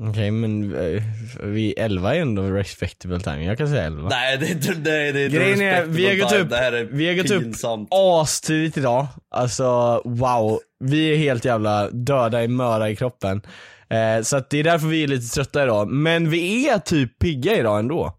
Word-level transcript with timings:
Okej 0.00 0.30
men 0.30 0.74
eh, 0.74 1.02
vi 1.42 1.72
11 1.72 2.14
är 2.14 2.20
ändå 2.20 2.42
respectable 2.42 3.20
timing, 3.20 3.46
jag 3.46 3.58
kan 3.58 3.68
säga 3.68 3.84
11. 3.84 4.08
Nej 4.08 4.38
det 4.38 4.46
är 4.46 4.50
inte, 4.50 4.70
nej, 4.70 5.12
det 5.12 5.20
är 5.20 5.24
inte 5.24 5.36
Grejen 5.36 5.60
är, 5.60 5.84
vi 5.84 6.06
har 6.06 6.14
gått 6.14 6.32
upp, 6.32 6.52
vi 6.92 7.08
har 7.08 7.14
gått 7.14 7.30
upp 7.30 7.88
astidigt 7.90 8.76
idag. 8.76 9.06
Alltså 9.30 10.02
wow, 10.04 10.60
vi 10.80 11.12
är 11.12 11.16
helt 11.16 11.44
jävla 11.44 11.90
döda 11.90 12.44
i 12.44 12.48
möra 12.48 12.90
i 12.90 12.96
kroppen. 12.96 13.42
Eh, 13.88 14.22
så 14.22 14.36
att 14.36 14.50
det 14.50 14.58
är 14.58 14.64
därför 14.64 14.86
vi 14.86 15.02
är 15.02 15.08
lite 15.08 15.34
trötta 15.34 15.62
idag. 15.62 15.88
Men 15.88 16.30
vi 16.30 16.68
är 16.68 16.78
typ 16.78 17.18
pigga 17.18 17.58
idag 17.58 17.78
ändå. 17.78 18.16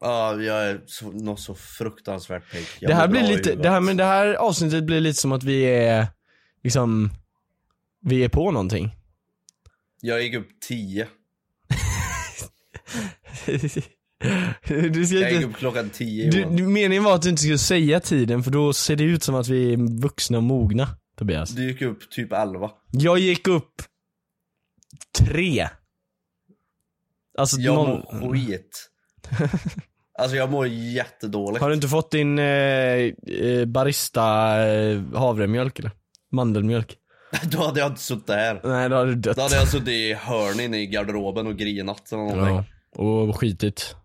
Ja, 0.00 0.34
jag 0.34 0.68
är 0.68 0.80
så, 0.86 1.10
något 1.10 1.40
så 1.40 1.54
fruktansvärt 1.54 2.52
pigg. 2.52 2.66
Det 2.80 2.94
här 2.94 3.08
blir 3.08 3.22
lite, 3.22 3.54
det 3.54 3.70
här, 3.70 3.80
men 3.80 3.96
det 3.96 4.04
här 4.04 4.34
avsnittet 4.34 4.84
blir 4.84 5.00
lite 5.00 5.20
som 5.20 5.32
att 5.32 5.44
vi 5.44 5.62
är, 5.62 6.06
liksom, 6.64 7.10
vi 8.02 8.24
är 8.24 8.28
på 8.28 8.50
någonting. 8.50 8.95
Jag 10.00 10.22
gick 10.22 10.34
upp 10.34 10.48
10. 10.68 11.08
du 14.70 15.06
ska 15.06 15.16
Jag 15.16 15.32
gick 15.32 15.32
inte, 15.32 15.44
upp 15.46 15.56
klockan 15.56 15.90
10 15.90 16.30
du, 16.30 16.44
du, 16.44 16.62
meningen 16.66 17.04
var 17.04 17.14
att 17.14 17.22
du 17.22 17.28
inte 17.28 17.42
skulle 17.42 17.58
säga 17.58 18.00
tiden 18.00 18.42
för 18.42 18.50
då 18.50 18.72
ser 18.72 18.96
det 18.96 19.04
ut 19.04 19.22
som 19.22 19.34
att 19.34 19.48
vi 19.48 19.72
är 19.72 20.00
vuxna 20.02 20.36
och 20.36 20.44
mogna, 20.44 20.88
Tobias. 21.18 21.50
Du 21.50 21.66
gick 21.68 21.82
upp 21.82 22.10
typ 22.10 22.32
11. 22.32 22.70
Jag 22.92 23.18
gick 23.18 23.48
upp 23.48 23.82
tre. 25.18 25.68
Alltså 27.38 27.56
Jag 27.56 27.74
noll. 27.74 28.04
mår 28.20 28.32
skit. 28.32 28.90
Alltså 30.18 30.36
jag 30.36 30.50
mår 30.50 30.66
jättedåligt. 30.66 31.60
Har 31.60 31.68
du 31.68 31.74
inte 31.74 31.88
fått 31.88 32.10
din 32.10 32.38
eh, 32.38 32.44
eh, 32.44 33.64
barista 33.66 34.56
eh, 34.66 35.02
havremjölk 35.14 35.78
eller? 35.78 35.90
Mandelmjölk? 36.32 36.96
Då 37.42 37.58
hade 37.58 37.80
jag 37.80 37.90
inte 37.90 38.00
suttit 38.00 38.28
här. 38.28 38.60
Nej 38.64 38.88
då 38.88 38.96
har 38.96 39.06
du 39.06 39.14
dött. 39.14 39.36
Då 39.36 39.42
hade 39.42 39.54
jag 39.54 39.68
suttit 39.68 39.88
i 39.88 40.14
hörnen 40.14 40.74
i 40.74 40.86
garderoben 40.86 41.46
och 41.46 41.56
grinat 41.56 42.12
eller 42.12 42.22
någonting. 42.22 42.64
Ja, 42.96 43.02
och 43.02 43.40
skitit. 43.40 43.96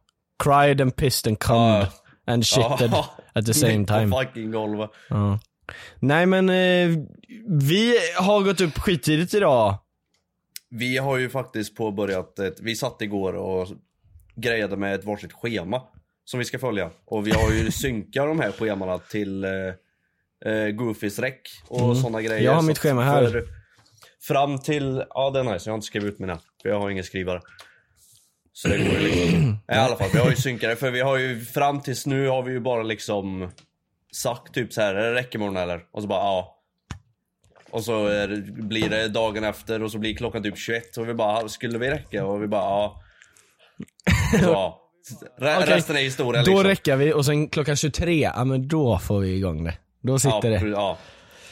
Cried 0.44 0.82
and 0.82 0.96
pissed 0.96 1.30
and 1.30 1.40
cummed 1.40 1.88
and 2.26 2.46
shitted 2.46 2.94
at 3.34 3.46
the 3.46 3.54
same 3.54 3.86
på 3.86 3.94
time. 3.94 4.26
fucking 4.26 4.52
golvet. 4.52 4.90
Ja. 5.10 5.40
Nej 6.00 6.26
men 6.26 6.50
eh, 6.50 6.98
vi 7.48 7.98
har 8.18 8.44
gått 8.44 8.62
upp 8.62 8.78
skittidigt 8.78 9.34
idag. 9.34 9.78
Vi 10.70 10.98
har 10.98 11.18
ju 11.18 11.30
faktiskt 11.30 11.76
påbörjat 11.76 12.40
ett, 12.40 12.60
vi 12.62 12.76
satt 12.76 13.02
igår 13.02 13.34
och 13.34 13.68
grejade 14.36 14.78
med 14.78 14.96
ett 14.96 15.06
varsitt 15.06 15.34
schema 15.34 15.82
som 16.26 16.38
vi 16.38 16.46
ska 16.46 16.60
följa. 16.60 16.90
Och 17.06 17.28
vi 17.28 17.32
har 17.32 17.52
ju 17.52 17.72
synkat 17.82 18.28
de 18.28 18.40
här 18.40 18.52
schemana 18.52 18.98
till 18.98 19.44
eh, 19.44 19.50
eh, 20.46 20.68
Goofys 20.68 21.20
räck 21.20 21.42
och 21.68 21.80
Mm. 21.82 21.96
sådana 21.96 22.22
grejer. 22.22 22.44
Jag 22.44 22.54
har 22.54 22.62
mitt 22.62 22.78
schema 22.80 23.04
här. 23.04 23.28
för- 23.30 23.62
Fram 24.28 24.60
till, 24.60 25.04
ja 25.10 25.30
det 25.30 25.40
är 25.40 25.44
nice, 25.44 25.70
jag 25.70 25.74
har 25.74 25.78
inte 25.78 25.88
skrivit 25.88 26.14
ut 26.14 26.20
mina. 26.20 26.40
För 26.62 26.70
jag 26.70 26.80
har 26.80 26.90
ingen 26.90 27.04
skrivare. 27.04 27.42
Så 28.54 28.68
det 28.68 28.78
går 28.78 28.88
ju 28.88 29.00
liksom. 29.00 29.58
I 29.72 29.76
alla 29.76 29.96
fall, 29.96 30.10
vi 30.14 30.20
har 30.20 30.30
ju 30.30 30.36
synkat 30.36 30.70
det. 30.70 30.76
För 30.76 30.92
vi 30.92 31.02
har 31.02 31.18
ju 31.18 31.42
fram 31.46 31.82
tills 31.82 32.06
nu 32.06 32.28
har 32.28 32.44
vi 32.44 32.52
ju 32.52 32.60
bara 32.60 32.84
liksom 32.84 33.52
sagt 34.16 34.54
typ 34.54 34.74
så 34.74 34.82
här, 34.82 34.94
det 34.94 35.14
räcker 35.14 35.36
imorgon 35.40 35.58
eller? 35.58 35.82
Och 35.92 36.02
så 36.02 36.08
bara 36.08 36.20
ja. 36.20 36.58
Och 37.70 37.84
så 37.84 38.06
är 38.08 38.28
det, 38.28 38.38
blir 38.42 38.90
det 38.90 39.08
dagen 39.08 39.44
efter 39.44 39.84
och 39.84 39.92
så 39.92 39.98
blir 39.98 40.16
klockan 40.16 40.44
typ 40.44 40.58
21 40.58 40.98
och 40.98 41.10
vi 41.10 41.14
bara, 41.14 41.50
skulle 41.50 41.78
vi 41.78 41.90
räcka? 41.92 42.26
Och 42.26 42.44
vi 42.44 42.48
bara 42.48 42.62
ja. 42.64 43.02
Så, 44.40 44.46
ja. 44.46 44.82
Re- 45.40 45.58
Okej, 45.64 45.76
Resten 45.76 45.96
är 45.96 46.02
historia 46.02 46.44
Då 46.44 46.52
liksom. 46.52 46.64
räcker 46.68 46.96
vi 46.96 47.14
och 47.14 47.26
sen 47.26 47.48
klockan 47.50 47.76
23, 47.76 48.14
ja 48.36 48.44
men 48.46 48.68
då 48.68 49.00
får 49.00 49.20
vi 49.20 49.36
igång 49.36 49.64
det. 49.64 49.78
Då 50.02 50.20
sitter 50.20 50.52
ja, 50.52 50.60
det. 50.60 50.68
Ja. 50.68 50.98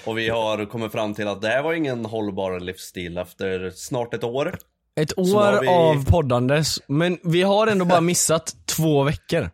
Och 0.06 0.18
vi 0.18 0.30
har 0.30 0.66
kommit 0.66 0.92
fram 0.92 1.14
till 1.14 1.28
att 1.28 1.42
det 1.42 1.48
här 1.48 1.64
var 1.64 1.74
ingen 1.74 2.06
hållbar 2.06 2.60
livsstil 2.60 3.18
efter 3.18 3.72
snart 3.76 4.14
ett 4.14 4.24
år. 4.24 4.58
Ett 4.96 5.18
år 5.18 5.62
vi- 5.62 5.68
av 5.68 6.06
poddandes, 6.06 6.80
men 6.88 7.18
vi 7.24 7.42
har 7.42 7.68
ändå 7.68 7.86
bara 7.86 8.02
missat 8.12 8.56
två 8.66 9.04
veckor. 9.04 9.50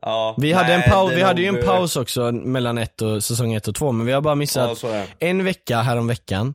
Ja, 0.00 0.34
Vi 0.38 0.52
hade, 0.52 0.72
en 0.74 0.80
nej, 0.80 0.90
paus, 0.90 1.12
vi 1.12 1.22
hade 1.22 1.42
ju 1.42 1.48
en 1.48 1.62
paus 1.66 1.96
också 1.96 2.32
mellan 2.32 2.78
ett 2.78 3.02
och, 3.02 3.24
säsong 3.24 3.54
ett 3.54 3.68
och 3.68 3.74
två, 3.74 3.92
men 3.92 4.06
vi 4.06 4.12
har 4.12 4.20
bara 4.20 4.34
missat 4.34 4.82
Ja, 4.82 5.04
en 5.18 5.44
vecka 5.44 5.80
härom 5.82 6.06
veckan. 6.06 6.54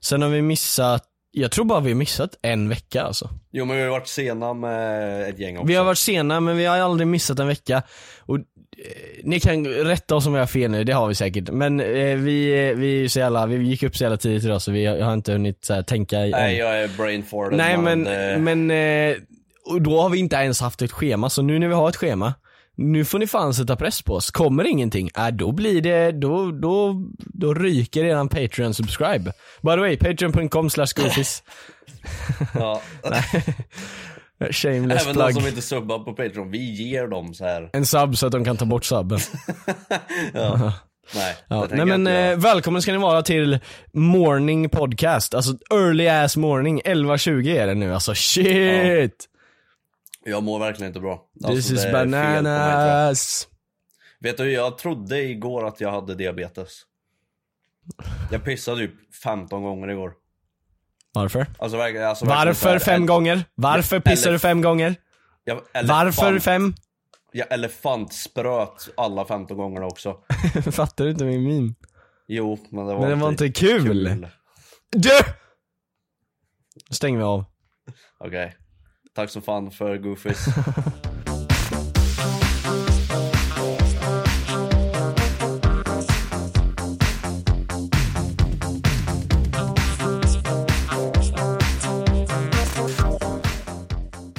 Sen 0.00 0.22
har 0.22 0.28
vi 0.28 0.42
missat, 0.42 1.04
jag 1.40 1.50
tror 1.50 1.64
bara 1.64 1.80
vi 1.80 1.90
har 1.90 1.96
missat 1.96 2.30
en 2.42 2.68
vecka 2.68 3.02
alltså. 3.02 3.30
Jo 3.52 3.64
men 3.64 3.76
vi 3.76 3.82
har 3.82 3.90
varit 3.90 4.08
sena 4.08 4.54
med 4.54 5.22
ett 5.28 5.38
gäng 5.38 5.56
också. 5.56 5.66
Vi 5.66 5.74
har 5.74 5.84
varit 5.84 5.98
sena 5.98 6.40
men 6.40 6.56
vi 6.56 6.64
har 6.64 6.78
aldrig 6.78 7.06
missat 7.06 7.38
en 7.38 7.46
vecka. 7.46 7.82
Och, 8.20 8.36
eh, 8.36 8.42
ni 9.24 9.40
kan 9.40 9.66
rätta 9.66 10.14
oss 10.16 10.26
om 10.26 10.32
vi 10.32 10.38
har 10.38 10.46
fel 10.46 10.70
nu, 10.70 10.84
det 10.84 10.92
har 10.92 11.08
vi 11.08 11.14
säkert. 11.14 11.50
Men 11.50 11.80
eh, 11.80 12.16
vi, 12.16 12.68
eh, 12.68 12.76
vi, 12.76 13.08
så 13.08 13.18
jävla, 13.18 13.46
vi 13.46 13.56
gick 13.56 13.82
upp 13.82 13.96
så 13.96 14.04
jävla 14.04 14.16
tidigt 14.16 14.44
idag 14.44 14.62
så 14.62 14.72
vi 14.72 14.86
har, 14.86 14.96
jag 14.96 15.06
har 15.06 15.14
inte 15.14 15.32
hunnit 15.32 15.64
så 15.64 15.74
här, 15.74 15.82
tänka 15.82 16.26
i- 16.26 16.30
Nej 16.30 16.56
jag 16.56 16.82
är 16.82 16.88
brain 16.88 17.24
Nej 17.52 17.76
men, 17.78 18.04
det- 18.04 18.38
men 18.38 18.70
eh, 18.70 19.16
och 19.70 19.82
då 19.82 20.00
har 20.02 20.08
vi 20.10 20.18
inte 20.18 20.36
ens 20.36 20.60
haft 20.60 20.82
ett 20.82 20.92
schema, 20.92 21.30
så 21.30 21.42
nu 21.42 21.58
när 21.58 21.68
vi 21.68 21.74
har 21.74 21.88
ett 21.88 21.96
schema, 21.96 22.34
nu 22.78 23.04
får 23.04 23.18
ni 23.18 23.26
fan 23.26 23.54
sätta 23.54 23.76
press 23.76 24.02
på 24.02 24.14
oss. 24.14 24.30
Kommer 24.30 24.64
ingenting, 24.64 25.10
äh, 25.16 25.28
då 25.28 25.52
blir 25.52 25.80
det, 25.80 26.12
då, 26.12 26.50
då, 26.52 26.94
då 27.18 27.54
ryker 27.54 28.02
redan 28.02 28.28
Patreon 28.28 28.74
subscribe. 28.74 29.32
By 29.62 29.70
the 29.70 29.76
way, 29.76 29.96
patreon.com 29.96 30.70
slash. 30.70 30.86
Ja. 32.54 32.80
Shameless 34.50 35.02
Även 35.02 35.16
de 35.16 35.22
plug. 35.22 35.34
som 35.34 35.46
inte 35.46 35.62
subbar 35.62 35.98
på 35.98 36.12
Patreon, 36.12 36.50
vi 36.50 36.72
ger 36.72 37.06
dem 37.06 37.34
så 37.34 37.44
här. 37.44 37.70
En 37.72 37.86
sub 37.86 38.16
så 38.16 38.26
att 38.26 38.32
de 38.32 38.44
kan 38.44 38.56
ta 38.56 38.64
bort 38.64 38.84
subben. 38.84 39.18
Ja. 40.34 40.72
Nej, 41.14 41.36
Ja, 41.48 41.66
nej 41.70 41.86
men 41.86 42.06
jag 42.06 42.32
eh, 42.32 42.38
välkommen 42.38 42.82
ska 42.82 42.92
ni 42.92 42.98
vara 42.98 43.22
till 43.22 43.58
morning 43.92 44.68
podcast, 44.68 45.34
alltså 45.34 45.52
early 45.70 46.08
ass 46.08 46.36
morning, 46.36 46.80
11.20 46.84 47.56
är 47.60 47.66
det 47.66 47.74
nu 47.74 47.94
alltså 47.94 48.14
shit! 48.14 49.28
Jag 50.24 50.42
mår 50.42 50.58
verkligen 50.58 50.90
inte 50.90 51.00
bra. 51.00 51.28
This 51.34 51.44
Alltså, 51.46 51.74
is 51.74 51.92
bananas. 51.92 53.48
Vet 54.20 54.36
du, 54.36 54.52
jag 54.52 54.78
trodde 54.78 55.22
igår 55.22 55.66
att 55.66 55.80
jag 55.80 55.90
hade 55.90 56.14
diabetes. 56.14 56.82
Jag 58.30 58.44
pissade 58.44 58.76
typ 58.86 59.14
15 59.14 59.62
gånger 59.62 59.88
igår. 59.88 60.12
Varför? 61.12 61.46
Alltså, 61.58 61.78
alltså, 61.80 62.24
Varför 62.26 62.78
fem 62.78 63.06
gånger? 63.06 63.44
Varför 63.54 63.96
Ja, 63.96 64.00
pissar 64.00 64.26
eller- 64.26 64.32
du 64.32 64.38
fem 64.38 64.60
gånger? 64.62 64.94
Jag, 65.44 65.60
Varför 65.84 66.38
fem? 66.38 66.74
Jag 67.32 67.52
elefantspröt 67.52 68.88
alla 68.96 69.24
15 69.24 69.56
gångerna 69.56 69.86
också. 69.86 70.18
Fattar 70.72 71.04
du 71.04 71.10
inte 71.10 71.24
min 71.24 71.42
meme? 71.42 71.74
Jo, 72.26 72.58
men 72.70 72.86
det 72.86 72.94
var, 72.94 73.00
Men 73.00 73.10
det 73.10 73.16
var 73.16 73.28
inte 73.28 73.48
kul. 73.48 74.26
Du! 74.90 75.10
Då 76.88 76.94
stänger 76.94 77.18
vi 77.18 77.24
av. 77.24 77.44
Okej. 78.18 78.56
Tack 79.18 79.30
så 79.30 79.40
fan 79.40 79.70
för 79.70 79.98
Goofies. 79.98 80.38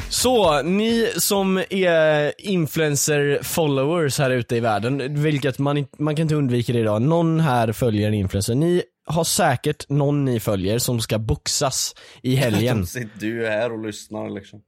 Så, 0.10 0.62
ni 0.62 1.12
som 1.18 1.64
är 1.70 2.34
influencer 2.38 3.40
followers 3.44 4.20
här 4.20 4.30
ute 4.30 4.56
i 4.56 4.60
världen, 4.60 5.24
vilket 5.24 5.60
man, 5.60 5.88
man 5.98 6.16
kan 6.16 6.24
inte 6.24 6.36
undvika 6.36 6.74
det 6.74 6.80
idag. 6.80 7.02
Någon 7.02 7.40
här 7.40 7.72
följer 7.72 8.08
en 8.08 8.14
influencer. 8.14 8.56
Ni 8.56 8.84
har 9.06 9.24
säkert 9.24 9.90
någon 9.90 10.26
ni 10.26 10.40
följer 10.40 10.80
som 10.80 11.00
ska 11.00 11.20
boxas 11.20 11.96
i 12.24 12.36
helgen. 12.36 12.86
Du 13.20 13.48
här 13.48 13.72
och 13.72 13.86
lyssnar 13.86 14.30
liksom. 14.30 14.62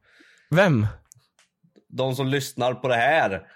Vem? 0.52 0.88
De 1.90 2.16
som 2.16 2.28
lyssnar 2.28 2.74
på 2.74 2.88
det 2.88 2.96
här. 2.96 3.42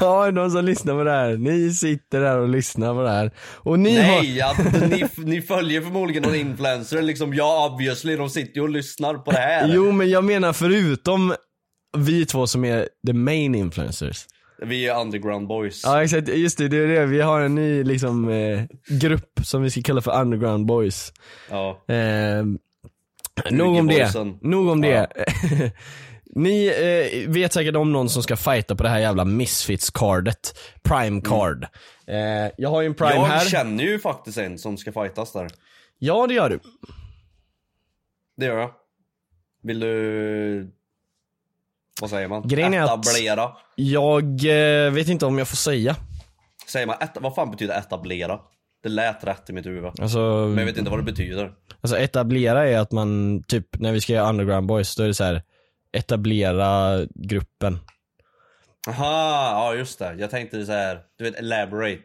Ja, 0.00 0.30
de 0.30 0.50
som 0.50 0.64
lyssnar 0.64 0.94
på 0.94 1.04
det 1.04 1.10
här. 1.10 1.36
Ni 1.36 1.70
sitter 1.70 2.20
där 2.20 2.38
och 2.38 2.48
lyssnar 2.48 2.94
på 2.94 3.02
det 3.02 3.10
här. 3.10 3.30
Och 3.38 3.78
ni 3.78 3.96
har... 4.00 4.22
Nej, 4.22 4.40
att 4.40 4.90
ni, 4.90 5.08
ni 5.16 5.42
följer 5.42 5.80
förmodligen 5.80 6.22
någon 6.22 6.34
influencer 6.34 7.02
liksom. 7.02 7.34
Ja, 7.34 7.70
obviously, 7.72 8.16
de 8.16 8.30
sitter 8.30 8.54
ju 8.56 8.62
och 8.62 8.68
lyssnar 8.68 9.14
på 9.14 9.30
det 9.30 9.38
här. 9.38 9.68
Jo 9.74 9.92
men 9.92 10.10
jag 10.10 10.24
menar 10.24 10.52
förutom 10.52 11.34
vi 11.96 12.26
två 12.26 12.46
som 12.46 12.64
är 12.64 12.88
the 13.06 13.12
main 13.12 13.54
influencers. 13.54 14.26
Vi 14.62 14.88
är 14.88 15.00
underground 15.00 15.48
boys. 15.48 15.82
Ja 15.84 16.02
exakt, 16.02 16.28
just 16.28 16.58
det, 16.58 16.68
det 16.68 16.76
är 16.76 16.88
det. 16.88 17.06
Vi 17.06 17.20
har 17.20 17.40
en 17.40 17.54
ny 17.54 17.84
liksom 17.84 18.28
eh, 18.28 18.62
grupp 18.88 19.40
som 19.42 19.62
vi 19.62 19.70
ska 19.70 19.82
kalla 19.82 20.00
för 20.00 20.20
underground 20.20 20.66
boys. 20.66 21.12
Ja. 21.50 21.84
Eh, 21.88 22.44
nog 23.50 23.76
om 23.76 23.86
det, 23.86 24.24
nog 24.40 24.68
om 24.68 24.80
det. 24.80 25.06
Ni 26.34 26.66
eh, 26.66 27.30
vet 27.30 27.52
säkert 27.52 27.76
om 27.76 27.92
någon 27.92 28.08
som 28.10 28.22
ska 28.22 28.36
fighta 28.36 28.76
på 28.76 28.82
det 28.82 28.88
här 28.88 28.98
jävla 28.98 29.24
misfits-cardet. 29.24 30.58
Prime 30.82 31.20
card. 31.20 31.66
Eh, 32.06 32.16
jag 32.58 32.70
har 32.70 32.80
ju 32.80 32.86
en 32.86 32.94
prime 32.94 33.14
jag 33.14 33.24
här. 33.24 33.44
känner 33.44 33.84
ju 33.84 33.98
faktiskt 33.98 34.38
en 34.38 34.58
som 34.58 34.76
ska 34.76 34.92
fightas 34.92 35.32
där. 35.32 35.48
Ja 35.98 36.26
det 36.26 36.34
gör 36.34 36.50
du. 36.50 36.60
Det 38.36 38.46
gör 38.46 38.58
jag. 38.58 38.70
Vill 39.62 39.80
du... 39.80 40.72
Vad 42.00 42.10
säger 42.10 42.28
man? 42.28 42.48
Grejen 42.48 42.74
är 42.74 42.82
att- 42.82 43.06
etablera. 43.06 43.52
Jag 43.74 44.24
eh, 44.86 44.92
vet 44.92 45.08
inte 45.08 45.26
om 45.26 45.38
jag 45.38 45.48
får 45.48 45.56
säga. 45.56 45.96
Säger 46.66 46.86
man 46.86 46.96
et... 47.00 47.10
Vad 47.20 47.34
fan 47.34 47.50
betyder 47.50 47.78
etablera? 47.78 48.40
Det 48.82 48.88
lät 48.88 49.24
rätt 49.24 49.50
i 49.50 49.52
mitt 49.52 49.66
huvud. 49.66 49.84
Alltså, 49.84 50.18
Men 50.18 50.58
jag 50.58 50.66
vet 50.66 50.78
inte 50.78 50.90
vad 50.90 50.98
det 50.98 51.04
betyder. 51.12 51.52
Alltså 51.80 51.98
etablera 51.98 52.68
är 52.68 52.78
att 52.78 52.92
man, 52.92 53.42
typ 53.42 53.80
när 53.80 53.92
vi 53.92 54.00
ska 54.00 54.12
göra 54.12 54.28
underground 54.28 54.66
boys, 54.66 54.96
då 54.96 55.02
är 55.02 55.06
det 55.06 55.14
så 55.14 55.24
här 55.24 55.42
etablera 55.92 57.00
gruppen. 57.14 57.78
Aha, 58.88 59.50
ja 59.50 59.74
just 59.74 59.98
det. 59.98 60.14
Jag 60.18 60.30
tänkte 60.30 60.66
så 60.66 60.72
här, 60.72 61.00
du 61.18 61.24
vet 61.24 61.38
elaborate. 61.38 62.02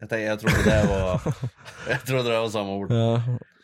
Jag, 0.00 0.08
tänkte, 0.08 0.24
jag 0.24 0.40
trodde 0.40 0.70
det 0.70 0.86
var, 0.86 1.20
jag 1.90 2.06
trodde 2.06 2.30
det 2.32 2.38
var 2.38 2.48
samma 2.48 2.74
ord. 2.74 2.92
Ja. 2.92 3.22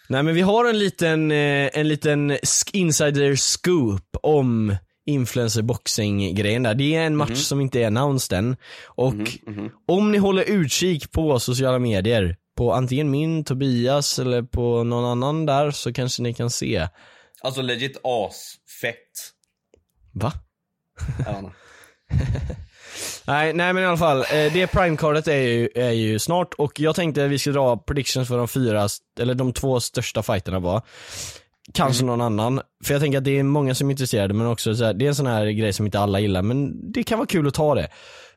Nej 0.09 0.23
men 0.23 0.35
vi 0.35 0.41
har 0.41 0.69
en 0.69 0.79
liten, 0.79 1.31
eh, 1.31 1.71
en 1.73 1.89
liten 1.89 2.39
insider 2.73 3.37
scoop 3.37 4.17
om 4.23 4.77
influencer 5.07 5.63
boxing 5.63 6.35
grejen 6.35 6.63
där. 6.63 6.75
Det 6.75 6.95
är 6.97 7.07
en 7.07 7.17
match 7.17 7.39
som 7.39 7.61
inte 7.61 7.81
är 7.81 7.87
announced 7.87 8.39
än. 8.39 8.57
Och 8.85 9.15
om 9.89 10.13
ni 10.13 10.19
håller 10.19 10.51
utkik 10.51 11.13
på 11.13 11.39
sociala 11.39 11.79
medier, 11.79 12.37
på 12.57 12.73
antingen 12.73 13.11
min, 13.11 13.45
Tobias 13.45 14.19
eller 14.19 14.43
på 14.43 14.85
någon 14.85 15.05
annan 15.05 15.47
där 15.47 15.71
så 15.71 15.93
kanske 15.93 16.23
ni 16.23 16.35
kan 16.35 16.51
se. 16.51 16.89
Alltså 17.41 17.63
legit 17.63 17.97
as 18.05 18.55
fett. 18.81 19.33
Va? 20.13 20.33
Nej, 23.27 23.53
nej 23.53 23.73
men 23.73 23.83
i 23.83 23.87
alla 23.87 23.97
fall, 23.97 24.19
eh, 24.19 24.53
det 24.53 24.67
primecardet 24.67 25.29
är 25.29 25.37
ju, 25.37 25.69
är 25.75 25.91
ju 25.91 26.19
snart 26.19 26.55
och 26.55 26.81
jag 26.81 26.97
tänkte 26.97 27.25
att 27.25 27.31
vi 27.31 27.39
ska 27.39 27.51
dra 27.51 27.77
predictions 27.77 28.29
för 28.29 28.39
de 28.39 28.49
fyra, 28.49 28.89
eller 29.21 29.35
de 29.35 29.53
två 29.53 29.81
största 29.81 30.23
fighterna 30.23 30.61
bara. 30.61 30.83
Kanske 31.75 32.05
någon 32.05 32.21
annan, 32.21 32.61
för 32.85 32.95
jag 32.95 33.01
tänker 33.01 33.19
att 33.19 33.25
det 33.25 33.39
är 33.39 33.43
många 33.43 33.75
som 33.75 33.89
är 33.89 33.91
intresserade 33.91 34.35
men 34.35 34.47
också 34.47 34.75
så 34.75 34.85
här, 34.85 34.95
det 34.95 35.05
är 35.05 35.09
en 35.09 35.15
sån 35.15 35.27
här 35.27 35.47
grej 35.47 35.73
som 35.73 35.87
inte 35.87 36.01
alla 36.01 36.21
gillar 36.21 36.43
men 36.43 36.93
det 36.93 37.03
kan 37.03 37.19
vara 37.19 37.27
kul 37.27 37.47
att 37.47 37.55
ta 37.55 37.75
det. 37.75 37.89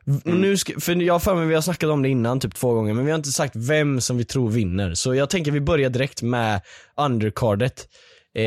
V- 0.06 0.20
Nu 0.24 0.56
ska, 0.56 0.80
för 0.80 0.94
jag 1.02 1.14
har 1.14 1.18
för 1.20 1.34
mig 1.34 1.46
vi 1.46 1.54
har 1.54 1.62
snackat 1.62 1.90
om 1.90 2.02
det 2.02 2.08
innan 2.08 2.40
typ 2.40 2.54
två 2.54 2.72
gånger 2.74 2.94
men 2.94 3.04
vi 3.04 3.10
har 3.10 3.16
inte 3.18 3.28
sagt 3.32 3.56
vem 3.56 4.00
som 4.00 4.16
vi 4.18 4.24
tror 4.24 4.50
vinner. 4.50 4.94
Så 4.94 5.14
jag 5.14 5.30
tänker 5.30 5.50
vi 5.50 5.60
börjar 5.60 5.90
direkt 5.90 6.22
med 6.22 6.60
undercardet. 6.96 7.88
Eh, 8.34 8.44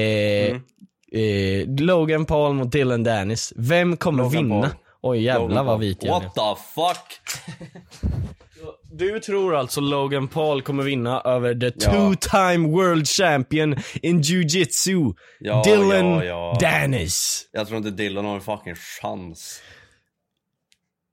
eh, 1.22 1.68
Logan 1.80 2.26
Paul 2.26 2.54
mot 2.54 2.72
Dylan 2.72 3.04
Dennis. 3.04 3.54
Vem 3.56 3.98
kommer 3.98 4.24
Logan 4.24 4.44
vinna? 4.44 4.62
Paul. 4.62 4.70
Oj 5.02 5.24
jävlar 5.24 5.64
vad 5.64 5.80
vit 5.80 6.04
jag. 6.04 6.22
What 6.22 6.36
the 6.36 6.62
fuck? 6.76 7.36
Du 8.92 9.20
tror 9.20 9.56
alltså 9.56 9.82
Logan 9.82 10.28
Paul 10.28 10.62
kommer 10.62 10.84
vinna 10.84 11.22
över 11.22 11.54
the 11.56 11.66
Ja. 11.86 11.92
two-time 11.92 12.68
world 12.72 13.08
champion 13.08 13.76
in 14.02 14.22
jujitsu, 14.22 15.14
Ja, 15.40 15.64
Dylan 15.66 16.06
ja, 16.10 16.24
ja. 16.24 16.58
Dennis. 16.60 17.46
Jag 17.52 17.68
tror 17.68 17.78
inte 17.78 17.90
Dylan 17.92 18.26
har 18.26 18.36
en 18.36 18.42
fucking 18.42 18.76
chans. 19.02 19.62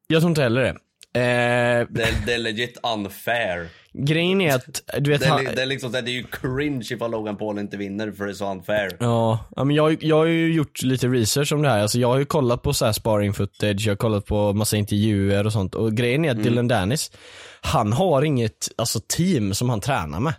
Jag 0.07 0.21
tror 0.21 0.31
inte 0.31 0.43
heller 0.43 0.63
det. 0.63 0.69
Eh, 0.69 1.87
Det 1.91 2.03
är, 2.03 2.27
det 2.27 2.35
är 2.35 2.39
legit 2.39 2.79
unfair. 2.83 3.69
grejen 3.93 4.41
är 4.41 4.55
att, 4.55 4.83
du 4.99 5.11
vet 5.11 5.21
Det 5.21 5.29
han, 5.29 5.45
det 5.45 5.63
är 5.63 5.67
liksom 5.67 5.91
så 5.91 5.97
här, 5.97 6.03
det 6.03 6.11
är 6.11 6.13
ju 6.13 6.25
cringe 6.25 6.87
ifall 6.91 7.11
Logan 7.11 7.37
Paul 7.37 7.59
inte 7.59 7.77
vinner 7.77 8.13
för 8.13 8.25
det 8.25 8.31
är 8.31 8.35
så 8.35 8.51
unfair. 8.51 8.97
Ja, 9.01 9.45
ja, 9.57 9.65
men 9.65 9.77
jag, 9.77 10.03
jag 10.03 10.17
har 10.17 10.25
ju 10.25 10.53
gjort 10.55 10.83
lite 10.83 11.09
research 11.09 11.53
om 11.53 11.63
det 11.63 11.69
här. 11.69 11.79
Alltså 11.83 11.99
jag 11.99 12.09
har 12.09 12.19
ju 12.19 12.25
kollat 12.25 12.63
på 12.63 12.73
så 12.75 12.85
här 12.85 12.93
sparring 12.93 13.33
footage, 13.35 13.87
jag 13.87 13.91
har 13.93 13.97
kollat 13.97 14.27
på 14.27 14.53
massa 14.53 14.77
intervjuer 14.77 15.47
och 15.47 15.53
sånt. 15.53 15.75
Och 15.75 15.93
grejen 15.95 16.25
är 16.25 16.31
att 16.31 16.43
Dylan 16.43 16.69
Dennis, 16.69 17.13
han 17.61 17.93
har 17.93 18.23
inget 18.23 18.69
alltså, 18.77 19.01
team 19.09 19.55
som 19.55 19.71
han 19.71 19.81
tränar 19.81 20.21
med. 20.21 20.35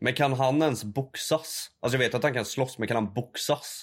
Men 0.00 0.14
kan 0.14 0.32
han 0.32 0.62
ens 0.62 0.84
boxas? 0.84 1.66
Alltså 1.82 1.98
jag 1.98 2.04
vet 2.04 2.14
att 2.14 2.22
han 2.22 2.34
kan 2.34 2.44
slåss, 2.44 2.78
men 2.78 2.88
kan 2.88 2.94
han 2.96 3.14
boxas? 3.14 3.82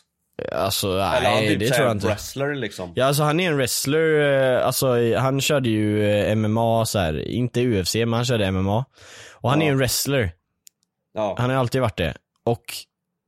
Alltså 0.51 0.87
Eller 0.87 1.01
är 1.01 1.05
han 1.11 1.21
nej, 1.33 1.47
typ 1.47 1.59
det 1.59 1.67
så 1.67 1.73
tror 1.73 1.87
jag 1.87 1.95
inte. 1.95 2.07
wrestler 2.07 2.55
liksom? 2.55 2.91
Ja 2.95 3.05
alltså 3.05 3.23
han 3.23 3.39
är 3.39 3.47
en 3.49 3.57
wrestler, 3.57 4.19
eh, 4.57 4.65
alltså 4.65 5.15
han 5.17 5.41
körde 5.41 5.69
ju 5.69 6.09
eh, 6.11 6.35
MMA 6.35 6.85
så 6.85 6.99
här, 6.99 7.27
inte 7.27 7.61
UFC 7.65 7.95
men 7.95 8.13
han 8.13 8.25
körde 8.25 8.51
MMA. 8.51 8.85
Och 9.33 9.49
han 9.49 9.61
Ja. 9.61 9.67
är 9.67 9.71
en 9.71 9.77
wrestler, 9.77 10.31
Ja. 11.13 11.35
han 11.39 11.49
har 11.49 11.57
alltid 11.57 11.81
varit 11.81 11.97
det. 11.97 12.13
Och 12.43 12.63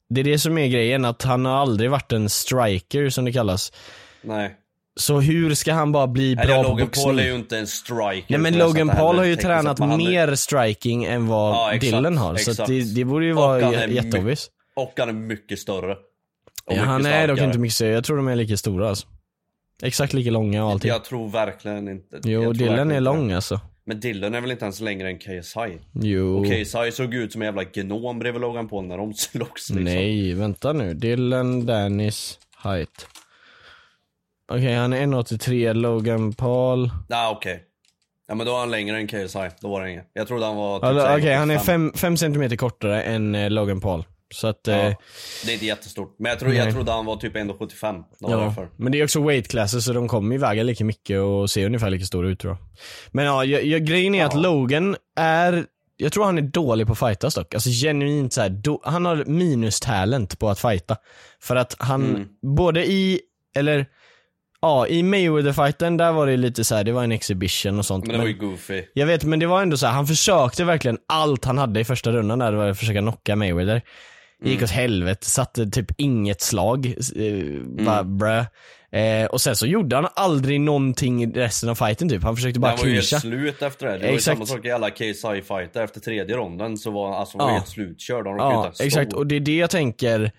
det 0.10 0.20
är 0.22 0.26
det 0.26 0.40
som 0.40 0.58
är 0.58 0.68
grejen, 0.68 1.06
att 1.06 1.24
han 1.24 1.46
har 1.46 1.54
aldrig 1.58 1.92
varit 1.92 2.12
en 2.12 2.30
striker 2.30 3.10
som 3.10 3.26
det 3.26 3.32
kallas. 3.34 3.72
Nej. 4.22 4.56
Så 4.96 5.20
hur 5.20 5.54
ska 5.56 5.74
han 5.74 5.92
bara 5.92 6.08
bli 6.08 6.36
bra 6.36 6.44
Eller 6.44 6.56
på 6.64 6.70
Logan 6.70 6.86
boxning? 6.88 7.06
Paul 7.06 7.20
är 7.20 7.24
ju 7.24 7.36
inte 7.36 7.58
en 7.58 7.68
striker. 7.68 8.26
Nej 8.28 8.40
men 8.40 8.58
Logan 8.58 8.90
Paul 8.90 9.18
har 9.18 9.26
ju 9.26 9.36
tränat 9.36 9.80
han 9.80 9.92
är- 9.92 9.98
mer 9.98 10.36
striking 10.36 11.04
än 11.04 11.28
vad 11.28 11.54
Ja, 11.56 11.72
exakt, 11.74 11.82
Dylan 11.92 12.18
har. 12.18 12.36
Så 12.36 12.52
exakt. 12.52 12.68
det, 12.70 12.96
det 12.96 13.06
borde 13.06 13.26
ju 13.26 13.32
Och 13.32 13.38
vara 13.38 13.88
jätteobvious. 13.88 14.50
Och 14.76 14.94
han 14.98 15.10
är 15.10 15.14
mycket 15.14 15.60
större. 15.60 15.96
Ja, 16.76 16.84
han 16.84 17.06
är 17.06 17.28
dock 17.28 17.40
inte 17.40 17.60
mycket 17.60 17.76
större, 17.76 17.90
jag 17.90 18.04
tror 18.04 18.18
de 18.18 18.28
är 18.28 18.36
lika 18.36 18.58
stora 18.58 18.90
alltså. 18.90 19.08
Exakt 19.84 20.14
lika 20.14 20.32
långa 20.32 20.66
och 20.66 20.72
allting. 20.72 20.90
Jag 20.90 21.04
tror 21.04 21.30
verkligen 21.30 21.88
inte. 21.88 22.20
Jo, 22.24 22.54
Dylan 22.54 22.78
är 22.78 22.82
inte 22.82 23.00
lång 23.00 23.28
det. 23.28 23.36
alltså. 23.36 23.60
Men 23.86 24.00
Dylan 24.00 24.34
är 24.36 24.42
väl 24.42 24.52
inte 24.52 24.66
ens 24.66 24.80
längre 24.82 25.08
än 25.10 25.18
KSI? 25.20 25.78
Jo. 25.94 26.38
Och 26.38 26.46
KSI 26.46 26.92
såg 26.92 27.14
ut 27.14 27.32
som 27.32 27.42
en 27.42 27.46
jävla 27.46 27.64
gnom 27.64 28.20
bredvid 28.20 28.42
Logan 28.42 28.68
Paul 28.70 28.86
när 28.86 28.98
de 28.98 29.14
slogs 29.14 29.70
liksom. 29.70 29.84
Nej, 29.84 30.34
vänta 30.34 30.74
nu. 30.74 30.94
Dylan 30.94 31.66
Dennis 31.66 32.40
height. 32.64 33.08
Okej, 34.52 34.76
han 34.76 34.94
är 34.94 35.06
1,83. 35.06 35.74
Logan 35.74 36.34
Paul. 36.34 36.92
Nej 37.10 37.32
okej. 37.32 37.64
Ja 38.28 38.36
men 38.36 38.46
då 38.46 38.56
är 38.56 38.60
han 38.60 38.72
längre 38.72 38.98
än 38.98 39.08
KSI. 39.08 39.50
Då 39.62 39.70
var 39.70 39.84
det 39.84 39.92
inget. 39.92 40.10
Jag 40.14 40.28
trodde 40.28 40.46
han 40.46 40.56
var 40.56 40.80
typ 40.80 40.84
Alltså, 40.84 41.08
Okej, 41.18 41.34
han 41.36 41.52
är 41.52 41.56
85. 41.56 41.94
5 41.96 42.18
centimeter 42.18 42.56
kortare 42.56 43.02
än 43.04 43.36
eh, 43.36 43.50
Logan 43.50 43.82
Paul. 43.82 44.04
Så 44.34 44.48
att, 44.48 44.68
eh, 44.68 44.76
Ja, 44.78 44.96
det 45.46 45.52
är 45.52 45.54
inte 45.54 45.66
jättestort. 45.66 46.16
Men 46.20 46.30
jag, 46.30 46.40
tror, 46.40 46.54
jag 46.54 46.74
trodde 46.74 46.92
han 46.92 47.06
var 47.06 47.16
typ 47.16 47.36
1,75. 47.36 48.04
Det 48.20 48.28
var 48.28 48.42
ja. 48.58 48.68
Men 48.78 48.92
det 48.92 49.00
är 49.00 49.04
också 49.04 49.24
weight 49.24 49.48
classes 49.48 49.86
så 49.86 49.94
de 49.94 50.08
kommer 50.08 50.36
ju 50.36 50.42
väga 50.42 50.64
lika 50.64 50.86
mycket 50.86 51.20
och 51.20 51.50
se 51.50 51.66
ungefär 51.66 51.90
lika 51.90 52.06
stora 52.06 52.28
ut 52.30 52.40
tror 52.40 52.54
jag. 52.54 52.60
Men 53.12 53.26
ja, 53.26 53.46
jag, 53.46 53.64
jag, 53.66 53.86
grejen 53.86 54.16
är 54.16 54.26
att 54.26 54.34
Ja. 54.34 54.40
Logan 54.40 54.96
är, 55.16 55.66
jag 55.98 56.12
tror 56.12 56.26
han 56.26 56.38
är 56.38 56.42
dålig 56.42 56.88
på 56.88 56.96
fightas 56.96 57.36
dock. 57.36 57.54
Alltså 57.54 57.70
genuint 57.70 58.34
så 58.34 58.42
här, 58.42 58.50
do, 58.50 58.80
han 58.84 59.06
har 59.06 59.26
minus 59.26 59.80
talent 59.80 60.40
på 60.40 60.50
att 60.50 60.60
fighta. 60.60 60.98
För 61.42 61.56
att 61.56 61.76
han, 61.80 62.06
Mm. 62.06 62.28
både 62.58 62.86
i, 62.92 63.22
eller 63.56 63.86
Ja, 64.64 64.88
i 64.88 65.04
Mayweather-fighten 65.04 65.98
där 65.98 66.12
var 66.12 66.28
det 66.28 66.38
lite 66.38 66.64
så 66.64 66.76
här, 66.76 66.84
det 66.84 66.92
var 66.92 67.04
en 67.04 67.12
exhibition 67.12 67.80
och 67.80 67.86
sånt. 67.86 68.06
Men 68.08 68.14
det 68.14 68.22
var 68.22 68.28
ju 68.28 68.34
goofy. 68.38 68.84
Jag 68.94 69.06
vet, 69.08 69.24
men 69.24 69.40
det 69.40 69.46
var 69.48 69.62
ändå 69.62 69.78
så 69.78 69.86
här, 69.86 69.94
han 69.94 70.08
försökte 70.08 70.64
verkligen 70.64 70.98
allt 71.08 71.46
han 71.46 71.58
hade 71.58 71.80
i 71.80 71.84
första 71.84 72.12
rundan 72.12 72.40
där, 72.40 72.52
det 72.52 72.58
var 72.58 72.70
att 72.70 72.80
försöka 72.80 73.00
knocka 73.00 73.36
Mayweather. 73.36 73.82
Gick 74.46 74.64
åt 74.64 74.70
helvete, 74.70 75.26
satte 75.26 75.66
typ 75.70 75.92
inget 75.98 76.42
slag, 76.42 76.86
eh, 77.16 77.62
bara 77.86 78.04
brö. 78.04 78.46
Eh, 78.94 79.26
och 79.26 79.42
sen 79.42 79.56
så 79.56 79.66
gjorde 79.68 79.96
han 79.96 80.08
aldrig 80.16 80.62
någonting 80.62 81.24
i 81.24 81.28
resten 81.28 81.70
av 81.70 81.76
fighten 81.76 82.10
typ, 82.10 82.24
han 82.24 82.36
försökte 82.36 82.60
bara 82.60 82.72
Han 82.72 82.78
var 82.80 82.86
ju 82.86 82.94
helt 82.94 83.08
clincha. 83.10 83.20
slut 83.22 83.62
efter 83.62 83.86
det. 83.88 83.94
Det 83.94 84.00
var 84.00 84.08
ju 84.10 84.16
Exakt. 84.16 84.38
samma 84.38 84.46
sak 84.46 84.66
i 84.66 84.72
alla 84.72 84.90
KSI 84.90 85.42
fighter 85.48 85.84
efter 85.84 86.00
tredje 86.00 86.36
ronden 86.36 86.78
så 86.78 86.92
var 86.92 87.16
alltså, 87.16 87.38
han 87.38 87.46
var 87.48 87.52
Ja. 87.54 87.58
helt 87.58 87.70
slutkörd. 87.70 88.28
Han 88.28 88.38
Ja, 88.38 88.74
exakt. 88.80 89.14
Och 89.14 89.28
det 89.28 89.36
är 89.36 89.40
det 89.40 89.56
jag 89.58 89.70
tänker, 89.70 90.32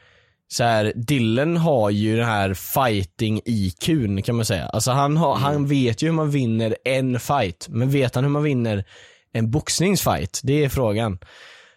så 0.48 0.64
här, 0.64 0.92
Dylan 0.96 1.56
har 1.56 1.90
ju 1.90 2.16
den 2.16 2.26
här 2.26 2.54
fighting 2.54 3.40
IQn 3.44 4.22
kan 4.22 4.36
man 4.36 4.44
säga. 4.44 4.66
Alltså 4.66 4.90
han, 4.90 5.16
har, 5.16 5.30
Mm. 5.36 5.42
han 5.42 5.66
vet 5.66 6.02
ju 6.02 6.06
hur 6.06 6.14
man 6.14 6.30
vinner 6.30 6.76
en 6.84 7.20
fight, 7.20 7.66
men 7.70 7.90
vet 7.90 8.14
han 8.14 8.24
hur 8.24 8.30
man 8.30 8.42
vinner 8.42 8.84
en 9.32 9.50
boxningsfight? 9.50 10.40
Det 10.44 10.64
är 10.64 10.68
frågan. 10.68 11.18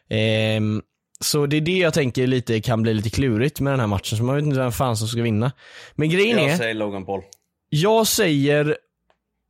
Ehm, 0.09 0.81
så 1.19 1.45
det 1.45 1.57
är 1.57 1.61
det 1.61 1.77
jag 1.77 1.93
tänker 1.93 2.27
lite 2.27 2.61
kan 2.61 2.81
bli 2.81 2.93
lite 2.93 3.09
klurigt 3.09 3.59
med 3.59 3.73
den 3.73 3.79
här 3.79 3.87
matchen, 3.87 4.17
så 4.17 4.23
man 4.23 4.35
vet 4.35 4.45
inte 4.45 4.59
vem 4.59 4.71
fan 4.71 4.97
som 4.97 5.07
ska 5.07 5.21
vinna. 5.21 5.51
Men 5.95 6.09
grejen 6.09 6.39
är, 6.39 6.47
Jag 6.47 6.57
säger 6.57 6.73
Logan 6.73 7.05
Paul. 7.05 7.21
jag 7.69 8.07
säger, 8.07 8.77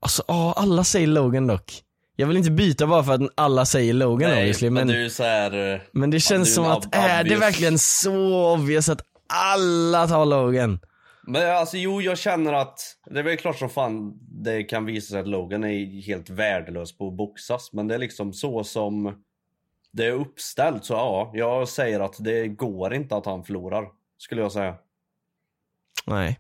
alltså 0.02 0.24
ja, 0.28 0.54
alla 0.58 0.84
säger 0.84 1.08
Logan 1.08 1.48
dock. 1.48 1.82
Jag 2.16 2.28
vill 2.28 2.38
inte 2.38 2.52
byta 2.52 2.88
bara 2.88 3.04
för 3.04 3.14
att 3.14 3.22
alla 3.36 3.66
säger 3.66 3.94
Logan 3.94 4.32
obviously, 4.32 4.70
men, 4.70 4.88
men, 4.88 4.96
du 4.96 5.06
är 5.06 5.10
så 5.10 5.24
här. 5.24 5.74
eh, 5.74 5.80
men 5.92 6.10
det 6.10 6.20
känns 6.20 6.56
som 6.56 6.66
att, 6.66 6.96
är 6.96 7.24
det 7.24 7.36
verkligen 7.36 7.80
så 7.80 8.54
obvious 8.54 8.90
att 8.90 9.02
alla 9.28 10.08
tar 10.08 10.26
Logan? 10.26 10.80
Men 11.28 11.56
alltså 11.56 11.78
jo, 11.78 12.02
jag 12.02 12.18
känner 12.18 12.54
att 12.54 12.80
det 13.10 13.20
är 13.20 13.24
väl 13.24 13.38
klart 13.38 13.60
som 13.60 13.70
fan 13.70 14.14
det 14.44 14.64
kan 14.64 14.86
visa 14.86 15.12
sig 15.12 15.20
att 15.20 15.28
Logan 15.28 15.64
är 15.64 16.02
helt 16.02 16.30
värdelös 16.30 16.98
på 16.98 17.08
att 17.08 17.18
boxas. 17.18 17.74
Men 17.74 17.88
det 17.88 17.96
är 17.96 18.00
liksom 18.00 18.34
så 18.34 18.64
som 18.64 19.16
det 19.96 20.06
är 20.06 20.12
uppställt 20.12 20.86
så 20.86 20.94
ja, 20.94 21.32
jag 21.34 21.68
säger 21.70 22.00
att 22.00 22.16
det 22.20 22.48
går 22.48 22.94
inte 22.94 23.16
att 23.16 23.26
han 23.26 23.44
förlorar. 23.44 23.88
Skulle 24.18 24.42
jag 24.42 24.52
säga. 24.52 24.76
Nej. 26.06 26.40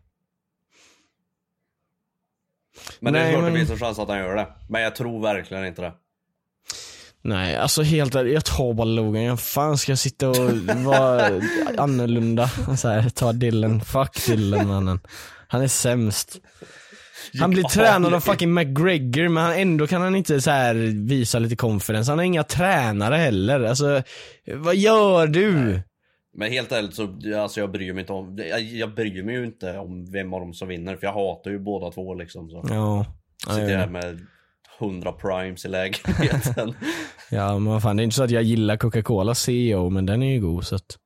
Men 3.00 3.14
det 3.14 3.20
är 3.20 3.24
Nej, 3.24 3.32
klart 3.34 3.44
men- 3.44 3.54
det 3.54 3.60
finns 3.60 3.72
en 3.72 3.78
chans 3.78 4.00
att 4.00 4.10
han 4.10 4.18
gör 4.18 4.36
det. 4.36 4.48
Men 4.70 4.82
jag 4.82 4.96
tror 4.96 5.22
verkligen 5.22 5.66
inte 5.66 5.82
det. 5.82 5.94
Nej, 7.22 7.56
alltså 7.56 7.82
helt 7.82 8.16
ärligt, 8.16 8.34
jag 8.34 8.46
tar 8.46 8.74
bara 8.74 8.86
Logan. 8.86 9.24
Jag 9.24 9.40
fan 9.40 9.78
ska 9.78 9.92
jag 9.92 10.00
sitta 10.00 10.30
och 10.30 10.36
vara 10.86 11.42
annorlunda? 11.78 12.48
Så 12.78 12.88
här, 12.88 13.10
ta 13.10 13.32
Dylan. 13.34 13.82
Fuck 13.82 14.26
Dylan 14.26 14.68
mannen. 14.68 15.00
Han 15.48 15.62
är 15.62 15.68
sämst. 15.68 16.38
Han 17.39 17.50
blir 17.50 17.63
tränad 17.63 18.13
av 18.13 18.20
fucking 18.20 18.53
McGregor 18.53 19.27
men 19.27 19.44
han, 19.44 19.53
ändå 19.53 19.88
kan 19.88 20.01
han 20.01 20.15
inte 20.15 20.41
så 20.41 20.51
här 20.51 20.75
visa 21.08 21.39
lite 21.39 21.55
confidence. 21.55 22.12
Han 22.12 22.20
har 22.20 22.25
inga 22.25 22.44
tränare 22.44 23.15
heller. 23.15 23.63
Alltså, 23.63 24.01
vad 24.55 24.75
gör 24.75 25.27
du? 25.27 25.82
Men 26.38 26.51
helt 26.51 26.72
ärligt 26.72 26.96
så, 26.96 27.03
alltså 27.41 27.60
jag 27.60 27.72
bryr 27.72 27.94
mig 27.94 28.01
inte 28.01 28.13
om, 28.13 28.38
jag, 28.50 28.62
jag 28.62 28.96
bryr 28.96 29.24
mig 29.24 29.36
ju 29.36 29.46
inte 29.46 29.77
om 29.77 30.12
vem 30.12 30.34
av 30.34 30.39
dem 30.39 30.53
som 30.53 30.67
vinner. 30.67 30.96
För 30.96 31.08
jag 31.08 31.13
hatar 31.13 31.51
ju 31.51 31.60
båda 31.60 31.91
två 31.91 32.13
liksom. 32.13 32.50
Så. 32.50 32.65
Ja. 32.70 33.05
Sitter 33.48 33.62
Ja, 33.62 33.70
jag 33.70 33.79
här 33.79 33.88
med 33.88 34.20
100 34.79 35.12
primes 35.12 35.65
i 35.65 35.67
lägenheten. 35.67 36.74
ja 37.32 37.53
men 37.53 37.65
vad 37.74 37.82
fan, 37.82 37.98
det 37.98 38.01
är 38.01 38.03
inte 38.03 38.15
så 38.15 38.24
att 38.24 38.32
jag 38.32 38.44
gillar 38.44 38.77
Coca-Cola 38.77 39.36
CEO 39.36 39.89
men 39.89 40.05
den 40.05 40.24
är 40.24 40.34
ju 40.34 40.39
god 40.41 40.65
så 40.65 40.75
att. 40.75 40.98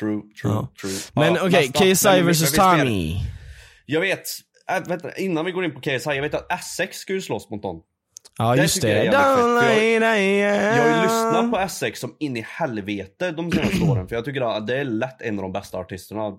True, 0.00 0.20
true, 0.42 0.52
Ja. 0.52 0.68
true. 0.80 0.92
Men 1.12 1.34
Ja, 1.34 1.40
okej. 1.46 1.70
Men- 1.80 1.94
KSI 1.94 2.22
vs 2.22 2.52
Tommy. 2.52 3.16
Jag 3.86 4.00
vet, 4.00 4.22
äh, 4.70 4.88
vänta, 4.88 5.12
innan 5.16 5.44
vi 5.44 5.52
går 5.52 5.64
in 5.64 5.74
på 5.74 5.80
KSI, 5.80 6.10
jag 6.10 6.22
vet 6.22 6.34
att 6.34 6.52
Essex 6.52 6.96
ska 6.98 7.12
ju 7.12 7.20
slåss 7.20 7.50
mot 7.50 7.62
någon. 7.62 7.80
Ja 8.38 8.54
Det 8.56 8.62
just 8.62 8.82
det. 8.82 9.04
jag 9.04 9.14
jag- 9.14 9.14
Jag 9.14 10.82
har 10.82 10.96
ju 10.96 11.02
lyssnat 11.02 11.50
på 11.50 11.58
Essex 11.58 12.00
som 12.00 12.16
in 12.18 12.36
i 12.36 12.40
helvete 12.48 13.30
de 13.30 13.52
senaste 13.52 13.84
åren, 13.90 14.08
för 14.08 14.14
jag 14.16 14.24
tycker 14.24 14.56
att 14.56 14.66
det 14.66 14.78
är 14.78 14.84
lätt 14.84 15.22
en 15.22 15.38
av 15.38 15.42
de 15.42 15.52
bästa 15.52 15.78
artisterna 15.78 16.32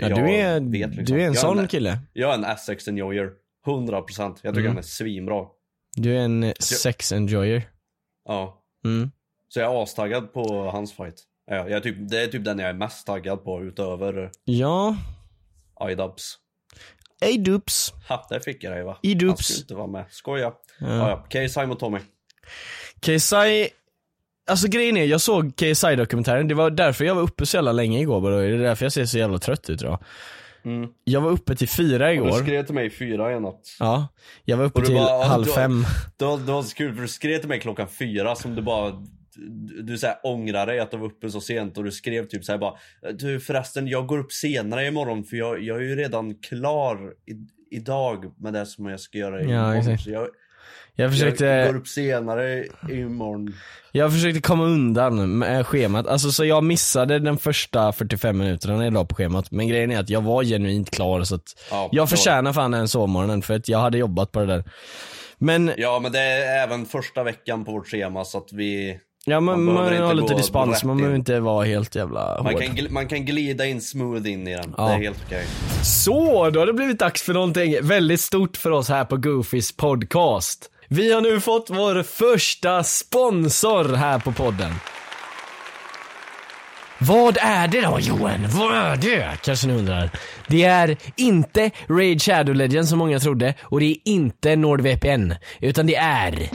Ja, 0.00 0.08
du, 0.08 0.30
är, 0.34 0.60
vet, 0.60 0.94
liksom. 0.94 1.16
du 1.16 1.22
är 1.22 1.26
en 1.26 1.32
jag 1.32 1.40
sån 1.40 1.58
är 1.58 1.66
kille. 1.66 1.98
Jag 2.12 2.30
är 2.30 2.34
en 2.34 2.44
Essex 2.44 2.88
enjoyer, 2.88 3.30
100%. 3.66 4.20
Jag 4.20 4.36
tycker 4.36 4.50
Mm. 4.60 4.66
han 4.66 4.78
är 4.78 4.82
svinbra. 4.82 5.44
Du 5.96 6.16
är 6.16 6.20
en 6.20 6.52
sex 6.60 7.12
enjoyer. 7.12 7.62
Ja. 8.28 8.62
Mm. 8.84 9.10
Så 9.48 9.60
jag 9.60 9.74
är 9.74 9.82
astaggad 9.82 10.32
på 10.32 10.70
hans 10.70 10.92
fight. 10.92 11.14
Ja, 11.50 11.68
jag 11.68 11.82
typ, 11.82 11.96
det 12.10 12.22
är 12.22 12.26
typ 12.26 12.44
den 12.44 12.58
jag 12.58 12.68
är 12.68 12.74
mest 12.74 13.06
taggad 13.06 13.44
på 13.44 13.62
utöver 13.62 14.30
Ja, 14.44 14.96
iDubbbz. 15.90 16.34
Ej 17.20 17.38
dups. 17.38 17.92
Ha, 18.08 18.26
där 18.30 18.40
fick 18.40 18.64
jag 18.64 18.72
dig 18.72 18.82
va? 18.84 18.98
I 19.02 19.14
dubs. 19.14 19.28
Han 19.30 19.36
skulle 19.36 19.58
inte 19.60 19.74
vara 19.74 19.86
med. 19.86 20.04
Skoja. 20.10 20.52
Ja. 20.80 20.86
Ja, 20.96 21.26
ja. 21.30 21.46
KSI 21.46 21.66
mot 21.66 21.80
Tommy. 21.80 21.98
KSI, 23.00 23.68
alltså 24.50 24.68
grejen 24.68 24.96
är, 24.96 25.04
jag 25.04 25.20
såg 25.20 25.56
KSI-dokumentären, 25.56 26.48
det 26.48 26.54
var 26.54 26.70
därför 26.70 27.04
jag 27.04 27.14
var 27.14 27.22
uppe 27.22 27.46
så 27.46 27.56
jävla 27.56 27.72
länge 27.72 28.00
igår 28.00 28.20
bara, 28.20 28.36
det 28.36 28.44
är 28.46 28.58
därför 28.58 28.84
jag 28.84 28.92
ser 28.92 29.04
så 29.04 29.18
jävla 29.18 29.38
trött 29.38 29.70
ut 29.70 29.82
idag. 29.82 29.98
Mm. 30.64 30.90
Jag 31.04 31.20
var 31.20 31.30
uppe 31.30 31.56
till 31.56 31.68
fyra 31.68 32.06
Och 32.06 32.14
igår. 32.14 32.26
du 32.26 32.32
skrev 32.32 32.66
till 32.66 32.74
mig 32.74 32.90
fyra 32.90 33.32
i 33.36 33.40
natt. 33.40 33.60
Ja, 33.78 34.08
jag 34.44 34.56
var 34.56 34.64
uppe 34.64 34.78
Och 34.80 34.86
till 34.86 34.94
bara, 34.94 35.24
halv 35.24 35.44
du- 35.44 35.52
fem. 35.52 35.84
Det 36.16 36.24
var, 36.24 36.38
det 36.38 36.52
var 36.52 36.62
så 36.62 36.74
kul 36.74 36.94
för 36.94 37.02
du 37.02 37.08
skrev 37.08 37.38
till 37.38 37.48
mig 37.48 37.60
klockan 37.60 37.88
fyra 37.88 38.34
som 38.34 38.54
du 38.54 38.62
bara 38.62 38.92
Du, 39.82 39.98
så 39.98 40.06
här 40.06 40.16
ångrar 40.22 40.66
dig 40.66 40.80
att 40.80 40.90
du 40.90 40.96
var 40.96 41.06
uppe 41.06 41.30
så 41.30 41.40
sent 41.40 41.78
och 41.78 41.84
du 41.84 41.92
skrev 41.92 42.26
typ 42.26 42.44
så 42.44 42.52
här 42.52 42.58
bara 42.58 42.74
Du 43.14 43.40
förresten 43.40 43.86
jag 43.88 44.06
går 44.06 44.18
upp 44.18 44.32
senare 44.32 44.86
imorgon 44.86 45.24
för 45.24 45.36
jag, 45.36 45.62
jag 45.62 45.76
är 45.76 45.82
ju 45.82 45.96
redan 45.96 46.34
klar 46.34 47.12
i, 47.26 47.34
idag 47.76 48.32
med 48.38 48.52
det 48.52 48.66
som 48.66 48.86
jag 48.86 49.00
ska 49.00 49.18
göra 49.18 49.42
imorgon. 49.42 49.76
exakt. 49.76 50.02
så 50.02 50.10
jag, 50.10 50.28
Jag 50.94 51.10
försökte, 51.10 51.44
jag 51.44 51.72
går 51.72 51.80
upp 51.80 51.88
senare 51.88 52.64
imorgon. 52.90 53.54
Jag 53.92 54.12
försökte 54.12 54.40
komma 54.40 54.64
undan 54.64 55.38
med 55.38 55.66
schemat, 55.66 56.06
alltså 56.06 56.30
så 56.30 56.44
jag 56.44 56.64
missade 56.64 57.18
den 57.18 57.38
första 57.38 57.92
45 57.92 58.38
minuterna 58.38 58.84
jag 58.84 58.92
la 58.92 59.04
på 59.04 59.14
schemat, 59.14 59.50
men 59.50 59.68
grejen 59.68 59.90
är 59.90 60.00
att 60.00 60.10
jag 60.10 60.20
var 60.20 60.44
genuint 60.44 60.90
klar 60.90 61.22
så 61.22 61.34
att 61.34 61.66
Ja, 61.70 61.88
jag 61.92 62.08
förtjänar 62.10 62.52
fan 62.52 62.70
den 62.70 62.88
sovmorgonen 62.88 63.42
för 63.42 63.54
att 63.54 63.68
jag 63.68 63.78
hade 63.78 63.98
jobbat 63.98 64.32
på 64.32 64.40
det 64.40 64.46
där. 64.46 64.64
Men, 65.38 65.72
Ja 65.76 66.00
men 66.02 66.12
det 66.12 66.20
är 66.20 66.62
även 66.64 66.86
första 66.86 67.22
veckan 67.22 67.64
på 67.64 67.72
vårt 67.72 67.86
schema 67.88 68.24
så 68.24 68.38
att 68.38 68.52
vi 68.52 69.00
ja 69.30 69.40
men 69.40 69.64
man 69.64 69.74
man, 69.74 69.96
har 70.02 70.14
lite 70.14 70.34
dispens, 70.34 70.84
man 70.84 70.96
behöver 70.96 71.16
inte 71.16 71.40
vara 71.40 71.64
helt 71.64 71.94
jävla 71.94 72.42
man 72.42 72.52
hård. 72.54 72.62
kan, 72.62 72.76
gl- 72.76 72.90
man 72.90 73.08
kan 73.08 73.24
glida 73.24 73.66
in 73.66 73.80
smooth 73.80 74.28
in 74.30 74.48
i 74.48 74.54
den, 74.56 74.74
Ja. 74.76 74.84
det 74.88 74.92
är 74.94 74.98
helt 74.98 75.18
okej 75.26 75.44
Så, 75.84 76.50
då 76.50 76.60
har 76.60 76.66
det 76.66 76.72
blivit 76.72 76.98
dags 76.98 77.22
för 77.22 77.32
någonting 77.32 77.76
väldigt 77.82 78.20
stort 78.20 78.56
för 78.56 78.70
oss 78.70 78.88
här 78.88 79.04
på 79.04 79.16
Goofys 79.16 79.76
podcast. 79.76 80.70
Vi 80.88 81.12
har 81.12 81.20
nu 81.20 81.40
fått 81.40 81.66
vår 81.70 82.02
första 82.02 82.84
sponsor 82.84 83.94
här 83.96 84.18
på 84.18 84.32
podden. 84.32 84.74
Vad 87.00 87.38
är 87.40 87.68
det 87.68 87.80
då 87.80 87.98
Johan? 88.00 88.46
Vad 88.48 88.74
är 88.76 88.96
det? 88.96 89.28
Kanske 89.42 89.66
ni 89.66 89.74
undrar. 89.74 90.10
Det 90.48 90.64
är 90.64 90.96
inte 91.16 91.70
Raid 91.88 92.22
Shadow 92.22 92.54
Legends 92.54 92.90
som 92.90 92.98
många 92.98 93.18
trodde 93.18 93.54
och 93.62 93.80
det 93.80 93.86
är 93.86 93.96
inte 94.04 94.56
NordVPN. 94.56 95.32
Utan 95.60 95.86
det 95.86 95.96
är... 95.96 96.50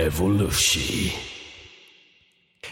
Evolution. 0.00 1.10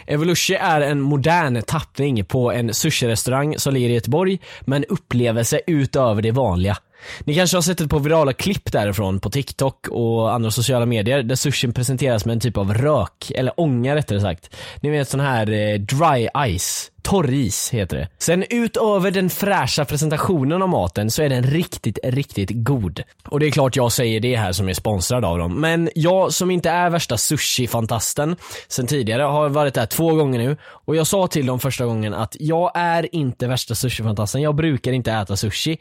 Evolution 0.07 0.57
är 0.59 0.81
en 0.81 1.01
modern 1.01 1.61
tappning 1.61 2.25
på 2.25 2.51
en 2.51 2.73
sushi-restaurang 2.73 3.59
som 3.59 3.73
ligger 3.73 3.89
i 3.89 3.93
Göteborg 3.93 4.39
med 4.61 4.77
en 4.77 4.85
upplevelse 4.85 5.61
utöver 5.67 6.21
det 6.21 6.31
vanliga. 6.31 6.77
Ni 7.23 7.35
kanske 7.35 7.57
har 7.57 7.61
sett 7.61 7.81
ett 7.81 7.89
par 7.89 7.99
virala 7.99 8.33
klipp 8.33 8.71
därifrån 8.71 9.19
på 9.19 9.29
TikTok 9.29 9.87
och 9.87 10.33
andra 10.33 10.51
sociala 10.51 10.85
medier 10.85 11.23
där 11.23 11.35
sushin 11.35 11.73
presenteras 11.73 12.25
med 12.25 12.33
en 12.33 12.39
typ 12.39 12.57
av 12.57 12.73
rök, 12.73 13.31
eller 13.35 13.59
ånga 13.59 13.95
rättare 13.95 14.21
sagt. 14.21 14.55
Ni 14.81 14.89
vet 14.89 15.09
sån 15.09 15.19
här 15.19 15.51
eh, 15.51 15.79
dry 15.79 16.29
ice, 16.57 16.90
torris 17.03 17.69
heter 17.73 17.97
det. 17.97 18.07
Sen 18.17 18.45
utöver 18.49 19.11
den 19.11 19.29
fräscha 19.29 19.85
presentationen 19.85 20.61
av 20.61 20.69
maten 20.69 21.11
så 21.11 21.23
är 21.23 21.29
den 21.29 21.43
riktigt, 21.43 21.99
riktigt 22.03 22.49
god. 22.53 23.03
Och 23.27 23.39
det 23.39 23.47
är 23.47 23.51
klart 23.51 23.75
jag 23.75 23.91
säger 23.91 24.19
det 24.19 24.35
här 24.35 24.51
som 24.51 24.69
är 24.69 24.73
sponsrad 24.73 25.25
av 25.25 25.37
dem. 25.37 25.61
Men 25.61 25.89
jag 25.95 26.33
som 26.33 26.51
inte 26.51 26.69
är 26.69 26.89
värsta 26.89 27.15
sushi-fantasten 27.15 28.35
sen 28.67 28.87
tidigare 28.87 29.23
har 29.23 29.49
varit 29.49 29.73
där 29.73 29.85
två 29.85 30.15
gånger 30.15 30.39
nu 30.39 30.57
och 30.63 30.95
jag 30.95 31.07
sa 31.07 31.27
till 31.27 31.45
dem 31.45 31.59
första 31.59 31.85
gången 31.85 32.13
att 32.13 32.35
jag 32.39 32.71
är 32.75 33.15
inte 33.15 33.47
värsta 33.47 33.73
sushi-fantasten, 33.73 34.41
jag 34.41 34.55
brukar 34.55 34.91
inte 34.91 35.11
äta 35.11 35.35
sushi. 35.35 35.77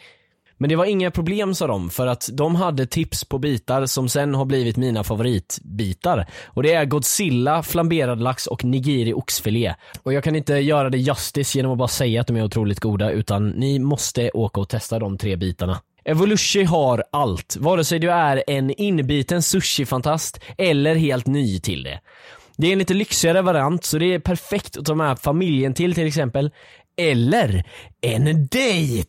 Men 0.61 0.69
det 0.69 0.76
var 0.76 0.85
inga 0.85 1.11
problem 1.11 1.55
sa 1.55 1.67
de, 1.67 1.90
för 1.90 2.07
att 2.07 2.29
de 2.33 2.55
hade 2.55 2.87
tips 2.87 3.25
på 3.25 3.38
bitar 3.38 3.87
som 3.87 4.09
sen 4.09 4.35
har 4.35 4.45
blivit 4.45 4.76
mina 4.76 5.05
favoritbitar. 5.05 6.26
Och 6.47 6.62
det 6.62 6.73
är 6.73 6.85
Godzilla, 6.85 7.62
flamberad 7.62 8.21
lax 8.21 8.47
och 8.47 8.64
nigiri 8.64 9.14
oxfilé. 9.14 9.75
Och 10.02 10.12
jag 10.12 10.25
kan 10.25 10.37
inte 10.37 10.55
göra 10.55 10.90
det 10.90 10.99
justice 10.99 11.59
genom 11.59 11.73
att 11.73 11.79
bara 11.79 11.88
säga 11.88 12.21
att 12.21 12.26
de 12.26 12.37
är 12.37 12.45
otroligt 12.45 12.81
goda, 12.81 13.11
utan 13.11 13.49
ni 13.49 13.79
måste 13.79 14.31
åka 14.31 14.61
och 14.61 14.69
testa 14.69 14.99
de 14.99 15.19
tre 15.19 15.37
bitarna. 15.37 15.81
Evolution 16.05 16.67
har 16.67 17.05
allt, 17.12 17.57
vare 17.61 17.85
sig 17.85 17.99
du 17.99 18.11
är 18.11 18.45
en 18.47 18.71
inbiten 18.81 19.43
sushi-fantast 19.43 20.40
eller 20.59 20.95
helt 20.95 21.26
ny 21.26 21.61
till 21.61 21.83
det. 21.83 22.00
Det 22.61 22.67
är 22.67 22.73
en 22.73 22.79
lite 22.79 22.95
lyxigare 22.95 23.43
variant 23.43 23.85
så 23.85 23.99
det 23.99 24.14
är 24.14 24.19
perfekt 24.19 24.76
att 24.76 24.85
ta 24.85 24.95
med 24.95 25.19
familjen 25.19 25.75
till 25.75 25.95
till 25.95 26.07
exempel 26.07 26.50
eller 26.97 27.64
en 28.00 28.47
dejt. 28.47 29.09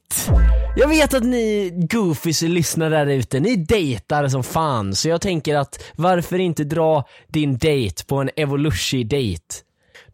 Jag 0.75 0.87
vet 0.87 1.13
att 1.13 1.23
ni 1.23 1.71
goofies 1.91 2.41
lyssnar 2.41 2.89
där 2.89 3.07
ute, 3.07 3.39
ni 3.39 3.55
dejtar 3.55 4.27
som 4.27 4.43
fan, 4.43 4.95
så 4.95 5.09
jag 5.09 5.21
tänker 5.21 5.55
att 5.55 5.83
varför 5.95 6.39
inte 6.39 6.63
dra 6.63 7.03
din 7.27 7.57
dejt 7.57 8.03
på 8.05 8.15
en 8.15 8.29
Evolushi-dejt? 8.35 9.45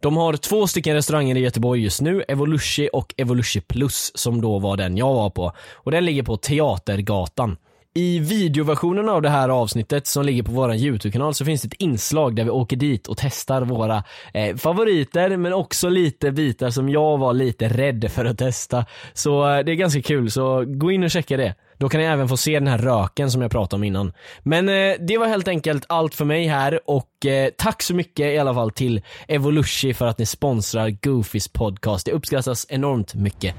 De 0.00 0.16
har 0.16 0.36
två 0.36 0.66
stycken 0.66 0.94
restauranger 0.94 1.36
i 1.36 1.40
Göteborg 1.40 1.82
just 1.82 2.00
nu, 2.00 2.24
Evolushi 2.28 2.88
och 2.92 3.14
Evolushi 3.16 3.60
plus 3.60 4.12
som 4.14 4.40
då 4.40 4.58
var 4.58 4.76
den 4.76 4.96
jag 4.96 5.14
var 5.14 5.30
på. 5.30 5.52
Och 5.72 5.90
den 5.90 6.04
ligger 6.04 6.22
på 6.22 6.36
Teatergatan. 6.36 7.56
I 7.98 8.18
videoversionen 8.18 9.08
av 9.08 9.22
det 9.22 9.28
här 9.28 9.48
avsnittet 9.48 10.06
som 10.06 10.24
ligger 10.24 10.42
på 10.42 10.52
vår 10.52 10.74
YouTube-kanal 10.74 11.34
så 11.34 11.44
finns 11.44 11.62
det 11.62 11.66
ett 11.66 11.82
inslag 11.82 12.36
där 12.36 12.44
vi 12.44 12.50
åker 12.50 12.76
dit 12.76 13.06
och 13.06 13.16
testar 13.16 13.62
våra 13.62 14.04
eh, 14.34 14.56
favoriter 14.56 15.36
men 15.36 15.52
också 15.52 15.88
lite 15.88 16.32
bitar 16.32 16.70
som 16.70 16.88
jag 16.88 17.18
var 17.18 17.32
lite 17.32 17.68
rädd 17.68 18.10
för 18.10 18.24
att 18.24 18.38
testa. 18.38 18.86
Så 19.12 19.48
eh, 19.48 19.64
det 19.64 19.72
är 19.72 19.74
ganska 19.74 20.02
kul, 20.02 20.30
så 20.30 20.64
gå 20.66 20.90
in 20.90 21.04
och 21.04 21.10
checka 21.10 21.36
det. 21.36 21.54
Då 21.76 21.88
kan 21.88 22.00
ni 22.00 22.06
även 22.06 22.28
få 22.28 22.36
se 22.36 22.54
den 22.54 22.68
här 22.68 22.78
röken 22.78 23.30
som 23.30 23.42
jag 23.42 23.50
pratade 23.50 23.76
om 23.76 23.84
innan. 23.84 24.12
Men 24.42 24.68
eh, 24.68 24.96
det 25.00 25.18
var 25.18 25.26
helt 25.26 25.48
enkelt 25.48 25.84
allt 25.88 26.14
för 26.14 26.24
mig 26.24 26.46
här 26.46 26.80
och 26.90 27.26
eh, 27.26 27.50
tack 27.58 27.82
så 27.82 27.94
mycket 27.94 28.26
i 28.26 28.38
alla 28.38 28.54
fall 28.54 28.70
till 28.70 29.02
Evolushi 29.28 29.94
för 29.94 30.06
att 30.06 30.18
ni 30.18 30.26
sponsrar 30.26 30.90
Goofys 30.90 31.48
podcast. 31.48 32.06
Det 32.06 32.12
uppskattas 32.12 32.66
enormt 32.68 33.14
mycket. 33.14 33.54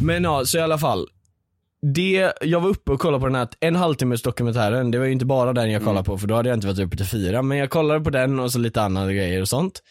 Men 0.00 0.24
ja, 0.24 0.44
så 0.44 0.58
i 0.58 0.60
alla 0.60 0.78
fall 0.78 1.06
det, 1.94 2.32
jag 2.40 2.60
var 2.60 2.68
uppe 2.68 2.92
och 2.92 3.00
kollade 3.00 3.20
på 3.20 3.26
den 3.26 3.34
här 3.34 3.48
en 3.60 3.76
halvtimmes 3.76 4.22
dokumentären, 4.22 4.90
det 4.90 4.98
var 4.98 5.06
ju 5.06 5.12
inte 5.12 5.24
bara 5.24 5.52
den 5.52 5.70
jag 5.70 5.84
kollade 5.84 6.04
på 6.04 6.18
för 6.18 6.26
då 6.26 6.34
hade 6.34 6.48
jag 6.48 6.56
inte 6.56 6.66
varit 6.66 6.78
uppe 6.78 6.96
till 6.96 7.06
fyra, 7.06 7.42
men 7.42 7.58
jag 7.58 7.70
kollade 7.70 8.00
på 8.00 8.10
den 8.10 8.40
och 8.40 8.52
så 8.52 8.58
lite 8.58 8.82
andra 8.82 9.12
grejer 9.12 9.40
och 9.40 9.48
sånt. 9.48 9.82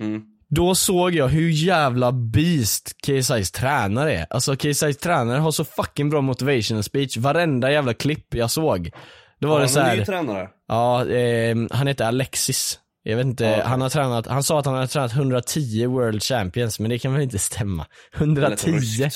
Mm. 0.00 0.22
Då 0.48 0.74
såg 0.74 1.14
jag 1.14 1.28
hur 1.28 1.48
jävla 1.50 2.12
beast 2.12 2.92
KSI's 3.06 3.54
tränare 3.56 4.14
är. 4.14 4.26
Alltså 4.30 4.52
KSI's 4.52 4.92
tränare 4.92 5.38
har 5.38 5.50
så 5.50 5.64
fucking 5.64 6.10
bra 6.10 6.20
motivational 6.20 6.82
speech, 6.82 7.16
varenda 7.16 7.72
jävla 7.72 7.94
klipp 7.94 8.34
jag 8.34 8.50
såg. 8.50 8.90
Då 9.40 9.48
var 9.48 9.56
Ja, 9.56 9.62
det 9.62 9.68
så 9.68 9.80
här. 9.80 10.04
tränare. 10.04 10.48
Ja, 10.68 11.06
eh, 11.08 11.56
han 11.70 11.86
heter 11.86 12.04
Alexis. 12.04 12.78
Jag 13.02 13.16
vet 13.16 13.26
inte, 13.26 13.44
Ja, 13.44 13.62
han 13.64 13.80
har 13.80 13.88
tränat, 13.88 14.26
han 14.26 14.42
sa 14.42 14.58
att 14.58 14.66
han 14.66 14.74
har 14.74 14.86
tränat 14.86 15.12
110 15.12 15.86
World 15.86 16.22
Champions, 16.22 16.80
men 16.80 16.90
det 16.90 16.98
kan 16.98 17.12
väl 17.12 17.22
inte 17.22 17.38
stämma? 17.38 17.86
Det 18.18 18.24
lät 18.26 18.66
110? 18.66 19.10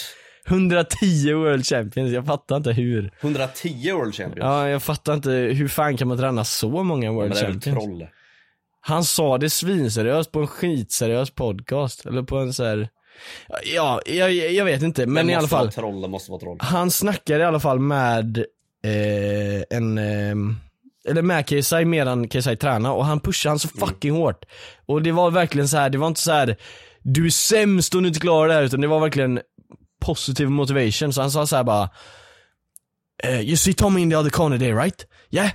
Ryskt. 0.50 1.02
110 1.02 1.32
World 1.32 1.66
Champions, 1.66 2.12
jag 2.12 2.26
fattar 2.26 2.56
inte 2.56 2.72
hur. 2.72 3.12
110 3.20 3.92
World 3.92 4.14
Champions. 4.14 4.38
Ja, 4.44 4.68
jag 4.68 4.82
fattar 4.82 5.14
inte, 5.14 5.30
hur 5.30 5.68
fan 5.68 5.96
kan 5.96 6.08
man 6.08 6.18
träna 6.18 6.44
så 6.44 6.82
många 6.84 7.06
men 7.06 7.14
World 7.14 7.32
det 7.32 7.40
är 7.40 7.44
Champions? 7.44 7.78
troll. 7.84 8.06
Han 8.80 9.04
sa 9.04 9.38
det 9.38 9.50
svinseriöst 9.50 10.32
på 10.32 10.40
en 10.40 10.46
skitseriös 10.46 11.30
podcast, 11.30 12.06
eller 12.06 12.22
på 12.22 12.38
en 12.38 12.52
så 12.52 12.64
här. 12.64 12.88
Ja, 13.74 14.00
jag, 14.06 14.32
jag 14.32 14.64
vet 14.64 14.82
inte, 14.82 15.06
men 15.06 15.26
det 15.26 15.32
i 15.32 15.34
alla 15.34 15.42
måste 15.42 15.56
fall. 15.56 15.66
Vara 15.66 15.72
troll, 15.72 16.00
det 16.02 16.08
måste 16.08 16.30
vara 16.30 16.40
troll. 16.40 16.58
Han 16.60 16.90
snackade 16.90 17.40
i 17.40 17.46
alla 17.46 17.60
fall 17.60 17.78
med 17.78 18.38
eh, 18.84 19.62
en, 19.70 19.98
eh, 19.98 20.54
eller 21.08 21.22
med 21.22 21.46
KSI 21.46 21.84
medan 21.84 22.28
KSI 22.28 22.56
tränade 22.56 22.94
och 22.94 23.04
han 23.04 23.20
pushade 23.20 23.50
han 23.50 23.58
så 23.58 23.68
fucking 23.68 24.12
hårt. 24.12 24.44
Och 24.86 25.02
det 25.02 25.12
var 25.12 25.30
verkligen 25.30 25.68
så 25.68 25.76
här, 25.76 25.90
det 25.90 25.98
var 25.98 26.06
inte 26.08 26.20
så 26.20 26.32
här 26.32 26.56
du 27.02 27.26
är 27.26 27.30
sämst 27.30 27.94
och 27.94 28.02
du 28.02 28.08
inte 28.08 28.20
klarar 28.20 28.48
det 28.48 28.54
här 28.54 28.62
utan 28.62 28.80
det 28.80 28.86
var 28.86 29.00
verkligen 29.00 29.40
positiv 30.00 30.50
motivation. 30.50 31.12
Så 31.12 31.20
han 31.20 31.30
sa 31.30 31.46
så 31.46 31.56
här 31.56 31.64
bara 31.64 31.90
eh, 33.24 33.40
You 33.40 33.56
see 33.56 33.72
Tommy 33.74 34.00
in 34.00 34.10
the 34.10 34.16
other 34.16 34.30
corner 34.30 34.58
there 34.58 34.74
right? 34.74 35.06
Yeah? 35.30 35.50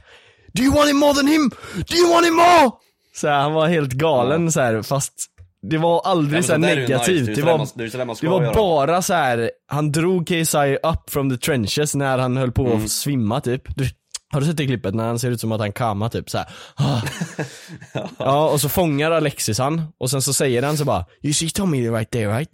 Do 0.53 0.63
you 0.63 0.73
want 0.75 0.89
him 0.89 0.97
more 0.97 1.13
than 1.13 1.27
him? 1.27 1.49
Do 1.87 1.95
you 1.97 2.13
want 2.13 2.25
him 2.27 2.35
more? 2.35 2.71
Så 3.15 3.27
här, 3.27 3.41
han 3.41 3.53
var 3.53 3.67
helt 3.67 3.91
galen 3.93 4.51
så 4.51 4.59
här, 4.61 4.81
fast 4.81 5.13
det 5.61 5.77
var 5.77 6.01
aldrig 6.05 6.45
så 6.45 6.57
där 6.57 6.67
är 6.69 6.75
ju 6.75 6.81
negativt. 6.81 7.07
nice. 7.07 7.25
Det 7.25 7.31
det 7.31 7.41
så 7.41 7.45
var 7.45 7.83
det 7.83 7.89
så 7.91 8.05
man 8.05 8.15
ska 8.15 8.27
det 8.27 8.31
var 8.31 8.53
bara 8.53 9.01
så 9.01 9.13
här. 9.13 9.51
han 9.67 9.91
drog 9.91 10.27
KSI 10.27 10.77
up 10.83 11.09
from 11.09 11.29
the 11.29 11.37
trenches 11.37 11.95
när 11.95 12.17
han 12.17 12.37
höll 12.37 12.51
på 12.51 12.65
Mm. 12.65 12.83
att 12.83 12.89
svimma 12.91 13.41
typ. 13.41 13.75
Du, 13.75 13.89
har 14.31 14.41
du 14.41 14.47
sett 14.47 14.57
det 14.57 14.65
klippet 14.65 14.95
när 14.95 15.03
han 15.07 15.19
ser 15.19 15.31
ut 15.31 15.41
som 15.41 15.51
att 15.51 15.59
han 15.59 15.71
kammar 15.73 16.09
typ 16.09 16.29
så 16.29 16.37
här. 16.37 16.47
Ah. 16.75 17.01
ja 18.17 18.49
och 18.49 18.61
så 18.61 18.69
fångar 18.69 19.11
Alexis 19.11 19.59
han 19.59 19.81
och 19.97 20.09
sen 20.09 20.21
så 20.21 20.33
säger 20.33 20.63
han 20.63 20.77
så 20.77 20.85
bara 20.85 21.05
You 21.23 21.33
see 21.33 21.49
Tommy 21.49 21.89
right 21.89 22.11
there 22.11 22.27
right? 22.37 22.49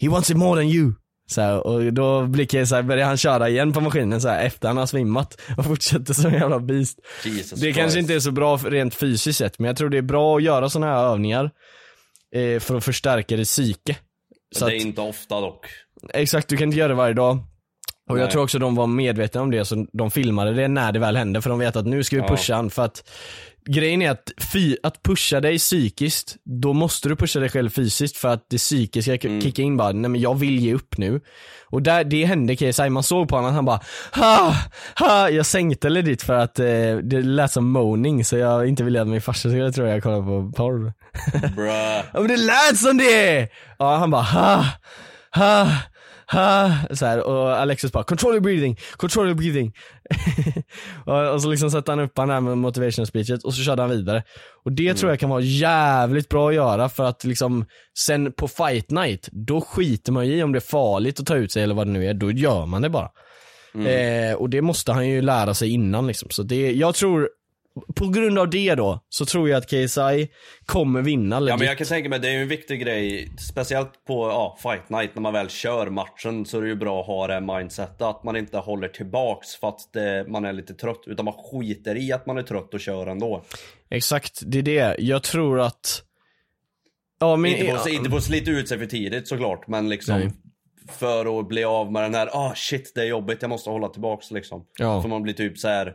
He 0.00 0.08
wants 0.08 0.30
it 0.30 0.36
more 0.36 0.60
than 0.60 0.70
you. 0.70 0.92
Så 1.30 1.40
här, 1.40 1.66
och 1.66 1.92
då 1.92 2.26
blir 2.26 2.44
KSI, 2.64 2.82
börjar 2.82 3.06
han 3.06 3.16
köra 3.16 3.48
igen 3.48 3.72
på 3.72 3.80
maskinen 3.80 4.20
så 4.20 4.28
här, 4.28 4.44
efter 4.46 4.68
han 4.68 4.76
har 4.76 4.86
svimmat 4.86 5.40
och 5.56 5.64
fortsätter 5.70 6.14
som 6.14 6.26
en 6.26 6.40
jävla 6.40 6.60
beast. 6.60 6.98
Jesus 7.24 7.50
Det 7.50 7.60
Christ. 7.60 7.78
kanske 7.78 7.98
inte 8.00 8.14
är 8.14 8.20
så 8.20 8.30
bra 8.30 8.56
rent 8.56 8.94
fysiskt 8.94 9.38
sett, 9.38 9.58
men 9.58 9.66
jag 9.66 9.76
tror 9.76 9.88
det 9.90 9.98
är 9.98 10.02
bra 10.02 10.36
att 10.36 10.42
göra 10.42 10.70
sådana 10.70 10.92
här 10.92 11.04
övningar 11.12 11.50
eh, 12.34 12.60
för 12.60 12.76
att 12.76 12.84
förstärka 12.84 13.36
det 13.36 13.44
psyke. 13.44 13.96
Så 14.56 14.66
Det 14.66 14.72
är 14.72 14.76
att- 14.76 14.82
inte 14.82 15.00
ofta 15.00 15.40
dock. 15.40 15.66
Exakt, 16.14 16.48
du 16.48 16.56
kan 16.56 16.68
inte 16.68 16.78
göra 16.78 16.88
det 16.88 16.94
varje 16.94 17.14
dag. 17.14 17.38
Och 18.10 18.18
jag 18.18 18.22
Nej. 18.24 18.32
tror 18.32 18.42
också 18.42 18.58
de 18.58 18.74
var 18.74 18.86
medvetna 18.86 19.40
om 19.42 19.50
det, 19.50 19.64
så 19.64 19.86
de 19.92 20.10
filmade 20.10 20.52
det 20.54 20.68
när 20.68 20.92
det 20.92 20.98
väl 20.98 21.16
hände, 21.16 21.42
för 21.42 21.50
de 21.50 21.58
vet 21.58 21.76
att 21.76 21.86
nu 21.86 22.04
ska 22.04 22.16
vi 22.16 22.22
Ja. 22.22 22.28
pusha 22.28 22.54
han 22.54 22.70
för 22.70 22.84
att 22.84 23.10
Grejen 23.66 24.02
är 24.02 24.10
att, 24.10 24.30
fy, 24.52 24.76
att 24.82 25.02
pusha 25.02 25.40
dig 25.40 25.58
psykiskt, 25.58 26.36
då 26.44 26.72
måste 26.72 27.08
du 27.08 27.16
pusha 27.16 27.40
dig 27.40 27.48
själv 27.48 27.70
fysiskt 27.70 28.16
för 28.16 28.28
att 28.28 28.46
det 28.50 28.58
psykiska 28.58 29.16
ska 29.16 29.28
Mm. 29.28 29.40
kicka 29.40 29.62
in 29.62 29.76
bara, 29.76 29.92
nej 29.92 30.10
men 30.10 30.20
jag 30.20 30.34
vill 30.38 30.58
ge 30.60 30.74
upp 30.74 30.98
nu. 30.98 31.20
Och 31.66 31.82
där, 31.82 32.04
det 32.04 32.24
hände 32.24 32.56
KSI, 32.56 32.88
man 32.88 33.02
såg 33.02 33.28
på 33.28 33.36
honom, 33.36 33.54
han 33.54 33.64
bara 33.64 33.80
ha, 34.14 34.54
ha, 34.98 35.30
jag 35.30 35.46
sänkte 35.46 35.88
legit 35.88 36.22
för 36.22 36.34
att 36.34 36.58
eh, 36.58 36.96
det 37.02 37.22
lät 37.22 37.52
som 37.52 37.70
moaning 37.70 38.24
så 38.24 38.36
jag 38.36 38.68
inte 38.68 38.84
ville 38.84 39.00
att 39.02 39.08
min 39.08 39.20
farsa 39.22 39.48
skulle 39.48 39.72
tro 39.72 39.86
jag 39.86 40.02
kollade 40.02 40.22
på 40.22 40.52
porr. 40.56 40.92
Bruh. 41.56 41.70
Ja 42.12 42.20
men 42.20 42.28
det 42.28 42.36
lät 42.36 42.76
som 42.78 42.98
det! 42.98 43.48
Ja 43.78 43.96
han 43.96 44.10
bara 44.10 44.22
ha, 44.22 44.64
ha, 45.34 45.66
ha, 46.32 46.72
så 46.90 47.06
här, 47.06 47.26
och 47.26 47.56
Alexis 47.56 47.92
bara 47.92 48.04
control 48.04 48.32
your 48.32 48.40
breathing, 48.40 48.78
control 48.96 49.26
your 49.26 49.36
breathing. 49.36 49.72
och, 51.06 51.34
och 51.34 51.42
så 51.42 51.50
liksom 51.50 51.70
satte 51.70 51.92
han 51.92 52.00
upp 52.00 52.18
han 52.18 52.28
där 52.28 52.40
med 52.40 52.58
motivation 52.58 53.06
speechet 53.06 53.44
och 53.44 53.54
så 53.54 53.62
körde 53.62 53.82
han 53.82 53.90
vidare. 53.90 54.22
Och 54.64 54.72
det 54.72 54.94
tror 54.94 55.12
jag 55.12 55.20
kan 55.20 55.30
vara 55.30 55.40
jävligt 55.40 56.28
bra 56.28 56.48
att 56.48 56.54
göra 56.54 56.88
för 56.88 57.04
att 57.04 57.24
liksom 57.24 57.64
sen 57.98 58.32
på 58.32 58.48
fight 58.48 58.90
night, 58.90 59.28
då 59.32 59.60
skiter 59.60 60.12
man 60.12 60.26
ju 60.26 60.36
i 60.36 60.42
om 60.42 60.52
det 60.52 60.58
är 60.58 60.70
farligt 60.70 61.20
att 61.20 61.26
ta 61.26 61.36
ut 61.36 61.52
sig 61.52 61.62
eller 61.62 61.74
vad 61.74 61.86
det 61.86 61.92
nu 61.92 62.06
är, 62.06 62.14
då 62.14 62.30
gör 62.30 62.66
man 62.66 62.82
det 62.82 62.88
bara. 62.88 63.10
Eh, 63.86 64.34
och 64.34 64.50
det 64.50 64.62
måste 64.62 64.92
han 64.92 65.08
ju 65.08 65.22
lära 65.22 65.54
sig 65.54 65.70
innan 65.70 66.06
liksom. 66.06 66.30
Så 66.30 66.42
det, 66.42 66.72
jag 66.72 66.94
tror, 66.94 67.28
på 67.94 68.08
grund 68.08 68.38
av 68.38 68.50
det 68.50 68.74
då, 68.74 69.00
så 69.08 69.26
tror 69.26 69.48
jag 69.48 69.58
att 69.58 69.66
KSI 69.66 70.30
kommer 70.66 71.02
vinna 71.02 71.36
Ja 71.36 71.40
legit. 71.40 71.58
men 71.58 71.68
jag 71.68 71.78
kan 71.78 71.86
tänka 71.86 72.08
mig, 72.08 72.18
det 72.18 72.28
är 72.28 72.32
ju 72.32 72.42
en 72.42 72.48
viktig 72.48 72.80
grej, 72.80 73.32
speciellt 73.38 74.04
på 74.06 74.28
ja, 74.28 74.58
fight 74.62 74.88
night 74.88 75.14
när 75.14 75.22
man 75.22 75.32
väl 75.32 75.48
kör 75.48 75.90
matchen 75.90 76.46
så 76.46 76.58
är 76.58 76.62
det 76.62 76.68
ju 76.68 76.76
bra 76.76 77.00
att 77.00 77.06
ha 77.06 77.26
det 77.26 77.40
mindsetet 77.40 78.02
att 78.02 78.24
man 78.24 78.36
inte 78.36 78.58
håller 78.58 78.88
tillbaks 78.88 79.56
för 79.56 79.68
att 79.68 79.92
det, 79.92 80.26
man 80.28 80.44
är 80.44 80.52
lite 80.52 80.74
trött 80.74 81.02
utan 81.06 81.24
man 81.24 81.34
skiter 81.34 81.96
i 81.96 82.12
att 82.12 82.26
man 82.26 82.38
är 82.38 82.42
trött 82.42 82.74
och 82.74 82.80
kör 82.80 83.06
ändå. 83.06 83.42
Exakt, 83.90 84.40
det 84.46 84.58
är 84.58 84.62
det. 84.62 84.96
Jag 84.98 85.22
tror 85.22 85.60
att... 85.60 86.02
Ja 87.20 87.36
men... 87.36 87.50
Inte 87.50 87.82
på, 87.82 87.88
inte 87.88 88.10
på 88.10 88.16
att 88.16 88.22
slita 88.24 88.50
ut 88.50 88.68
sig 88.68 88.78
för 88.78 88.86
tidigt 88.86 89.28
såklart 89.28 89.68
men 89.68 89.88
liksom 89.88 90.18
Nej. 90.18 90.30
för 90.98 91.40
att 91.40 91.48
bli 91.48 91.64
av 91.64 91.92
med 91.92 92.02
den 92.02 92.14
här, 92.14 92.28
ah 92.32 92.52
shit 92.56 92.92
det 92.94 93.00
är 93.00 93.06
jobbigt, 93.06 93.42
jag 93.42 93.48
måste 93.48 93.70
hålla 93.70 93.88
tillbaks 93.88 94.30
liksom. 94.30 94.66
Ja. 94.78 95.02
För 95.02 95.08
man 95.08 95.22
blir 95.22 95.34
typ 95.34 95.58
så 95.58 95.68
här. 95.68 95.94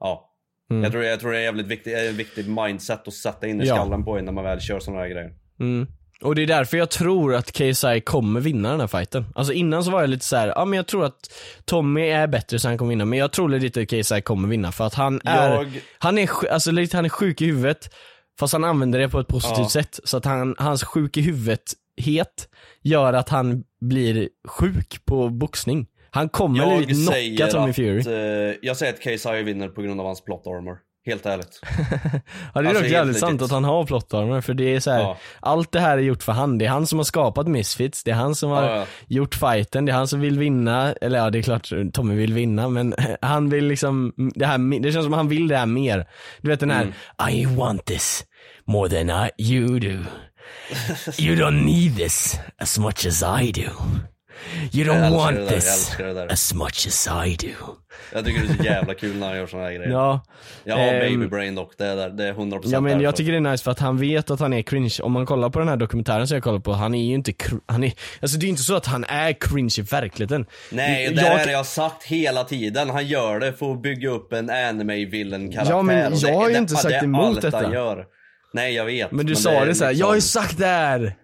ja. 0.00 0.32
Mm. 0.70 0.82
Jag, 0.82 0.92
tror, 0.92 1.04
jag 1.04 1.20
tror 1.20 1.32
det 1.32 1.38
är 1.38 1.42
jävligt 1.42 1.66
viktigt, 1.66 1.94
ett 1.94 2.14
viktigt 2.14 2.46
mindset 2.48 3.08
att 3.08 3.14
sätta 3.14 3.46
in 3.46 3.60
i 3.60 3.66
Ja. 3.66 3.74
skallen 3.74 4.04
på 4.04 4.18
en 4.18 4.24
när 4.24 4.32
man 4.32 4.44
väl 4.44 4.60
kör 4.60 4.80
sådana 4.80 5.02
här 5.02 5.08
grejer. 5.08 5.32
Mm. 5.60 5.86
Och 6.22 6.34
det 6.34 6.42
är 6.42 6.46
därför 6.46 6.76
jag 6.76 6.90
tror 6.90 7.34
att 7.34 7.52
KSI 7.52 8.00
kommer 8.04 8.40
vinna 8.40 8.70
den 8.70 8.80
här 8.80 8.86
fighten. 8.86 9.24
Alltså 9.34 9.52
innan 9.52 9.84
så 9.84 9.90
var 9.90 10.00
jag 10.00 10.10
lite 10.10 10.24
så 10.24 10.36
här, 10.36 10.48
ja 10.56 10.64
men 10.64 10.76
jag 10.76 10.86
tror 10.86 11.04
att 11.04 11.32
Tommy 11.64 12.08
är 12.08 12.26
bättre 12.26 12.58
så 12.58 12.68
han 12.68 12.78
kommer 12.78 12.88
vinna, 12.88 13.04
men 13.04 13.18
jag 13.18 13.32
tror 13.32 13.48
lite 13.48 13.80
att 13.80 13.88
KSI 13.88 14.20
kommer 14.22 14.48
vinna 14.48 14.72
för 14.72 14.86
att 14.86 14.94
han 14.94 15.20
är, 15.24 15.50
Jag- 15.54 15.80
han 15.98 16.18
är, 16.18 16.48
alltså 16.52 16.70
lite, 16.70 16.96
han 16.96 17.04
är 17.04 17.08
sjuk 17.08 17.40
i 17.42 17.46
huvudet, 17.46 17.94
fast 18.38 18.52
han 18.52 18.64
använder 18.64 18.98
det 18.98 19.08
på 19.08 19.20
ett 19.20 19.28
positivt 19.28 19.58
Ja. 19.58 19.68
sätt. 19.68 20.00
Så 20.04 20.16
att 20.16 20.24
han, 20.24 20.54
hans 20.58 20.84
sjuk 20.84 21.16
i 21.16 21.20
huvudet-het 21.20 22.48
gör 22.82 23.12
att 23.12 23.28
han 23.28 23.64
blir 23.80 24.28
sjuk 24.48 25.04
på 25.04 25.28
boxning. 25.28 25.86
Han 26.10 26.28
kommer 26.28 26.80
lite 26.80 26.92
knocka 27.36 27.52
Tommy 27.52 27.70
att, 27.70 27.76
Fury. 27.76 27.98
eh, 28.50 28.54
jag 28.62 28.76
säger 28.76 28.92
att 28.92 29.00
KSI 29.00 29.42
vinner 29.42 29.68
på 29.68 29.82
grund 29.82 30.00
av 30.00 30.06
hans 30.06 30.24
plot 30.24 30.46
armor. 30.46 30.78
Helt 31.06 31.26
ärligt. 31.26 31.60
Ja 32.54 32.62
det 32.62 32.66
är 32.66 32.68
Alltså, 32.68 32.82
dock 32.82 32.92
jävligt 32.92 33.18
sant 33.18 33.42
att 33.42 33.50
han 33.50 33.64
har 33.64 33.84
plottarmar 33.84 34.40
för 34.40 34.54
det 34.54 34.74
är 34.74 34.80
så 34.80 34.90
här, 34.90 35.00
Ja. 35.00 35.16
allt 35.40 35.72
det 35.72 35.80
här 35.80 35.98
är 35.98 36.02
gjort 36.02 36.22
för 36.22 36.32
han. 36.32 36.58
Det 36.58 36.64
är 36.64 36.68
han 36.68 36.86
som 36.86 36.98
har 36.98 37.04
skapat 37.04 37.46
Misfits, 37.48 38.04
det 38.04 38.10
är 38.10 38.14
han 38.14 38.34
som 38.34 38.50
har 38.50 38.62
Ja, 38.62 38.76
ja. 38.76 38.86
gjort 39.08 39.34
fighten, 39.34 39.84
det 39.84 39.92
är 39.92 39.96
han 39.96 40.08
som 40.08 40.20
vill 40.20 40.38
vinna, 40.38 40.92
eller 40.92 41.18
ja 41.18 41.30
det 41.30 41.38
är 41.38 41.42
klart 41.42 41.72
Tommy 41.92 42.14
vill 42.14 42.32
vinna 42.34 42.68
men 42.68 42.94
han 43.22 43.48
vill 43.50 43.64
liksom, 43.66 44.12
det, 44.34 44.46
här, 44.46 44.80
det 44.80 44.92
känns 44.92 45.04
som 45.04 45.12
han 45.12 45.28
vill 45.28 45.48
det 45.48 45.56
här 45.56 45.66
mer. 45.66 46.06
Du 46.40 46.48
vet 46.50 46.60
den 46.60 46.70
här, 46.70 46.82
Mm. 46.82 47.34
I 47.34 47.46
want 47.56 47.84
this 47.84 48.24
more 48.64 48.88
than 48.88 49.10
I, 49.26 49.30
you 49.52 49.78
do. 49.78 50.04
You 51.18 51.36
don't 51.36 51.64
need 51.64 51.96
this 51.96 52.38
as 52.58 52.78
much 52.78 53.06
as 53.06 53.22
I 53.42 53.52
do. 53.52 53.70
You 54.72 54.84
don't 54.92 55.16
want 55.16 55.36
det 55.36 55.46
this 55.46 55.96
det 55.98 56.32
as 56.32 56.54
much 56.54 56.86
as 56.86 57.08
I 57.26 57.36
do. 57.36 57.48
Jag 58.12 58.24
tycker 58.24 58.40
det 58.42 58.52
är 58.52 58.56
så 58.56 58.62
jävla 58.64 58.94
kul 58.94 59.16
när 59.16 59.26
han 59.26 59.36
gör 59.36 59.46
såna 59.46 59.62
här 59.62 59.72
grejer. 59.72 59.90
Ja. 59.90 60.20
Jag 60.64 60.76
har 60.76 60.82
Ehm, 60.82 61.00
baby 61.20 61.26
brain 61.30 61.54
dock, 61.54 61.72
det 61.78 61.86
är, 61.86 61.96
där, 61.96 62.10
det 62.10 62.24
är 62.24 62.32
100% 62.32 62.60
Ja 62.64 62.80
men 62.80 63.00
jag 63.00 63.16
tycker 63.16 63.32
det 63.32 63.38
är 63.38 63.50
nice 63.50 63.64
för 63.64 63.70
att 63.70 63.78
han 63.78 63.98
vet 63.98 64.30
att 64.30 64.40
han 64.40 64.52
är 64.52 64.62
cringe. 64.62 64.96
Om 65.02 65.12
man 65.12 65.26
kollar 65.26 65.50
på 65.50 65.58
den 65.58 65.68
här 65.68 65.76
dokumentären 65.76 66.28
som 66.28 66.34
jag 66.34 66.44
kollar 66.44 66.58
på, 66.60 66.72
han 66.72 66.94
är 66.94 67.04
ju 67.04 67.14
inte 67.14 67.32
han 67.66 67.84
är, 67.84 67.92
alltså 68.20 68.38
det 68.38 68.46
är 68.46 68.48
inte 68.48 68.62
så 68.62 68.76
att 68.76 68.86
han 68.86 69.04
är 69.04 69.32
cringe 69.32 69.74
i 69.78 69.82
verkligheten. 69.82 70.46
Nej, 70.70 71.08
det 71.14 71.22
jag, 71.22 71.40
är 71.40 71.44
det 71.46 71.50
jag 71.52 71.58
har 71.58 71.64
sagt 71.64 72.04
hela 72.04 72.44
tiden. 72.44 72.90
Han 72.90 73.06
gör 73.06 73.40
det 73.40 73.52
för 73.52 73.72
att 73.72 73.82
bygga 73.82 74.10
upp 74.10 74.32
en 74.32 74.50
anime-villain 74.50 75.52
karaktär. 75.52 75.74
Ja, 75.74 75.82
men 75.82 76.12
det, 76.12 76.18
jag 76.18 76.34
har 76.34 76.46
ju 76.48 76.52
det, 76.52 76.58
inte 76.58 76.74
det, 76.74 76.78
sagt 76.78 76.90
det 77.00 77.04
emot 77.04 77.42
detta. 77.42 77.72
Gör. 77.72 78.04
Nej, 78.52 78.74
jag 78.74 78.84
vet. 78.84 79.12
Men 79.12 79.26
du 79.26 79.36
sa 79.36 79.50
det, 79.50 79.56
så 79.56 79.58
här, 79.58 79.66
liksom- 79.66 79.92
jag 79.94 80.06
har 80.06 80.14
ju 80.14 80.20
sagt 80.20 80.58
det 80.58 80.66
här! 80.66 81.16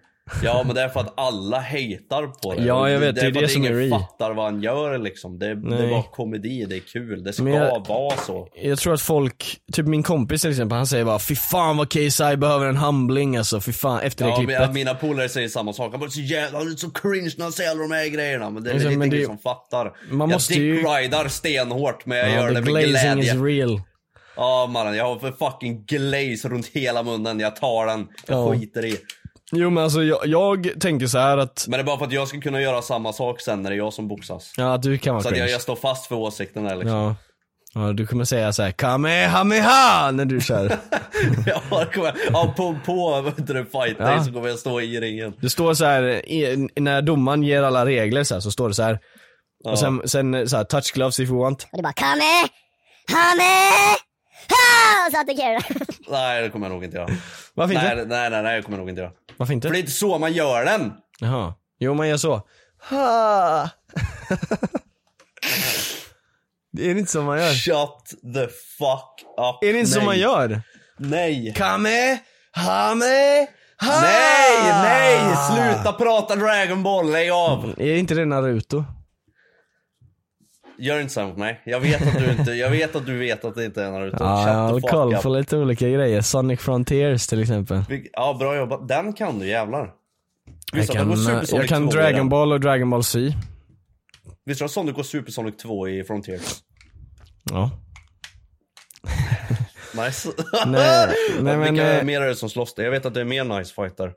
Ja, 0.43 0.63
men 0.65 0.75
det 0.75 0.81
är 0.81 0.89
för 0.89 0.99
att 0.99 1.13
alla 1.19 1.59
hatar 1.59 2.27
på 2.41 2.53
det. 2.53 2.63
Ja, 2.63 2.89
jag 2.89 2.99
vet, 2.99 3.15
det 3.15 3.21
är 3.21 3.31
det 3.31 3.45
att 3.45 3.51
som 3.51 3.63
är 3.65 3.79
ingen 3.81 3.89
fattar 3.99 4.33
vad 4.33 4.45
han 4.45 4.61
gör 4.61 4.97
liksom. 4.97 5.39
Det, 5.39 5.55
det 5.55 5.77
är 5.77 5.89
bara 5.89 6.03
komedi, 6.03 6.65
det 6.69 6.75
är 6.75 6.79
kul. 6.79 7.23
Det 7.23 7.33
ska 7.33 7.49
jag- 7.49 7.87
vara 7.87 8.17
så. 8.17 8.47
Jag 8.55 8.79
tror 8.79 8.93
att 8.93 9.01
folk, 9.01 9.57
typ 9.73 9.85
min 9.87 10.03
kompis 10.03 10.41
till 10.41 10.49
exempel, 10.49 10.75
han 10.77 10.87
säger 10.87 11.05
bara 11.05 11.19
Fy 11.19 11.35
fan 11.35 11.77
vad 11.77 11.89
KSI 11.91 12.37
behöver 12.37 12.65
en 12.65 12.77
humbling 12.77 13.37
alltså, 13.37 13.61
fy 13.61 13.73
fan, 13.73 13.99
efter 13.99 14.25
det 14.25 14.31
Ja, 14.31 14.37
klippet. 14.37 14.59
men, 14.59 14.73
mina 14.73 14.93
polare 14.95 15.29
säger 15.29 15.47
samma 15.49 15.73
sak. 15.73 15.91
Han 15.91 15.99
bara 15.99 16.09
så 16.09 16.21
jävla, 16.21 16.57
han 16.59 16.67
är 16.67 16.75
så 16.75 16.89
cringe 16.91 17.31
när 17.37 17.43
han 17.45 17.51
säger 17.53 17.71
alla 17.71 17.81
de 17.81 17.91
här 17.91 18.07
grejerna. 18.07 18.49
Men 18.49 18.63
det 18.63 18.69
är 18.69 18.73
Alltså, 18.73 18.89
lite 18.89 18.97
ingen 19.05 19.09
det- 19.19 19.25
som 19.25 19.37
fattar. 19.37 19.91
Man 20.11 20.29
måste 20.29 20.53
jag 20.53 20.61
ju- 20.63 20.75
dickridar 20.75 21.27
stenhårt 21.27 22.05
men 22.05 22.17
jag 22.17 22.29
ja, 22.29 22.33
gör 22.33 22.47
the 22.47 22.53
det 22.53 22.61
med 22.61 22.83
glazing 22.89 23.19
is 23.19 23.31
glädje. 23.31 23.33
real. 23.65 23.81
Ja 24.35 24.69
mannen, 24.73 24.95
jag 24.95 25.05
har 25.05 25.19
för 25.19 25.31
fucking 25.31 25.83
glaze 25.85 26.49
runt 26.49 26.67
hela 26.67 27.03
munnen. 27.03 27.39
Jag 27.39 27.55
tar 27.55 27.85
den. 27.85 28.07
Jag 28.27 28.37
Ja. 28.39 28.53
skiter 28.53 28.85
i. 28.85 28.97
Jo 29.55 29.69
men 29.69 29.83
alltså 29.83 30.03
jag, 30.03 30.19
jag 30.25 30.69
tänker 30.79 31.07
så 31.07 31.17
här 31.17 31.37
att, 31.37 31.65
Men 31.67 31.77
det 31.77 31.81
är 31.81 31.85
bara 31.85 31.97
för 31.97 32.05
att 32.05 32.11
jag 32.11 32.27
ska 32.27 32.41
kunna 32.41 32.61
göra 32.61 32.81
samma 32.81 33.13
sak 33.13 33.41
sen 33.41 33.61
när 33.61 33.69
det 33.69 33.75
är 33.75 33.77
jag 33.77 33.93
som 33.93 34.07
boxas. 34.07 34.53
ja 34.57 34.77
du 34.77 34.97
kan 34.97 35.13
vara 35.13 35.23
Så 35.23 35.29
att 35.29 35.37
jag, 35.37 35.49
jag 35.49 35.61
står 35.61 35.75
fast 35.75 36.05
för 36.07 36.15
åsikten 36.15 36.63
där 36.63 36.75
liksom. 36.75 36.97
Ja. 36.97 37.15
Ja, 37.75 37.93
du 37.93 38.07
kommer 38.07 38.25
säga 38.25 38.53
såhär 38.53 38.71
Kamehameha 38.71 40.11
när 40.11 40.25
du 40.25 40.41
kör. 40.41 40.65
Ja, 41.45 41.85
kommer- 41.93 42.13
ja 42.33 42.53
på, 42.57 42.75
på 42.85 43.23
heter 43.37 43.53
det, 43.53 43.65
fight 43.65 43.97
day 43.97 44.13
Ja. 44.17 44.23
så 44.23 44.31
kommer 44.33 44.47
jag 44.49 44.59
stå 44.59 44.81
i 44.81 44.99
ringen. 44.99 45.33
Det 45.41 45.49
står 45.49 45.73
så 45.73 45.85
här 45.85 46.03
i, 46.29 46.67
när 46.75 47.01
domaren 47.01 47.43
ger 47.43 47.63
alla 47.63 47.85
regler 47.85 48.23
så, 48.23 48.33
här, 48.33 48.41
så 48.41 48.51
står 48.51 48.67
det 48.69 48.73
så 48.75 48.83
här. 48.83 48.99
Och 49.63 49.79
sen, 49.79 50.01
sen 50.05 50.49
så 50.49 50.57
här, 50.57 50.63
touch 50.63 50.93
gloves 50.93 51.19
if 51.19 51.29
you 51.29 51.39
want. 51.39 51.63
Och 51.71 51.77
det 51.77 51.83
bara 51.83 51.93
Kame! 51.93 52.47
Hame! 53.11 53.43
Ha! 54.49 55.07
Och 55.07 55.11
så 55.13 55.19
attackerar 55.21 55.65
du. 55.69 55.85
Nej 56.11 56.41
det 56.43 56.49
kommer 56.49 56.67
jag 56.67 56.73
nog 56.73 56.83
inte 56.83 56.97
göra. 56.97 57.07
Varför 57.53 57.73
inte? 57.73 57.95
Nej, 57.95 58.05
nej, 58.07 58.29
nej, 58.29 58.43
nej, 58.43 58.55
det 58.55 58.61
kommer 58.61 58.77
jag 58.77 58.81
nog 58.81 58.89
inte 58.89 59.01
göra. 59.01 59.11
Varför 59.37 59.53
inte? 59.53 59.67
För 59.67 59.73
det 59.73 59.77
är 59.77 59.81
inte 59.81 59.91
så 59.91 60.17
man 60.17 60.33
gör 60.33 60.65
den. 60.65 60.93
Jaha. 61.19 61.53
Jo 61.79 61.93
man 61.93 62.07
gör 62.09 62.17
så. 62.17 62.41
Ha! 62.89 63.69
det 66.71 66.89
är 66.91 66.95
inte 66.97 67.11
så 67.11 67.21
man 67.21 67.39
gör. 67.39 67.53
Shut 67.53 68.33
the 68.33 68.47
fuck 68.77 69.21
up. 69.37 69.63
Är 69.63 69.73
det 69.73 69.79
inte 69.79 69.91
så 69.91 70.01
man 70.01 70.19
gör? 70.19 70.61
Nej. 70.97 71.53
Kamehame! 71.55 73.47
Ha! 73.81 74.01
Nej, 74.01 74.57
nej! 74.63 75.35
Sluta 75.51 75.93
prata 75.93 76.35
Dragon 76.35 76.83
Ball, 76.83 77.11
lägg 77.11 77.31
av! 77.31 77.73
Är 77.77 77.95
inte 77.95 78.13
det 78.13 78.25
Naruto? 78.25 78.83
Gör 80.83 80.99
inte 80.99 81.13
så 81.13 81.27
mot 81.27 81.37
mig. 81.37 81.61
Jag 81.65 81.79
vet 81.79 82.07
att 82.07 82.19
du 82.19 82.31
inte, 82.31 82.51
jag 82.51 82.69
vet 82.69 82.95
att 82.95 83.05
du 83.05 83.17
vet 83.17 83.45
att 83.45 83.55
det 83.55 83.65
inte 83.65 83.83
är 83.83 83.91
Naruto. 83.91 84.17
Ja, 84.19 84.47
jag 84.47 84.53
har 84.53 84.79
koll 84.79 85.15
på 85.15 85.29
lite 85.29 85.57
olika 85.57 85.89
grejer. 85.89 86.21
Sonic 86.21 86.59
Frontiers 86.59 87.27
till 87.27 87.41
exempel. 87.41 87.83
Ja, 88.13 88.35
bra 88.39 88.55
jobbat. 88.55 88.87
Den 88.87 89.13
kan 89.13 89.39
du 89.39 89.47
jävlar. 89.47 89.91
Jag 90.71 90.77
Visst 90.79 90.89
att 90.89 90.95
det 90.95 90.99
kan, 90.99 91.09
går 91.09 91.31
eh, 91.31 91.59
jag 91.59 91.67
kan 91.67 91.89
2 91.89 91.99
i 91.99 92.01
Dragon? 92.01 92.29
Ball 92.29 92.51
och 92.51 92.59
Dragon 92.59 92.89
Ball 92.89 93.03
Z. 93.03 93.33
Visst 94.45 94.61
har 94.61 94.67
Sonic 94.67 94.95
och 94.95 95.05
Supersonic 95.05 95.57
2 95.57 95.87
i 95.87 96.03
Frontiers? 96.03 96.61
Ja. 97.51 97.71
Nice. 100.05 100.29
Nej, 100.67 101.07
nej, 101.41 101.57
men, 101.57 101.73
Vilka 101.73 101.99
eh, 101.99 102.03
mer 102.03 102.21
är 102.21 102.27
det 102.27 102.35
som 102.35 102.49
slåss? 102.49 102.73
Jag 102.77 102.91
vet 102.91 103.05
att 103.05 103.13
det 103.13 103.21
är 103.21 103.25
mer 103.25 103.43
nice 103.43 103.73
fighter. 103.73 104.13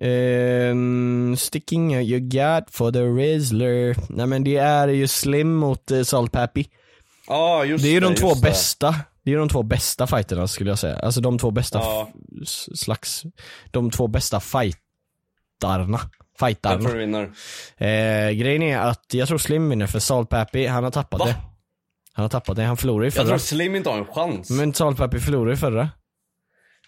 Ehm, 0.00 1.36
sticking 1.38 1.96
out 1.96 2.06
your 2.06 2.20
gut 2.20 2.64
for 2.70 2.92
the 2.92 3.02
Rizzler. 3.02 3.96
Nej 4.08 4.26
men 4.26 4.44
det 4.44 4.56
är 4.56 4.88
ju 4.88 5.06
Slim 5.08 5.54
mot 5.54 5.90
uh, 5.90 6.02
Salt 6.02 6.32
Pappy. 6.32 6.64
Ja, 7.26 7.64
just 7.64 7.84
Det 7.84 7.90
är 7.90 7.92
ju 7.92 8.00
de 8.00 8.10
just 8.10 8.22
två 8.22 8.34
det. 8.34 8.40
bästa. 8.40 8.90
Det 9.22 9.30
är 9.30 9.32
ju 9.32 9.38
de 9.38 9.48
två 9.48 9.62
bästa 9.62 10.06
fighterna 10.06 10.48
skulle 10.48 10.70
jag 10.70 10.78
säga. 10.78 10.98
Alltså 10.98 11.20
de 11.20 11.38
två 11.38 11.50
bästa 11.50 11.82
s- 12.42 12.80
slags, 12.80 13.22
de 13.70 13.90
två 13.90 14.06
bästa 14.06 14.40
fightarna. 14.40 15.98
Jag 16.40 16.48
Fightarna. 16.48 16.80
tror 16.80 16.92
du 16.92 16.98
vinner. 16.98 17.22
Eh, 17.76 18.30
grejen 18.30 18.62
är 18.62 18.78
att 18.78 19.04
jag 19.12 19.28
tror 19.28 19.38
Slim 19.38 19.68
vinner 19.70 19.86
för 19.86 19.98
Salt 19.98 20.28
Pappy, 20.28 20.66
han 20.66 20.84
har 20.84 20.90
tappat 20.90 21.20
Va? 21.20 21.26
det. 21.26 21.34
Han 22.12 22.22
har 22.22 22.28
tappat 22.28 22.56
det, 22.56 22.62
han 22.64 22.76
förlorade 22.76 23.06
i 23.06 23.08
Jag 23.08 23.14
förra. 23.14 23.26
tror 23.26 23.38
Slim 23.38 23.76
inte 23.76 23.90
har 23.90 23.98
en 23.98 24.04
chans. 24.06 24.50
Men 24.50 24.74
Salt 24.74 24.96
Pappy 24.98 25.18
förlorade 25.18 25.52
i 25.52 25.56
förra. 25.56 25.88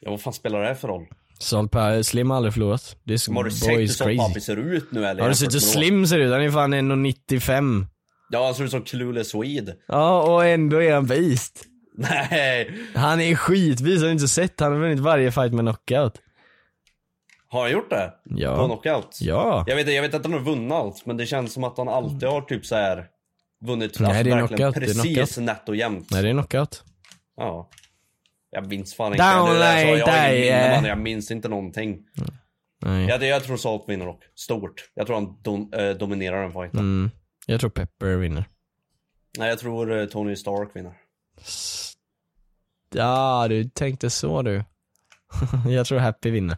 Ja, 0.01 0.11
vad 0.11 0.21
fan 0.21 0.33
spelar 0.33 0.61
det 0.61 0.67
här 0.67 0.75
för 0.75 0.89
roll? 0.89 1.07
Salt 1.41 1.71
Pappy, 1.73 2.03
Slim 2.03 2.31
har 2.31 2.37
aldrig 2.37 2.55
förlorat. 2.55 2.97
Det 3.05 3.15
är 3.15 3.35
har 3.35 3.45
du 3.45 3.51
sett 3.51 4.07
hur. 4.07 4.17
Papi 4.17 4.41
ser 4.41 4.57
ut 4.57 4.93
nu 4.93 5.07
eller? 5.07 5.23
Har 5.23 5.29
du 5.29 5.35
sett 5.35 5.55
hur? 5.55 5.61
Slim 5.61 6.07
ser 6.07 6.19
ut? 6.19 6.33
Han 6.33 6.43
är 6.43 6.51
fan 6.51 6.75
1,95. 6.75 7.87
Ja, 8.31 8.45
han 8.45 8.55
ser 8.55 8.65
ut 8.65 8.71
som 8.71 8.83
Clueless 8.83 9.31
Swede. 9.31 9.77
Ja, 9.89 10.23
och 10.23 10.47
ändå 10.47 10.83
är 10.83 10.95
han 10.95 11.07
beast. 11.07 11.65
Nej. 11.95 12.75
Han 12.95 13.21
är 13.21 13.35
skitvis, 13.35 14.01
har 14.01 14.07
du 14.07 14.13
inte 14.13 14.29
sett? 14.29 14.61
Han 14.61 14.73
har 14.73 14.79
vunnit 14.79 14.99
varje 14.99 15.33
fight 15.33 15.53
med 15.53 15.65
knockout. 15.65 16.15
Har 17.49 17.61
han 17.63 17.71
gjort 17.73 17.91
det? 17.91 18.13
Ja. 18.25 18.57
På 18.57 18.67
knockout? 18.67 19.19
Ja. 19.21 19.65
Jag 19.67 19.77
vet, 19.77 19.93
jag 19.95 20.03
vet 20.03 20.15
att 20.15 20.25
han 20.25 20.33
har 20.33 20.41
vunnit 20.41 20.73
allt, 20.73 21.07
men 21.07 21.17
det 21.17 21.27
känns 21.27 21.53
som 21.53 21.65
att 21.65 21.79
han 21.79 21.89
alltid 21.89 22.29
har 22.29 22.41
typ 22.41 22.67
så 22.67 22.75
här 22.75 23.07
vunnit 23.65 24.01
Nej, 24.01 24.25
det 24.25 24.31
är 24.31 24.39
knockout, 24.39 24.59
det 24.59 24.65
är 24.65 24.71
precis 24.87 25.03
knockout. 25.03 25.37
nätt 25.37 25.69
och 25.69 25.77
jämnt. 25.77 26.11
Nej, 26.11 26.23
det 26.23 26.29
är 26.29 26.33
knockout. 26.33 26.85
Ja. 27.37 27.71
Jag 28.51 28.69
minns 28.69 28.95
fan 28.95 29.13
inte. 29.13 29.35
Down 29.35 29.49
Det 29.49 29.59
där, 29.59 29.81
så 29.81 29.95
like 29.95 29.99
jag 29.99 30.07
har 30.07 30.33
ingen 30.33 30.49
that, 30.49 30.61
minne, 30.61 30.77
man. 30.77 30.85
Jag 30.85 30.99
minns 30.99 31.31
inte 31.31 31.49
någonting. 31.49 31.99
Nej. 32.83 33.07
Jag, 33.07 33.23
jag 33.23 33.45
tror 33.45 33.57
Salt 33.57 33.85
vinner 33.89 34.07
dock. 34.07 34.23
Stort. 34.35 34.91
Jag 34.95 35.07
tror 35.07 35.17
han 35.17 35.43
dom, 35.43 35.73
eh, 35.73 35.91
dominerar 35.91 36.43
den 36.43 36.53
fighten. 36.53 36.81
Mm. 36.81 37.11
Jag 37.47 37.61
tror 37.61 37.71
Pepper 37.71 38.17
vinner. 38.17 38.45
Nej, 39.39 39.49
jag 39.49 39.59
tror 39.59 39.99
eh, 40.01 40.07
Tony 40.07 40.37
Stark 40.37 40.77
vinner. 40.77 40.93
Ja, 42.95 43.47
du 43.49 43.65
tänkte 43.65 44.11
så 44.11 44.43
du. 44.43 44.65
jag 45.69 45.87
tror 45.87 45.99
Happy 45.99 46.31
vinner. 46.31 46.57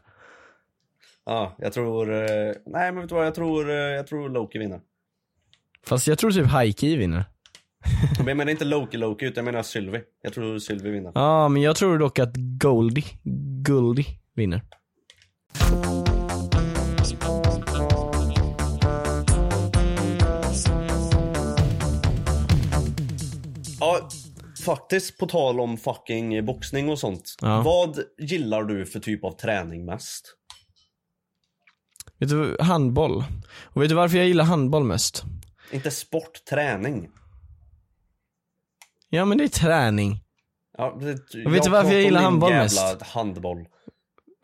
Ja, 1.24 1.57
jag 1.59 1.72
tror... 1.72 2.14
Eh, 2.14 2.52
nej, 2.66 2.92
men 2.92 3.00
vet 3.00 3.09
du 3.09 3.14
vad? 3.14 3.26
Jag 3.26 3.35
tror, 3.35 3.70
eh, 3.70 3.76
jag 3.76 4.07
tror 4.07 4.28
Loki 4.28 4.59
vinner. 4.59 4.81
Fast 5.87 6.07
jag 6.07 6.18
tror 6.18 6.31
typ 6.31 6.46
Haiki 6.46 6.96
vinner. 6.96 7.24
Men 8.18 8.28
jag 8.28 8.36
menar 8.36 8.52
inte 8.52 8.64
Loki 8.64 8.96
Loki, 8.96 9.26
utan 9.26 9.44
jag 9.46 9.52
menar 9.52 9.62
Sylvie. 9.62 10.02
Jag 10.22 10.32
tror 10.32 10.58
Sylvie 10.58 10.92
vinner. 10.92 11.12
Ja, 11.14 11.48
men 11.48 11.62
jag 11.62 11.76
tror 11.76 11.98
dock 11.98 12.18
att 12.18 12.32
Goldie, 12.36 13.04
Goldie 13.66 14.06
vinner. 14.34 14.62
Ja, 23.80 24.08
faktiskt 24.64 25.18
på 25.18 25.26
tal 25.26 25.60
om 25.60 25.76
fucking 25.76 26.44
boxning 26.46 26.88
och 26.88 26.98
sånt. 26.98 27.34
Ja. 27.40 27.62
Vad 27.62 27.98
gillar 28.18 28.62
du 28.62 28.86
för 28.86 29.00
typ 29.00 29.24
av 29.24 29.32
träning 29.32 29.84
mest? 29.84 30.36
Vet 32.18 32.28
du, 32.28 32.56
handboll. 32.60 33.24
Och 33.62 33.82
vet 33.82 33.88
du 33.88 33.94
varför 33.94 34.16
jag 34.16 34.26
gillar 34.26 34.44
handboll 34.44 34.84
mest? 34.84 35.24
Inte 35.70 35.90
sport, 35.90 36.44
träning. 36.50 37.08
Ja 39.14 39.25
men 39.25 39.38
det 39.38 39.44
är 39.44 39.48
träning. 39.48 40.20
Ja, 40.79 40.98
det, 41.01 41.44
Och 41.46 41.55
vet 41.55 41.62
du 41.62 41.70
varför 41.70 41.92
jag 41.92 42.03
gillar 42.03 42.22
handboll 42.22 42.51
mest? 42.53 42.77
jävla 42.77 43.07
handboll. 43.07 43.66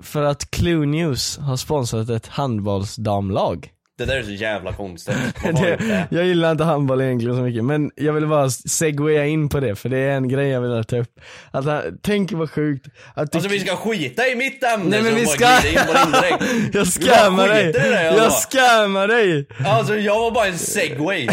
För 0.03 0.23
att 0.23 0.51
Clue 0.51 0.87
News 0.87 1.39
har 1.39 1.57
sponsrat 1.57 2.09
ett 2.11 2.27
handbollsdamlag. 2.27 3.71
Det 3.99 4.05
där 4.05 4.17
är 4.17 4.23
så 4.23 4.31
jävla 4.31 4.73
konstigt. 4.73 5.15
Du 5.45 5.53
det? 5.53 6.07
jag 6.11 6.27
gillar 6.27 6.51
inte 6.51 6.65
handboll 6.65 7.01
egentligen 7.01 7.37
så 7.37 7.43
mycket, 7.43 7.65
men 7.65 7.91
jag 7.97 8.13
vill 8.13 8.27
bara 8.27 8.51
segwaya 8.51 9.27
in 9.27 9.49
på 9.49 9.61
det, 9.61 9.75
för 9.75 9.89
det 9.89 9.99
är 9.99 10.11
en 10.17 10.29
grej 10.29 10.49
jag 10.49 10.61
vill 10.61 10.85
ta 10.85 10.97
upp. 10.99 11.21
Att, 11.51 11.65
han- 11.65 11.83
tänk 12.03 12.33
vad 12.33 12.51
sjukt. 12.51 12.87
Att 13.15 13.35
Alltså 13.35 13.51
vi 13.51 13.61
ska 13.61 13.77
skita 13.77 14.29
i 14.29 14.35
mitt 14.35 14.65
ämne 14.65 14.89
Nej 14.91 15.03
men 15.03 15.15
vi 15.15 15.27
ska... 15.27 15.45
jag 15.75 15.87
bara 15.87 16.21
dig! 16.21 17.73
det, 17.73 18.03
Jag 18.17 18.33
scammar 18.33 19.09
dig! 19.09 19.47
Alltså 19.67 19.97
jag 19.97 20.21
var 20.21 20.31
bara 20.31 20.47
en 20.47 20.59
segway. 20.59 21.29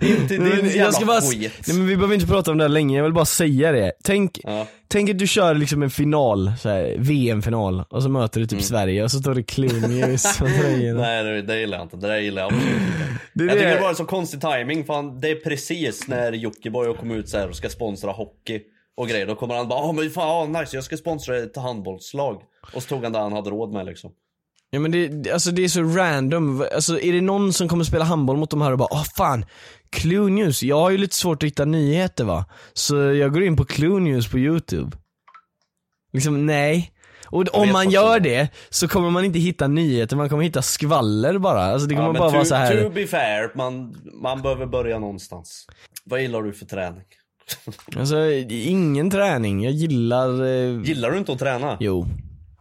In 0.00 0.28
till 0.28 0.44
din 0.44 0.50
jävla 0.50 0.70
jag 0.76 0.94
ska 0.94 1.04
bara, 1.04 1.20
skit. 1.20 1.52
nej 1.66 1.76
men 1.76 1.86
vi 1.86 1.96
behöver 1.96 2.14
inte 2.14 2.26
prata 2.26 2.50
om 2.50 2.58
det 2.58 2.64
här 2.64 2.68
länge, 2.68 2.96
jag 2.96 3.04
vill 3.04 3.12
bara 3.12 3.24
säga 3.24 3.72
det. 3.72 3.92
Tänk, 4.04 4.38
Ja. 4.44 4.66
Tänk 4.88 5.10
att 5.10 5.18
du 5.18 5.26
kör 5.26 5.54
liksom 5.54 5.82
en 5.82 5.90
final, 5.90 6.52
VM-final, 6.98 7.84
och 7.90 8.02
så 8.02 8.08
möter 8.08 8.40
du 8.40 8.46
typ 8.46 8.62
Sverige 8.62 9.04
och 9.04 9.10
så 9.10 9.18
står 9.18 9.34
det 9.34 9.42
tröjorna. 10.38 11.00
Nej 11.02 11.24
det, 11.24 11.42
det 11.42 11.60
gillar 11.60 11.78
jag 11.78 11.84
inte, 11.84 11.96
det 11.96 12.06
där 12.08 12.18
gillar 12.18 12.42
jag 12.42 12.52
absolut 12.52 12.72
inte. 12.74 13.18
Det 13.32 13.44
Jag 13.44 13.52
tycker 13.52 13.66
det- 13.68 13.74
det 13.74 13.80
var 13.80 13.88
en 13.88 13.96
så 13.96 14.04
konstig 14.04 14.40
timing 14.40 14.84
fan 14.84 15.20
det 15.20 15.30
är 15.30 15.34
precis 15.34 16.08
när 16.08 16.32
Jockiboi 16.32 16.94
kom 16.94 17.10
ut 17.10 17.28
så 17.28 17.38
här 17.38 17.48
och 17.48 17.56
ska 17.56 17.68
sponsra 17.68 18.12
hockey 18.12 18.60
och 18.96 19.08
grejer. 19.08 19.26
Då 19.26 19.34
kommer 19.34 19.54
han 19.54 19.68
bara, 19.68 19.78
ah 19.80 19.92
men 19.92 20.10
fan 20.10 20.54
ah, 20.56 20.60
nice 20.60 20.76
jag 20.76 20.84
ska 20.84 20.96
sponsra 20.96 21.38
ett 21.38 21.56
handbollslag. 21.56 22.42
Och 22.74 22.82
så 22.82 22.88
tog 22.88 23.02
han 23.02 23.12
det 23.12 23.18
han 23.18 23.32
hade 23.32 23.50
råd 23.50 23.72
med 23.72 23.86
liksom. 23.86 24.10
Ja 24.70 24.78
men 24.80 24.90
det, 24.90 25.30
alltså 25.32 25.50
det 25.50 25.64
är 25.64 25.68
så 25.68 25.82
random, 25.82 26.64
alltså 26.74 27.00
är 27.00 27.12
det 27.12 27.20
någon 27.20 27.52
som 27.52 27.68
kommer 27.68 27.84
spela 27.84 28.04
handboll 28.04 28.36
mot 28.36 28.50
de 28.50 28.62
här 28.62 28.72
och 28.72 28.78
bara 28.78 28.88
åh 28.92 29.04
fan, 29.16 29.44
Clue 29.90 30.30
News, 30.30 30.62
jag 30.62 30.80
har 30.80 30.90
ju 30.90 30.98
lite 30.98 31.16
svårt 31.16 31.42
att 31.42 31.46
hitta 31.46 31.64
nyheter 31.64 32.24
va, 32.24 32.44
så 32.72 32.96
jag 32.96 33.32
går 33.32 33.42
in 33.42 33.56
på 33.56 33.64
Clue 33.64 34.00
News 34.00 34.28
på 34.30 34.38
youtube. 34.38 34.96
Liksom 36.12 36.46
nej. 36.46 36.92
Och 37.30 37.54
om 37.54 37.72
man 37.72 37.90
gör 37.90 38.20
det 38.20 38.48
så 38.70 38.88
kommer 38.88 39.10
man 39.10 39.24
inte 39.24 39.38
hitta 39.38 39.66
nyheter, 39.68 40.16
man 40.16 40.28
kommer 40.28 40.42
hitta 40.42 40.62
skvaller 40.62 41.38
bara. 41.38 41.62
Alltså 41.62 41.88
det 41.88 41.94
kommer 41.94 42.08
Ja, 42.08 42.18
bara 42.18 42.30
to, 42.30 42.34
vara 42.34 42.44
så 42.44 42.54
här. 42.54 42.82
to 42.82 42.90
be 42.90 43.06
fair, 43.06 43.50
man, 43.54 43.94
man 44.22 44.42
behöver 44.42 44.66
börja 44.66 44.98
någonstans. 44.98 45.66
Vad 46.04 46.22
gillar 46.22 46.42
du 46.42 46.52
för 46.52 46.66
träning? 46.66 47.04
Alltså 47.96 48.30
ingen 48.50 49.10
träning, 49.10 49.64
jag 49.64 49.72
gillar, 49.72 50.46
eh, 50.46 50.82
Gillar 50.82 51.10
du 51.10 51.18
inte 51.18 51.32
att 51.32 51.38
träna? 51.38 51.76
jo, 51.80 52.06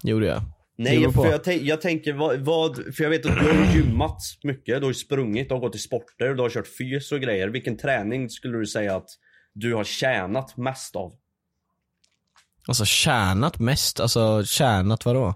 jo 0.04 0.20
det 0.20 0.26
gör 0.26 0.34
jag. 0.34 0.41
Nej, 0.80 1.12
för 1.12 1.26
jag, 1.26 1.44
tänk- 1.44 1.62
jag 1.62 1.82
tänker 1.82 2.13
vad, 2.13 2.40
vad, 2.40 2.76
för 2.96 3.04
jag 3.04 3.10
vet 3.10 3.26
att 3.26 3.40
du 3.40 3.46
har 3.46 3.76
gymmat 3.76 4.22
mycket, 4.44 4.82
du 4.82 4.86
har 4.86 4.94
sprungit, 4.94 5.50
du 5.50 5.56
har 5.56 5.62
gått 5.62 5.76
i 5.76 5.80
sporter, 5.80 6.34
du 6.34 6.42
har 6.42 6.50
kört 6.50 6.68
fys 6.68 7.12
och 7.12 7.20
grejer. 7.20 7.48
Vilken 7.48 7.78
träning 7.78 8.30
skulle 8.30 8.58
du 8.58 8.66
säga 8.66 8.96
att 8.96 9.10
du 9.54 9.74
har 9.74 9.84
tjänat 9.84 10.58
mest 10.58 10.96
av? 10.96 11.13
Alltså 12.68 12.86
tjänat 12.86 13.60
mest, 13.60 14.00
alltså 14.00 14.44
tjänat 14.46 15.06
vadå? 15.06 15.36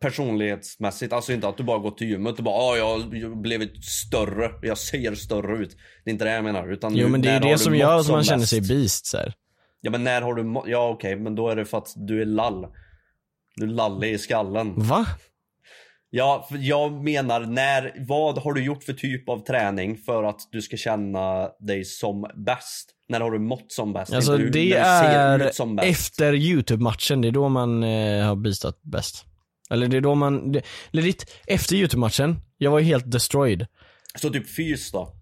Personlighetsmässigt, 0.00 1.12
alltså 1.12 1.32
inte 1.32 1.48
att 1.48 1.56
du 1.56 1.62
bara 1.62 1.78
gått 1.78 1.98
till 1.98 2.08
gymmet 2.08 2.38
och 2.38 2.44
bara 2.44 2.54
ah, 2.54 2.76
jag 2.76 2.98
har 2.98 3.42
blivit 3.42 3.84
större, 3.84 4.50
jag 4.62 4.78
ser 4.78 5.14
större 5.14 5.58
ut. 5.58 5.76
Det 6.04 6.10
är 6.10 6.12
inte 6.12 6.24
det 6.24 6.32
jag 6.32 6.44
menar. 6.44 6.72
Utan 6.72 6.96
Jo 6.96 7.08
men 7.08 7.22
det 7.22 7.30
är 7.30 7.42
ju 7.42 7.50
det 7.50 7.58
som 7.58 7.76
gör 7.76 7.98
att 7.98 8.08
man 8.08 8.24
känner 8.24 8.38
mest? 8.38 8.50
sig 8.50 8.60
beast 8.60 9.06
så 9.06 9.16
här. 9.16 9.34
Ja 9.80 9.90
men 9.90 10.04
när 10.04 10.22
har 10.22 10.34
du 10.34 10.70
Ja 10.70 10.88
okej, 10.88 11.16
men 11.16 11.34
då 11.34 11.48
är 11.48 11.56
det 11.56 11.64
för 11.64 11.78
att 11.78 11.92
du 11.96 12.22
är 12.22 12.26
lall. 12.26 12.66
Du 13.56 13.64
är 13.64 13.68
lallig 13.68 14.12
i 14.12 14.18
skallen. 14.18 14.72
Va? 14.76 15.06
Ja, 16.10 16.48
jag 16.50 16.92
menar 17.04 17.40
när, 17.40 17.94
vad 18.08 18.38
har 18.38 18.52
du 18.52 18.64
gjort 18.64 18.84
för 18.84 18.92
typ 18.92 19.28
av 19.28 19.44
träning 19.44 19.96
för 19.98 20.24
att 20.24 20.40
du 20.52 20.62
ska 20.62 20.76
känna 20.76 21.48
dig 21.60 21.84
som 21.84 22.26
bäst? 22.46 22.88
När 23.08 23.20
har 23.20 23.30
du 23.30 23.38
mått 23.38 23.72
som 23.72 23.92
bäst? 23.92 24.12
Alltså 24.12 24.36
du- 24.36 24.50
det 24.50 24.72
är 24.72 25.46
ut 25.48 25.54
som 25.54 25.76
bäst. 25.76 25.88
efter 25.88 26.34
YouTube-matchen, 26.34 27.20
det 27.20 27.28
är 27.28 27.32
då 27.32 27.48
man 27.48 27.82
eh, 27.82 28.24
har 28.26 28.36
beastat 28.36 28.82
bäst. 28.82 29.24
Eller 29.70 29.88
det 29.88 29.96
är 29.96 30.00
då 30.00 30.14
man, 30.14 30.52
det, 30.52 30.62
efter 31.46 31.76
YouTube-matchen, 31.76 32.40
jag 32.58 32.70
var 32.70 32.78
ju 32.78 32.84
helt 32.84 33.10
destroyed. 33.10 33.66
Så 34.14 34.30
typ 34.30 34.48
fys 34.50 34.92
då? 34.92 35.14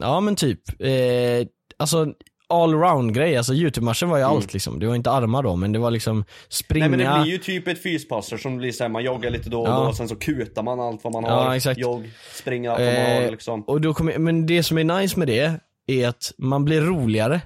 Ja 0.00 0.20
men 0.20 0.36
typ, 0.36 0.60
eh, 0.82 1.46
alltså 1.76 2.06
allround 2.52 3.14
grej, 3.14 3.36
alltså 3.36 3.54
YouTube-matchen 3.54 4.08
var 4.08 4.18
ju 4.18 4.24
allt 4.24 4.52
liksom. 4.52 4.78
Det 4.78 4.86
var 4.86 4.94
inte 4.94 5.10
armar 5.10 5.42
då, 5.42 5.56
men 5.56 5.72
det 5.72 5.78
var 5.78 5.90
liksom 5.90 6.24
springa. 6.48 6.86
Mm. 6.86 6.98
Nej 6.98 7.08
men 7.08 7.18
det 7.18 7.22
blir 7.24 7.32
ju 7.32 7.38
typ 7.38 7.68
ett 7.68 7.82
fyspasser 7.82 8.36
som 8.36 8.56
blir 8.58 8.72
såhär, 8.72 8.88
man 8.88 9.04
joggar 9.04 9.30
lite 9.30 9.50
då 9.50 9.60
och 9.60 9.68
Ja. 9.68 9.72
då 9.80 9.88
och 9.88 9.96
sen 9.96 10.08
så 10.08 10.16
kutar 10.16 10.62
man 10.62 10.80
allt 10.80 11.04
vad 11.04 11.12
man 11.12 11.24
Ja, 11.24 11.30
har. 11.44 11.54
exakt. 11.54 11.80
Jogg, 11.80 12.10
springa 12.34 12.70
allt 12.70 12.80
vad 12.80 12.86
man 12.94 12.96
Eh, 12.96 13.22
har 13.24 13.30
liksom. 13.30 13.62
Och 13.62 13.80
då 13.80 13.94
kommer, 13.94 14.18
men 14.18 14.46
det 14.46 14.62
som 14.62 14.78
är 14.78 14.84
nice 14.84 15.18
med 15.18 15.28
det, 15.28 15.60
är 15.86 16.08
att 16.08 16.32
man 16.38 16.64
blir 16.64 16.80
roligare. 16.80 17.40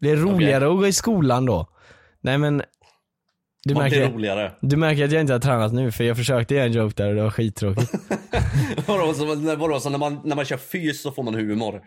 Det 0.00 0.10
är 0.10 0.16
roligare 0.16 0.66
att 0.70 0.76
gå 0.76 0.86
i 0.86 0.92
skolan 0.92 1.46
då. 1.46 1.68
Nej 2.20 2.38
men, 2.38 2.62
du 3.64 3.74
märker, 3.74 4.10
roligare. 4.10 4.52
du 4.60 4.76
märker 4.76 5.04
att 5.04 5.12
jag 5.12 5.20
inte 5.20 5.32
har 5.32 5.40
tränat 5.40 5.72
nu 5.72 5.92
för 5.92 6.04
jag 6.04 6.16
försökte 6.16 6.54
göra 6.54 6.64
en 6.64 6.72
joke 6.72 6.94
där 7.02 7.08
och 7.08 7.14
det 7.14 7.22
var 7.22 7.30
skittråkigt. 7.30 7.92
vadå, 8.86 9.14
så, 9.14 9.34
vadå, 9.56 9.80
så 9.80 9.90
när 9.90 9.98
man, 9.98 10.20
när 10.24 10.36
man 10.36 10.44
kör 10.44 10.56
fys 10.56 11.02
så 11.02 11.10
får 11.12 11.22
man 11.22 11.34
humor? 11.34 11.80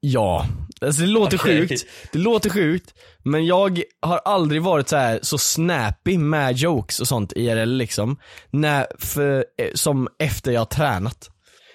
Ja, 0.00 0.46
alltså 0.80 1.02
det 1.02 1.08
låter 1.08 1.36
Okej. 1.36 1.68
sjukt. 1.68 1.86
Det 2.12 2.18
låter 2.18 2.50
sjukt, 2.50 2.94
men 3.24 3.46
jag 3.46 3.82
har 4.02 4.18
aldrig 4.24 4.62
varit 4.62 4.88
så 4.88 4.96
här 4.96 5.18
så 5.22 5.38
snappy 5.38 6.18
med 6.18 6.56
jokes 6.56 7.00
och 7.00 7.08
sånt 7.08 7.32
IRL 7.36 7.68
liksom. 7.68 8.16
När, 8.50 8.86
för, 8.98 9.36
eh, 9.58 9.68
som 9.74 10.08
efter 10.18 10.52
jag 10.52 10.60
har 10.60 10.64
tränat. 10.66 11.30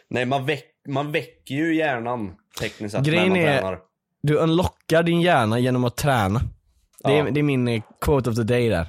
Nej 0.10 0.26
man, 0.26 0.46
väck, 0.46 0.64
man 0.90 1.12
väcker 1.12 1.56
ju 1.56 1.76
hjärnan 1.76 2.32
tekniskt 2.60 2.96
sett 2.96 3.04
Grejen 3.06 3.24
när 3.24 3.30
man 3.30 3.40
är- 3.40 3.58
tränar. 3.62 3.78
Du 4.24 4.36
unlockar 4.38 5.04
din 5.04 5.22
hjärna 5.22 5.60
genom 5.60 5.84
att 5.86 5.98
träna. 5.98 6.42
Det 7.04 7.12
är, 7.12 7.18
Ja. 7.26 7.32
det 7.32 7.40
är 7.40 7.44
min 7.44 7.68
eh, 7.68 7.82
quote 8.06 8.30
of 8.30 8.36
the 8.36 8.44
day 8.44 8.70
där. 8.70 8.88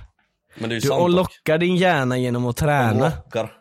Men 0.58 0.68
det 0.70 0.74
är 0.76 0.80
ju 0.80 0.88
Du 0.88 0.94
unlockar 0.94 1.58
din 1.58 1.76
hjärna 1.76 2.18
genom 2.18 2.46
att 2.46 2.56
träna. 2.56 2.90
Unlockar. 3.06 3.52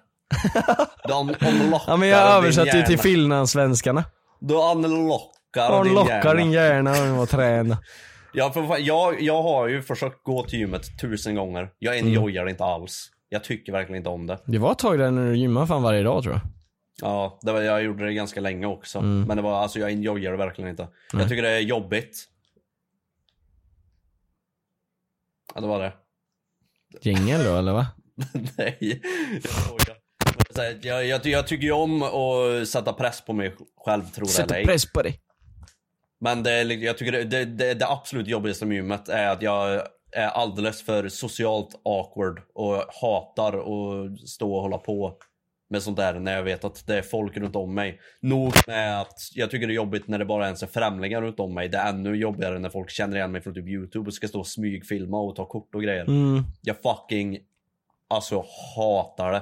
Du 1.07 1.13
un 1.13 1.35
unlockar 1.41 1.85
Ja 1.91 1.97
men 1.97 2.09
jag 2.09 2.19
översatte 2.35 2.77
ju 2.77 2.83
till 2.83 2.99
finlandssvenskarna. 2.99 4.03
Du 4.39 4.53
unlockar 4.53 5.40
din 5.53 5.63
Unlockar 5.63 6.15
hjärna. 6.15 6.33
din 6.33 6.51
hjärna 6.51 6.95
genom 6.97 7.19
att 7.19 7.29
träna. 7.29 7.77
Ja, 8.33 8.51
för 8.51 8.67
fan, 8.67 8.83
jag, 8.85 9.21
jag 9.21 9.43
har 9.43 9.67
ju 9.67 9.81
försökt 9.81 10.23
gå 10.23 10.43
till 10.43 10.59
gymmet 10.59 10.99
tusen 11.01 11.35
gånger. 11.35 11.69
Jag 11.79 11.97
Mm. 11.97 12.07
enjoyar 12.07 12.45
det 12.45 12.51
inte 12.51 12.63
alls. 12.63 13.11
Jag 13.29 13.43
tycker 13.43 13.71
verkligen 13.71 13.97
inte 13.97 14.09
om 14.09 14.27
det. 14.27 14.39
Det 14.45 14.57
var 14.57 14.71
ett 14.71 14.79
tag 14.79 14.99
där 14.99 15.11
när 15.11 15.25
du 15.29 15.37
gymmade 15.37 15.67
fan 15.67 15.83
varje 15.83 16.03
dag 16.03 16.23
tror 16.23 16.35
jag. 16.35 16.41
Ja, 17.01 17.39
det 17.41 17.51
var, 17.51 17.61
jag 17.61 17.83
gjorde 17.83 18.05
det 18.05 18.13
ganska 18.13 18.39
länge 18.41 18.65
också. 18.65 18.99
Mm. 18.99 19.21
Men 19.27 19.37
det 19.37 19.43
var, 19.43 19.61
alltså 19.61 19.79
jag 19.79 19.89
enjoyar 19.91 20.31
det 20.31 20.37
verkligen 20.37 20.69
inte. 20.69 20.87
Jag 21.13 21.29
tycker 21.29 21.41
det 21.43 21.49
är 21.49 21.59
jobbigt. 21.59 22.25
Ja, 25.55 25.61
det 25.61 25.67
var 25.67 25.79
det. 25.79 25.93
Jingel 27.01 27.43
då 27.43 27.55
eller 27.57 27.73
va? 27.73 27.87
Nej, 28.57 29.01
jag 29.43 29.51
skojar. 29.51 29.97
Jag, 30.81 31.05
jag, 31.05 31.25
jag 31.25 31.47
tycker 31.47 31.63
ju 31.63 31.71
om 31.71 32.03
att 32.03 32.67
sätta 32.67 32.93
press 32.93 33.21
på 33.25 33.33
mig 33.33 33.55
själv, 33.85 34.03
tror 34.03 34.27
jag 34.27 34.29
Sätta 34.29 34.55
press 34.55 34.91
på 34.93 35.01
dig. 35.01 35.19
Men 36.21 36.43
det, 36.43 36.51
är 36.51 36.63
li- 36.65 36.85
jag 36.85 36.97
tycker 36.97 37.11
det, 37.11 37.23
det, 37.23 37.45
det, 37.45 37.73
det 37.73 37.87
absolut 37.87 38.27
jobbigaste 38.27 38.65
med 38.65 38.75
gymmet 38.75 39.09
är 39.09 39.27
att 39.27 39.41
jag 39.41 39.81
är 40.11 40.27
alldeles 40.27 40.81
för 40.81 41.09
socialt 41.09 41.81
awkward 41.83 42.41
och 42.53 42.83
hatar 43.01 43.53
att 43.57 44.29
stå 44.29 44.53
och 44.55 44.61
hålla 44.61 44.77
på 44.77 45.17
med 45.69 45.83
sånt 45.83 45.97
där 45.97 46.19
när 46.19 46.35
jag 46.35 46.43
vet 46.43 46.63
att 46.63 46.87
det 46.87 46.97
är 46.97 47.01
folk 47.01 47.37
runt 47.37 47.55
om 47.55 47.73
mig. 47.73 47.99
Nog 48.19 48.53
med 48.67 49.01
att 49.01 49.19
jag 49.33 49.51
tycker 49.51 49.67
det 49.67 49.73
är 49.73 49.75
jobbigt 49.75 50.07
när 50.07 50.19
det 50.19 50.25
bara 50.25 50.45
ens 50.45 50.63
är 50.63 50.67
främlingar 50.67 51.21
runt 51.21 51.39
om 51.39 51.53
mig. 51.53 51.69
Det 51.69 51.77
är 51.77 51.89
ännu 51.89 52.15
jobbigare 52.15 52.59
när 52.59 52.69
folk 52.69 52.89
känner 52.89 53.17
igen 53.17 53.31
mig 53.31 53.41
från 53.41 53.53
typ 53.53 53.67
youtube 53.67 54.07
och 54.07 54.13
ska 54.13 54.27
stå 54.27 54.39
och 54.39 54.47
smygfilma 54.47 55.19
och 55.19 55.35
ta 55.35 55.45
kort 55.45 55.75
och 55.75 55.83
grejer. 55.83 56.03
Mm. 56.03 56.43
Jag 56.61 56.75
fucking 56.81 57.39
alltså 58.07 58.45
hatar 58.75 59.31
det. 59.31 59.41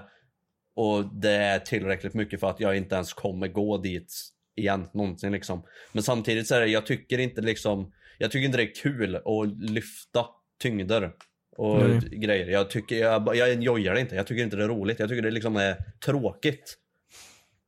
Och 0.76 1.06
det 1.06 1.32
är 1.32 1.60
tillräckligt 1.60 2.14
mycket 2.14 2.40
för 2.40 2.50
att 2.50 2.60
jag 2.60 2.78
inte 2.78 2.96
ens 2.96 3.14
kommer 3.14 3.48
gå 3.48 3.78
dit 3.78 4.14
igen 4.60 4.88
någonsin 4.94 5.32
liksom. 5.32 5.64
Men 5.92 6.04
samtidigt 6.04 6.48
så 6.48 6.56
är 6.56 6.60
det, 6.62 6.68
jag 6.68 6.86
tycker 6.86 7.18
inte 7.18 7.42
liksom, 7.42 7.92
jag 8.18 8.32
tycker 8.32 8.46
inte 8.46 8.58
det 8.58 8.64
är 8.64 8.76
kul 8.84 9.16
att 9.16 9.60
lyfta 9.72 10.26
tyngder 10.62 11.12
och 11.58 11.80
Nej. 11.90 12.00
grejer. 12.20 12.48
Jag 12.48 12.70
tycker, 12.70 12.96
jag, 12.96 13.36
jag 13.36 13.50
enjoyar 13.52 13.94
det 13.94 14.00
inte. 14.02 14.16
Jag 14.16 14.28
tycker 14.28 14.44
inte 14.44 14.56
det 14.56 14.64
är 14.64 14.68
roligt. 14.68 15.00
Jag 15.00 15.10
tycker 15.10 15.22
det 15.22 15.32
liksom 15.32 15.56
är 15.56 15.76
tråkigt. 16.06 16.78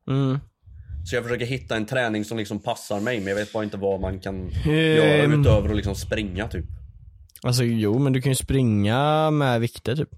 Mm. 0.08 0.40
Så 1.06 1.16
jag 1.16 1.24
försöker 1.24 1.46
hitta 1.46 1.76
en 1.76 1.86
träning 1.86 2.26
som 2.26 2.38
liksom 2.38 2.60
passar 2.60 3.00
mig 3.00 3.20
men 3.20 3.28
jag 3.28 3.36
vet 3.36 3.54
bara 3.54 3.64
inte 3.64 3.78
vad 3.78 4.02
man 4.02 4.20
kan 4.20 4.36
Ehm. 4.66 4.72
göra 4.76 5.24
utöver 5.24 5.70
att 5.70 5.76
liksom 5.76 5.96
springa 5.96 6.48
typ. 6.48 6.66
Alltså 7.44 7.64
jo 7.64 8.00
men 8.00 8.14
du 8.14 8.22
kan 8.22 8.32
ju 8.32 8.36
springa 8.36 9.32
med 9.32 9.62
vikter 9.62 9.96
typ. 9.96 10.10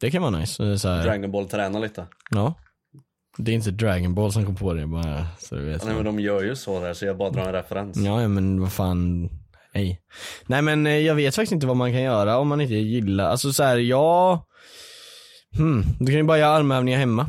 Det 0.00 0.10
kan 0.10 0.22
vara 0.22 0.38
nice. 0.38 0.78
Så 0.78 0.88
här, 0.88 1.04
Dragon 1.04 1.30
Ball 1.32 1.48
träna 1.48 1.78
lite. 1.78 2.06
ja. 2.30 2.54
Det 3.36 3.50
är 3.50 3.54
inte 3.54 3.70
Dragon 3.70 4.14
Ball 4.14 4.32
som 4.32 4.46
kom 4.46 4.56
på 4.56 4.74
det 4.74 4.86
bara 4.86 5.26
så 5.38 5.54
du 5.54 5.64
vet. 5.64 5.84
Nej 5.84 5.94
men 5.94 6.04
de 6.04 6.20
gör 6.20 6.42
ju 6.42 6.56
så 6.56 6.80
där 6.80 6.94
så 6.94 7.04
jag 7.04 7.16
bara 7.16 7.30
drar 7.30 7.46
en 7.46 7.52
referens. 7.52 7.96
Ja, 7.96 8.28
men 8.28 8.60
vad 8.60 8.72
fan. 8.72 9.30
Nej. 9.74 10.00
Nej 10.46 10.62
men 10.62 10.86
eh, 10.86 10.92
jag 10.92 11.14
vet 11.14 11.34
faktiskt 11.34 11.52
inte 11.52 11.66
vad 11.66 11.76
man 11.76 11.92
kan 11.92 12.02
göra 12.02 12.38
om 12.38 12.48
man 12.48 12.60
inte 12.60 12.74
gillar, 12.74 13.30
alltså 13.30 13.52
så 13.52 13.62
här, 13.62 13.76
ja. 13.76 14.46
Hmm, 15.56 15.84
du 15.98 16.06
kan 16.06 16.16
ju 16.16 16.22
bara 16.22 16.38
göra 16.38 16.50
armhävningar 16.50 16.98
hemma. 16.98 17.26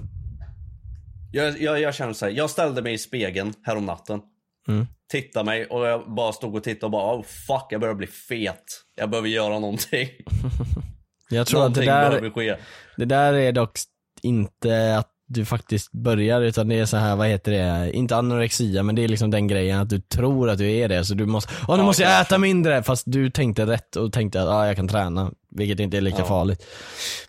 Jag, 1.32 1.62
jag, 1.62 1.82
jag 1.82 1.96
känner 1.96 2.14
så 2.14 2.26
här, 2.26 2.32
jag 2.32 2.50
ställde 2.50 2.82
mig 2.82 2.94
i 2.94 2.98
spegeln 2.98 3.54
härom 3.64 3.86
natten. 3.86 4.22
Mm. 4.68 4.88
Tittade 5.12 5.46
mig 5.46 5.66
och 5.66 5.88
jag 5.88 6.14
bara 6.14 6.34
stod 6.34 6.56
och 6.56 6.64
tittade 6.64 6.86
och 6.86 6.92
bara 6.92 7.16
oh 7.16 7.24
fuck 7.24 7.68
jag 7.70 7.82
börjar 7.82 7.96
bli 7.96 8.08
fet. 8.08 8.64
Jag 8.96 9.10
behöver 9.10 9.30
göra 9.30 9.60
någonting. 9.60 10.10
Jag 11.30 11.48
tror 11.48 11.66
att 11.66 11.74
det 11.74 11.86
någonting 11.86 12.46
där, 12.46 12.60
det 12.98 13.06
där 13.06 13.34
är 13.34 13.52
dock 13.52 13.80
inte 14.22 14.98
att 14.98 15.12
du 15.34 15.46
faktiskt 15.46 15.92
börjar 15.92 16.42
utan 16.42 16.68
det 16.68 16.80
är 16.80 16.86
så 16.86 16.98
här, 16.98 17.16
vad 17.16 17.28
heter 17.28 17.52
det, 17.52 17.92
inte 17.94 18.16
anorexia 18.16 18.84
men 18.84 18.96
det 18.96 19.04
är 19.04 19.08
liksom 19.08 19.32
den 19.32 19.48
grejen 19.48 19.80
att 19.80 19.90
du 19.90 20.00
tror 20.00 20.50
att 20.50 20.58
du 20.58 20.72
är 20.72 20.90
det 20.90 21.06
så 21.06 21.14
du 21.14 21.26
måste, 21.26 21.54
ja 21.68 21.76
nu 21.76 21.82
Ja, 21.82 21.86
måste 21.86 22.04
jag 22.04 22.22
äta 22.22 22.38
mindre 22.38 22.84
fast 22.84 23.04
du 23.08 23.30
tänkte 23.30 23.66
rätt 23.66 23.96
och 23.96 24.14
tänkte 24.14 24.42
att 24.42 24.48
ah, 24.50 24.68
jag 24.68 24.76
kan 24.76 24.88
träna. 24.88 25.32
Vilket 25.56 25.80
inte 25.80 25.98
är 25.98 26.02
lika 26.02 26.18
Ja. 26.20 26.26
farligt. 26.26 26.66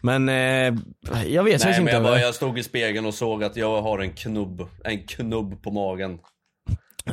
Men 0.01 0.29
eh, 0.29 0.35
jag 1.27 1.45
vet 1.45 1.65
Nej 1.65 1.73
men 1.73 1.81
inte. 1.81 1.93
jag, 1.93 2.03
bara, 2.03 2.21
jag 2.21 2.35
stod 2.35 2.59
i 2.59 2.63
spegeln 2.63 3.07
och 3.07 3.15
såg 3.15 3.45
att 3.45 3.57
jag 3.57 3.83
har 3.83 3.99
en 3.99 4.13
knubb, 4.13 4.63
en 4.85 4.99
knubb 5.07 5.63
på 5.63 5.71
magen. 5.71 6.19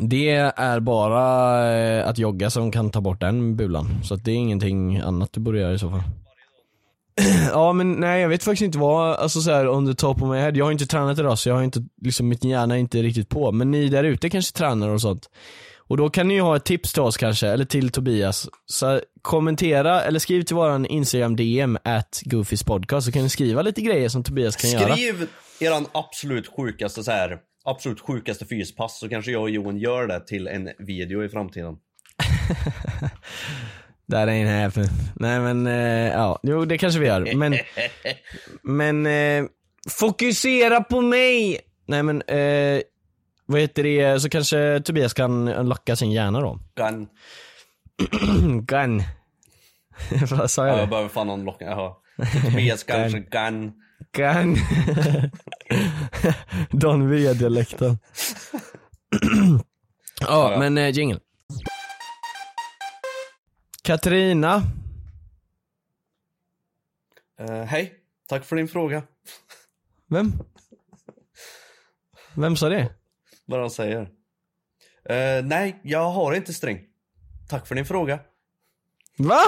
Det 0.02 0.30
är 0.56 0.80
bara 0.80 1.71
eh, 1.78 2.08
att 2.08 2.17
jogga 2.17 2.49
som 2.49 2.71
kan 2.71 2.89
ta 2.91 3.02
bort 3.02 3.19
den 3.21 3.56
bulan. 3.56 4.04
Så 4.04 4.13
att 4.13 4.25
det 4.25 4.32
är 4.32 4.36
ingenting 4.36 4.97
annat 4.99 5.34
du 5.34 5.39
borde 5.39 5.60
göra 5.60 5.73
i 5.73 5.80
så 5.80 5.89
fall. 5.89 6.02
ja 7.51 7.73
men 7.73 7.91
nej 7.91 8.21
jag 8.21 8.29
vet 8.29 8.43
faktiskt 8.43 8.65
inte 8.65 8.77
vad, 8.77 9.15
alltså 9.15 9.41
så 9.41 9.51
här 9.51 9.69
on 9.69 9.88
the 9.88 9.93
top 9.93 10.21
of 10.21 10.29
my 10.29 10.38
head. 10.38 10.51
Jag 10.51 10.65
har 10.65 10.71
inte 10.71 10.86
tränat 10.86 11.19
idag 11.19 11.39
så 11.39 11.49
jag 11.49 11.55
har 11.55 11.63
inte, 11.63 11.84
liksom 12.01 12.27
mitt 12.27 12.43
hjärna 12.43 12.75
är 12.75 12.79
inte 12.79 13.01
riktigt 13.01 13.29
på. 13.29 13.51
Men 13.51 13.71
ni 13.71 13.89
där 13.89 14.03
ute 14.03 14.29
kanske 14.29 14.58
tränar 14.58 14.89
och 14.89 15.01
sånt. 15.01 15.29
Och 15.89 15.97
då 15.97 16.10
kan 16.10 16.27
ni 16.27 16.34
ju 16.34 16.41
ha 16.41 16.55
ett 16.55 16.65
tips 16.65 16.93
till 16.93 17.01
oss 17.01 17.17
kanske, 17.17 17.47
eller 17.47 17.65
till 17.65 17.89
Tobias. 17.89 18.49
Så 18.65 19.01
kommentera, 19.21 20.01
eller 20.01 20.19
skriv 20.19 20.41
till 20.41 20.55
våran 20.55 20.86
Instagram 20.86 21.36
DM 21.36 21.77
at 21.84 22.21
Goofys 22.25 22.63
podcast 22.63 23.05
så 23.05 23.12
kan 23.12 23.23
ni 23.23 23.29
skriva 23.29 23.62
lite 23.62 23.82
grejer 23.82 24.10
som 24.10 24.23
Tobias 24.23 24.55
kan 24.55 24.71
göra. 24.71 24.95
Skriv 24.95 25.27
eran 25.60 25.86
absolut 25.91 26.47
sjukaste 26.47 27.03
så 27.03 27.12
här, 27.12 27.38
absolut 27.65 27.99
sjukaste 27.99 28.45
fyspass 28.45 28.99
så 28.99 29.10
kanske 29.10 29.32
jag 29.32 29.41
och 29.41 29.49
Johan 29.49 29.77
gör 29.77 30.08
det 30.08 30.27
till 30.27 30.47
en 30.47 30.69
video 30.79 31.23
i 31.23 31.29
framtiden. 31.29 31.75
That 34.12 34.28
ain't 34.30 34.63
happening. 34.63 34.89
Nej 35.15 35.39
men, 35.39 35.67
eh, 35.67 36.08
ja, 36.13 36.39
jo 36.43 36.65
det 36.65 36.78
kanske 36.78 37.00
vi 37.00 37.08
gör. 37.08 37.36
Men, 37.36 37.56
men 38.63 39.06
eh, 39.06 39.45
fokusera 39.89 40.84
på 40.84 41.02
mig! 41.02 41.60
Nej 41.88 42.04
men, 42.04 42.22
eh, 42.22 42.82
vad 43.45 43.62
heter 43.62 43.84
det, 43.84 44.19
så 44.19 44.30
kanske 44.30 44.82
Tobias 44.86 45.13
kan 45.13 45.48
unlocka 45.48 45.95
sin 45.95 46.12
hjärna 46.12 46.39
då. 46.41 46.60
Gun. 46.76 47.08
Gun. 48.65 49.04
vad 50.38 50.52
sa 50.52 50.62
Ja, 50.67 50.67
jag? 50.72 50.80
jag 50.80 50.88
det? 50.88 50.89
behöver 50.89 51.10
fan 51.10 51.30
unlocka, 51.30 51.65
jaha. 51.65 51.93
Tobias 52.43 52.84
kanske 52.88 53.19
gun. 53.19 53.74
Gun. 54.13 54.56
Don 56.72 57.10
V-dialekten. 57.10 57.98
ja, 60.22 60.52
ja. 60.52 60.60
men 60.60 60.78
eh, 60.78 60.89
jingle. 60.89 61.19
Katarina. 63.89 64.62
Eh, 67.39 67.63
hej, 67.63 67.93
tack 68.28 68.45
för 68.45 68.56
din 68.56 68.67
fråga. 68.67 69.04
Vem? 70.10 70.34
Vem 72.34 72.56
sa 72.56 72.69
det? 72.69 72.89
Vad 73.45 73.60
han 73.60 73.69
säger. 73.69 74.02
Eh, 75.10 75.43
nej, 75.43 75.80
jag 75.84 76.10
har 76.10 76.34
inte 76.34 76.54
string. 76.54 76.80
Tack 77.49 77.67
för 77.67 77.75
din 77.75 77.86
fråga. 77.86 78.19
Va? 79.17 79.39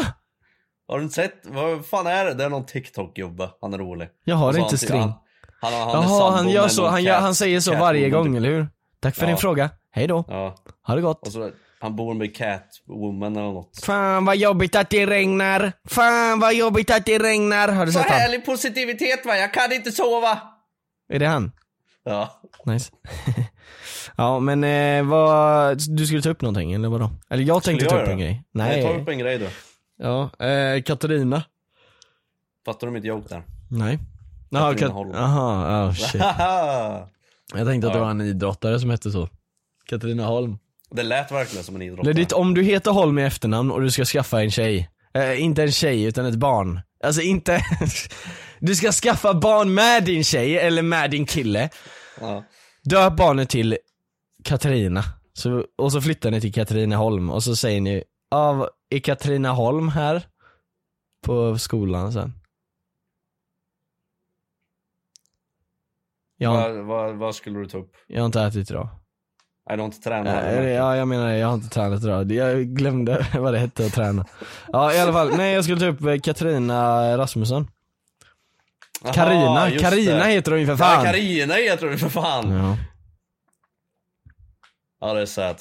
Har 0.87 0.97
du 0.97 1.03
inte 1.03 1.15
sett? 1.15 1.41
Vad 1.43 1.85
fan 1.85 2.07
är 2.07 2.25
det? 2.25 2.33
Det 2.33 2.43
är 2.43 2.49
någon 2.49 2.65
TikTok-gubbe. 2.65 3.49
Han 3.61 3.73
är 3.73 3.77
rolig. 3.77 4.09
Jag 4.23 4.35
har 4.35 4.49
inte 4.49 4.61
han- 4.61 4.77
string. 4.77 5.01
Han, 5.01 5.13
han, 5.61 5.73
han, 5.73 5.89
är 5.89 5.93
Jaha, 6.09 6.31
han 6.31 6.49
gör 6.49 6.67
så, 6.67 6.87
han, 6.87 7.03
cat- 7.03 7.21
han 7.21 7.35
säger 7.35 7.59
så 7.59 7.71
varje 7.75 8.09
gång, 8.09 8.35
eller 8.35 8.49
hur? 8.49 8.67
Tack 8.99 9.15
för 9.15 9.23
Ja. 9.23 9.27
din 9.27 9.37
fråga. 9.37 9.69
Hej 9.91 10.07
då. 10.07 10.25
Ja, 10.27 10.55
Ha 10.81 10.95
det 10.95 11.01
gott. 11.01 11.35
Han 11.81 11.95
bor 11.95 12.13
med 12.13 12.35
Catwoman 12.35 13.35
eller 13.35 13.51
något. 13.51 13.85
Fan 13.85 14.25
vad 14.25 14.37
jobbigt 14.37 14.75
att 14.75 14.89
det 14.89 15.05
regnar. 15.05 15.71
Fan 15.89 16.39
vad 16.39 16.53
jobbigt 16.53 16.91
att 16.91 17.05
det 17.05 17.19
regnar. 17.19 17.67
Har 17.67 17.85
du 17.85 17.91
Så 17.91 17.99
sett 17.99 18.09
han? 18.09 18.19
härlig 18.19 18.45
positivitet 18.45 19.25
va, 19.25 19.37
jag 19.37 19.53
kan 19.53 19.73
inte 19.73 19.91
sova! 19.91 20.41
Är 21.09 21.19
det 21.19 21.25
han? 21.27 21.51
Ja. 22.03 22.41
Nice. 22.65 22.91
ja 24.17 24.39
men 24.39 24.63
eh, 24.63 25.03
vad, 25.03 25.77
du 25.97 26.05
skulle 26.05 26.21
ta 26.21 26.29
upp 26.29 26.41
någonting 26.41 26.73
eller 26.73 26.89
vadå? 26.89 27.11
Eller 27.29 27.43
jag 27.43 27.63
tänkte 27.63 27.85
jag 27.85 27.89
ta 27.89 28.01
upp 28.01 28.07
en 28.07 28.17
grej. 28.19 28.43
Nej. 28.51 28.83
Nej. 28.83 28.95
Ta 28.95 29.01
upp 29.01 29.09
en 29.09 29.19
grej 29.19 29.37
då. 29.37 29.45
Ja, 29.97 30.45
eh, 30.45 30.81
Katarina. 30.81 31.43
Fattar 32.65 32.87
du 32.87 32.93
mitt 32.93 33.03
joke 33.05 33.29
där? 33.29 33.43
Nej. 33.69 33.99
Jaha, 34.49 34.73
Kat-. 34.73 35.15
Aha, 35.15 35.87
oh 35.87 35.93
shit. 35.93 36.21
Jag 37.53 37.67
tänkte 37.67 37.87
att 37.87 37.93
det 37.93 37.99
var 37.99 38.11
en 38.11 38.21
idrottare 38.21 38.79
som 38.79 38.89
hette 38.89 39.11
så. 39.11 39.29
Katarina 39.85 40.25
Holm. 40.25 40.57
Det 40.91 41.03
lät 41.03 41.31
verkligen 41.31 41.63
som 41.63 41.75
en 41.75 41.81
idrottare. 41.81 42.13
Legit, 42.13 42.31
om 42.33 42.53
du 42.53 42.63
heter 42.63 42.91
Holm 42.91 43.19
i 43.19 43.23
efternamn 43.23 43.71
och 43.71 43.81
du 43.81 43.91
ska 43.91 44.05
skaffa 44.05 44.41
en 44.41 44.51
tjej. 44.51 44.89
Eh, 45.13 45.41
inte 45.43 45.63
en 45.63 45.71
tjej 45.71 46.03
utan 46.03 46.25
ett 46.25 46.35
barn. 46.35 46.79
Alltså 47.03 47.21
inte, 47.21 47.61
du 48.59 48.75
ska 48.75 48.91
skaffa 48.91 49.33
barn 49.33 49.73
med 49.73 50.03
din 50.03 50.23
tjej 50.23 50.57
eller 50.57 50.81
med 50.81 51.11
din 51.11 51.25
kille. 51.25 51.69
Ja. 52.21 52.43
Döp 52.83 53.15
barnet 53.17 53.49
till 53.49 53.77
Katarina. 54.43 55.03
Så, 55.33 55.65
och 55.77 55.91
så 55.91 56.01
flyttar 56.01 56.31
ni 56.31 56.41
till 56.41 56.53
Katrineholm 56.53 57.29
och 57.29 57.43
så 57.43 57.55
säger 57.55 57.81
ni, 57.81 58.03
av 58.31 58.69
är 58.89 58.99
Katarina 58.99 59.51
Holm 59.51 59.89
här? 59.89 60.21
På 61.25 61.57
skolan 61.57 62.13
sen. 62.13 62.33
Har- 66.45 66.69
Vad, 66.69 66.85
vad, 66.85 67.15
vad 67.15 67.35
skulle 67.35 67.59
du 67.59 67.65
ta 67.65 67.77
upp? 67.77 67.91
jag 68.07 68.21
har 68.21 68.25
inte 68.25 68.41
ätit 68.41 68.71
idag. 68.71 68.89
Nej, 69.69 69.77
du 69.77 69.81
har 69.81 69.85
inte 69.85 69.99
tränat? 70.01 70.45
Ja, 70.45 70.63
ja, 70.63 70.95
jag 70.95 71.07
menar 71.07 71.29
jag 71.31 71.47
har 71.47 71.53
inte 71.53 71.69
tränat 71.69 72.03
idag. 72.03 72.31
Jag 72.31 72.65
glömde 72.65 73.27
vad 73.39 73.53
det 73.53 73.59
hette 73.59 73.85
att 73.85 73.93
träna. 73.93 74.25
Ja 74.71 74.93
i 74.93 74.99
alla 74.99 75.13
fall, 75.13 75.37
nej 75.37 75.53
jag 75.53 75.63
skulle 75.63 75.79
ta 75.79 75.85
upp 75.85 76.01
eh, 76.01 76.19
Katarina 76.19 77.17
Rasmusson. 77.17 77.67
Aha, 79.03 79.13
Karina, 79.13 79.71
Karina 79.79 80.23
heter 80.23 80.51
hon 80.51 80.59
ju 80.59 80.65
för 80.65 80.73
Ja, 80.73 80.77
fan. 80.77 81.05
Karina 81.05 81.53
heter 81.53 81.87
du 81.87 81.97
för 81.97 82.09
fan! 82.09 82.51
Ja. 82.51 82.77
Ja, 85.01 85.13
det 85.13 85.21
är 85.21 85.25
sad. 85.25 85.55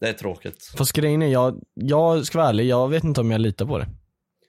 Det 0.00 0.08
är 0.08 0.12
tråkigt. 0.12 0.72
Fast 0.78 0.92
grejen 0.92 1.22
är, 1.22 1.26
jag, 1.26 1.60
jag 1.74 2.26
ska 2.26 2.38
vara 2.38 2.48
ärlig, 2.48 2.66
jag 2.66 2.88
vet 2.88 3.04
inte 3.04 3.20
om 3.20 3.30
jag 3.30 3.40
litar 3.40 3.66
på 3.66 3.78
det. 3.78 3.86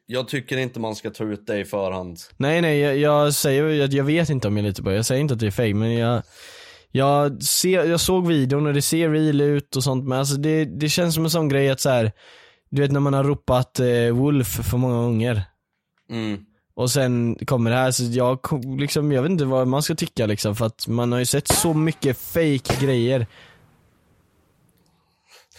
Jag 0.05 0.27
tycker 0.27 0.57
inte 0.57 0.79
man 0.79 0.95
ska 0.95 1.09
ta 1.09 1.23
ut 1.23 1.47
det 1.47 1.59
i 1.59 1.65
förhand. 1.65 2.19
Nej 2.37 2.61
nej, 2.61 2.79
jag, 2.79 2.97
jag 2.97 3.33
säger 3.33 3.63
ju 3.63 3.83
att 3.83 3.93
jag 3.93 4.03
vet 4.03 4.29
inte 4.29 4.47
om 4.47 4.57
jag 4.57 4.63
litar 4.63 4.83
på 4.83 4.89
det. 4.89 4.95
Jag 4.95 5.05
säger 5.05 5.21
inte 5.21 5.33
att 5.33 5.39
det 5.39 5.47
är 5.47 5.51
fake 5.51 5.73
men 5.73 5.93
jag 5.93 6.23
jag, 6.91 7.43
ser, 7.43 7.83
jag 7.83 7.99
såg 7.99 8.27
videon 8.27 8.67
och 8.67 8.73
det 8.73 8.81
ser 8.81 9.09
real 9.09 9.41
ut 9.41 9.75
och 9.75 9.83
sånt 9.83 10.07
men 10.07 10.19
alltså 10.19 10.35
det, 10.35 10.65
det 10.65 10.89
känns 10.89 11.15
som 11.15 11.23
en 11.23 11.29
sån 11.29 11.49
grej 11.49 11.69
att 11.69 11.79
så 11.79 11.89
här, 11.89 12.11
Du 12.69 12.81
vet 12.81 12.91
när 12.91 12.99
man 12.99 13.13
har 13.13 13.23
ropat 13.23 13.79
eh, 13.79 14.11
Wolf 14.11 14.47
för 14.47 14.77
många 14.77 14.95
gånger. 14.95 15.43
Mm. 16.09 16.45
och 16.75 16.91
sen 16.91 17.35
kommer 17.45 17.71
det 17.71 17.77
här 17.77 17.91
så 17.91 18.03
jag 18.03 18.39
liksom, 18.79 19.11
jag 19.11 19.21
vet 19.21 19.31
inte 19.31 19.45
vad 19.45 19.67
man 19.67 19.83
ska 19.83 19.95
tycka 19.95 20.25
liksom 20.25 20.55
för 20.55 20.65
att 20.65 20.87
man 20.87 21.11
har 21.11 21.19
ju 21.19 21.25
sett 21.25 21.47
så 21.47 21.73
mycket 21.73 22.17
fake 22.17 22.85
grejer. 22.85 23.27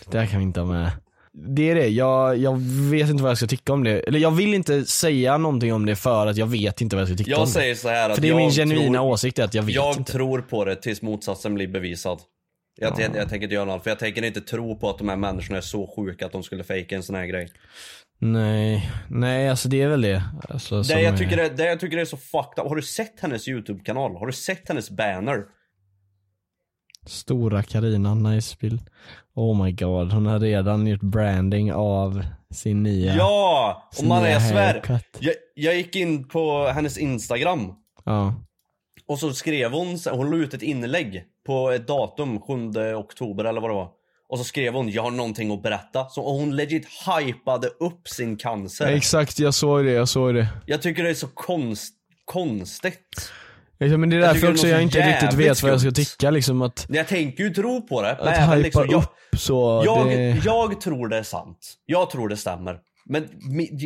Det 0.07 0.19
här 0.19 0.27
kan 0.27 0.39
vi 0.39 0.45
inte 0.45 0.61
ha 0.61 0.67
med 0.67 0.91
Det 1.33 1.71
är 1.71 1.75
det, 1.75 1.89
jag, 1.89 2.37
jag 2.37 2.59
vet 2.91 3.11
inte 3.11 3.23
vad 3.23 3.31
jag 3.31 3.37
ska 3.39 3.47
tycka 3.47 3.73
om 3.73 3.85
det. 3.85 4.01
Eller 4.01 4.19
jag 4.19 4.31
vill 4.31 4.55
inte 4.55 4.85
säga 4.85 5.39
någonting 5.39 5.73
om 5.75 5.87
det 5.87 5.97
för 5.97 6.27
att 6.27 6.37
jag 6.37 6.47
vet 6.47 6.81
inte 6.81 6.97
vad 6.97 7.01
jag 7.01 7.09
ska 7.09 7.17
tycka 7.17 7.31
om 7.37 7.41
Jag 7.41 7.49
det. 7.49 7.53
säger 7.53 7.75
så 7.75 7.89
här 7.89 8.09
att 8.11 8.15
För 8.15 8.23
det 8.23 8.29
är 8.29 8.31
jag 8.31 8.37
min 8.37 8.51
genuina 8.51 8.99
tror, 8.99 9.07
åsikt 9.11 9.39
att 9.39 9.55
jag 9.55 9.63
vet 9.63 9.75
Jag 9.75 9.97
inte. 9.97 10.13
tror 10.13 10.41
på 10.41 10.65
det 10.65 10.77
tills 10.77 11.03
motsatsen 11.03 11.55
blir 11.55 11.69
bevisad. 11.69 12.19
Jag, 12.81 13.01
jag, 13.01 13.17
jag 13.17 13.29
tänker 13.29 13.43
inte 13.45 13.55
göra 13.55 13.65
något, 13.65 13.83
för 13.83 13.91
jag 13.91 13.99
tänker 13.99 14.23
inte 14.25 14.41
tro 14.41 14.79
på 14.79 14.91
att 14.91 14.99
de 14.99 15.09
här 15.09 15.17
människorna 15.17 15.57
är 15.59 15.63
så 15.63 15.93
sjuka 15.97 16.27
att 16.27 16.33
de 16.33 16.43
skulle 16.43 16.65
fejka 16.65 16.97
en 16.97 17.03
sån 17.03 17.15
här 17.17 17.27
grej. 17.27 17.53
Nej, 18.19 18.91
nej 19.09 19.49
alltså 19.49 19.69
det 19.69 19.83
är 19.83 19.89
väl 19.89 20.01
det. 20.01 20.23
Alltså, 20.49 20.83
Det 20.83 20.93
jag, 21.03 21.15
är- 21.15 21.17
tycker 21.19 21.39
är, 21.39 21.51
det 21.51 21.65
jag 21.67 21.81
tycker 21.81 21.99
är 21.99 22.05
så 22.05 22.17
fucked 22.17 22.63
up, 22.63 22.69
har 22.69 22.77
du 22.77 22.83
sett 22.83 23.21
hennes 23.21 23.49
YouTube-kanal? 23.49 24.17
Har 24.17 24.27
du 24.27 24.33
sett 24.33 24.69
hennes 24.69 24.91
banner? 24.91 25.45
Stora 27.11 27.63
Karina, 27.63 28.15
nice 28.15 28.57
bild. 28.61 28.81
Oh 29.35 29.65
my 29.65 29.73
god, 29.73 30.13
hon 30.13 30.27
har 30.27 30.39
redan 30.39 30.87
gjort 30.87 31.01
branding 31.01 31.73
av 31.73 32.25
sin 32.55 32.83
nya... 32.83 33.15
Ja! 33.15 33.89
Och 33.99 34.05
man 34.05 34.25
är 34.25 34.41
svär. 34.41 35.01
Jag, 35.19 35.35
jag 35.55 35.77
gick 35.77 35.97
in 35.97 36.29
på 36.29 36.67
hennes 36.67 36.99
Instagram 36.99 37.73
Ja. 38.05 38.35
och 39.07 39.19
så 39.19 39.33
skrev 39.33 39.73
hon, 39.73 39.99
hon 40.11 40.31
la 40.31 40.37
ut 40.37 40.55
ett 40.55 40.63
inlägg 40.63 41.25
på 41.47 41.71
ett 41.71 41.87
datum, 41.87 42.41
7 42.41 42.55
oktober 42.95 43.45
eller 43.45 43.61
vad 43.61 43.71
det 43.71 43.75
var. 43.75 43.89
Och 44.29 44.39
så 44.39 44.45
skrev 44.45 44.75
hon, 44.75 44.91
jag 44.91 45.03
har 45.03 45.11
någonting 45.11 45.53
att 45.53 45.63
berätta. 45.63 46.09
Så 46.09 46.23
och 46.23 46.33
hon 46.35 46.57
legit 46.57 46.87
hypade 47.07 47.67
upp 47.69 48.09
sin 48.09 48.37
cancer. 48.37 48.87
Exakt, 48.87 49.39
jag 49.39 49.55
såg 49.55 49.85
det, 49.85 49.91
jag 49.93 50.09
såg 50.09 50.35
det. 50.35 50.49
Jag 50.67 50.83
tycker 50.83 51.03
det 51.03 51.11
är 51.11 51.15
så 51.15 51.29
konst, 51.29 51.95
konstigt. 52.25 53.33
Ja, 53.85 53.97
men 53.97 54.11
det 54.11 54.17
är 54.17 54.21
Jag 54.21 54.29
därför 54.35 54.47
det 54.47 54.53
också 54.53 54.67
jag 54.69 54.83
inte 54.83 55.09
riktigt 55.09 55.33
vet 55.39 55.63
vad 55.63 55.73
jag 55.73 55.81
ska 55.81 55.91
tycka 55.91 56.31
liksom 56.31 56.63
att, 56.63 56.87
Jag 56.89 57.09
tänker 57.09 57.45
ju 57.45 57.51
tro 57.51 57.87
på 57.87 58.03
det. 58.03 58.17
Men 58.19 58.29
att 58.29 58.35
även 58.39 58.49
hypa 58.49 58.57
liksom, 58.63 58.87
jag, 58.91 58.99
upp 59.03 59.39
så, 59.41 59.83
jag, 59.87 60.07
det... 60.07 60.41
jag 60.45 60.81
tror 60.81 61.09
det 61.09 61.17
är 61.19 61.23
sant. 61.23 61.59
Jag 61.87 62.11
tror 62.11 62.29
det 62.29 62.37
stämmer. 62.37 62.79
Men 63.05 63.25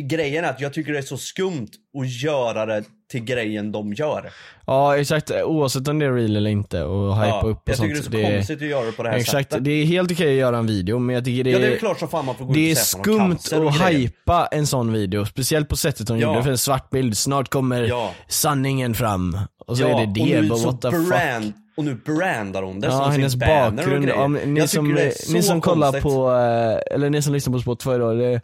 grejen 0.07 0.45
är 0.45 0.49
att 0.49 0.61
jag 0.61 0.73
tycker 0.73 0.91
det 0.93 0.97
är 0.97 1.01
så 1.03 1.17
skumt 1.17 1.67
att 1.99 2.21
göra 2.23 2.65
det 2.65 2.83
till 3.11 3.23
grejen 3.23 3.71
de 3.71 3.93
gör. 3.93 4.29
Ja 4.67 4.97
exakt, 4.97 5.31
oavsett 5.31 5.87
om 5.87 5.99
det 5.99 6.05
är 6.05 6.13
real 6.13 6.35
eller 6.35 6.49
inte 6.49 6.83
och 6.83 7.15
hypa 7.15 7.27
Ja, 7.27 7.41
upp 7.45 7.57
och 7.57 7.69
jag 7.69 7.77
sånt. 7.77 7.95
tycker 8.05 8.09
det 8.11 8.23
är 8.23 8.29
så 8.31 8.35
konstigt 8.37 8.61
att 8.61 8.67
göra 8.67 8.85
det 8.85 8.91
på 8.91 9.03
det 9.03 9.09
här 9.09 9.17
Exakt, 9.17 9.51
sättet. 9.51 9.65
det 9.65 9.71
är 9.71 9.85
helt 9.85 10.11
okej 10.11 10.27
att 10.33 10.39
göra 10.39 10.57
en 10.57 10.67
video 10.67 10.99
men 10.99 11.15
jag 11.15 11.25
tycker 11.25 11.43
det 11.43 11.49
ja 11.49 11.57
är, 11.57 11.61
det 11.61 11.75
är 11.75 11.77
klart 11.77 11.99
som 11.99 12.07
fan 12.07 12.25
man 12.25 12.35
får 12.35 12.45
gå 12.45 12.53
det 12.53 12.71
är 12.71 12.75
skumt 12.75 13.37
att 13.51 13.89
hypa 13.91 14.47
en 14.51 14.67
sån 14.67 14.93
video, 14.93 15.25
speciellt 15.25 15.69
på 15.69 15.75
sättet 15.75 16.09
hon 16.09 16.19
Ja. 16.19 16.27
gjorde 16.27 16.39
det 16.39 16.43
för 16.43 16.51
en 16.51 16.57
svart 16.57 16.89
bild, 16.89 17.17
snart 17.17 17.49
kommer 17.49 17.81
Ja. 17.83 18.11
sanningen 18.27 18.93
fram. 18.93 19.37
Och 19.65 19.77
så 19.77 19.83
ja, 19.83 20.01
är 20.01 20.05
det 20.07 20.13
det, 20.13 20.37
och 20.37 20.43
nu, 20.43 20.49
så 20.49 20.65
what 20.71 20.81
the 20.81 20.89
brand, 20.89 21.53
Och 21.77 21.83
nu 21.85 21.95
brandar 21.95 22.63
hon 22.63 22.79
det 22.79 22.87
Ja, 22.87 22.93
som 23.03 23.11
hennes 23.11 23.33
sin 23.33 23.41
och 23.41 23.47
bakgrund. 23.47 24.03
grejer. 24.05 24.19
Ja, 24.19 24.27
men 24.27 24.53
ni, 24.53 24.67
som, 24.67 24.97
så 25.19 25.33
ni 25.33 25.41
som 25.43 25.61
kollar 25.61 26.01
på, 26.01 26.31
eh, 26.31 26.95
eller 26.95 27.09
ni 27.09 27.21
som 27.21 27.33
lyssnar 27.33 27.53
på 27.53 27.59
Spotify 27.59 27.91
då, 27.97 28.13
det, 28.13 28.41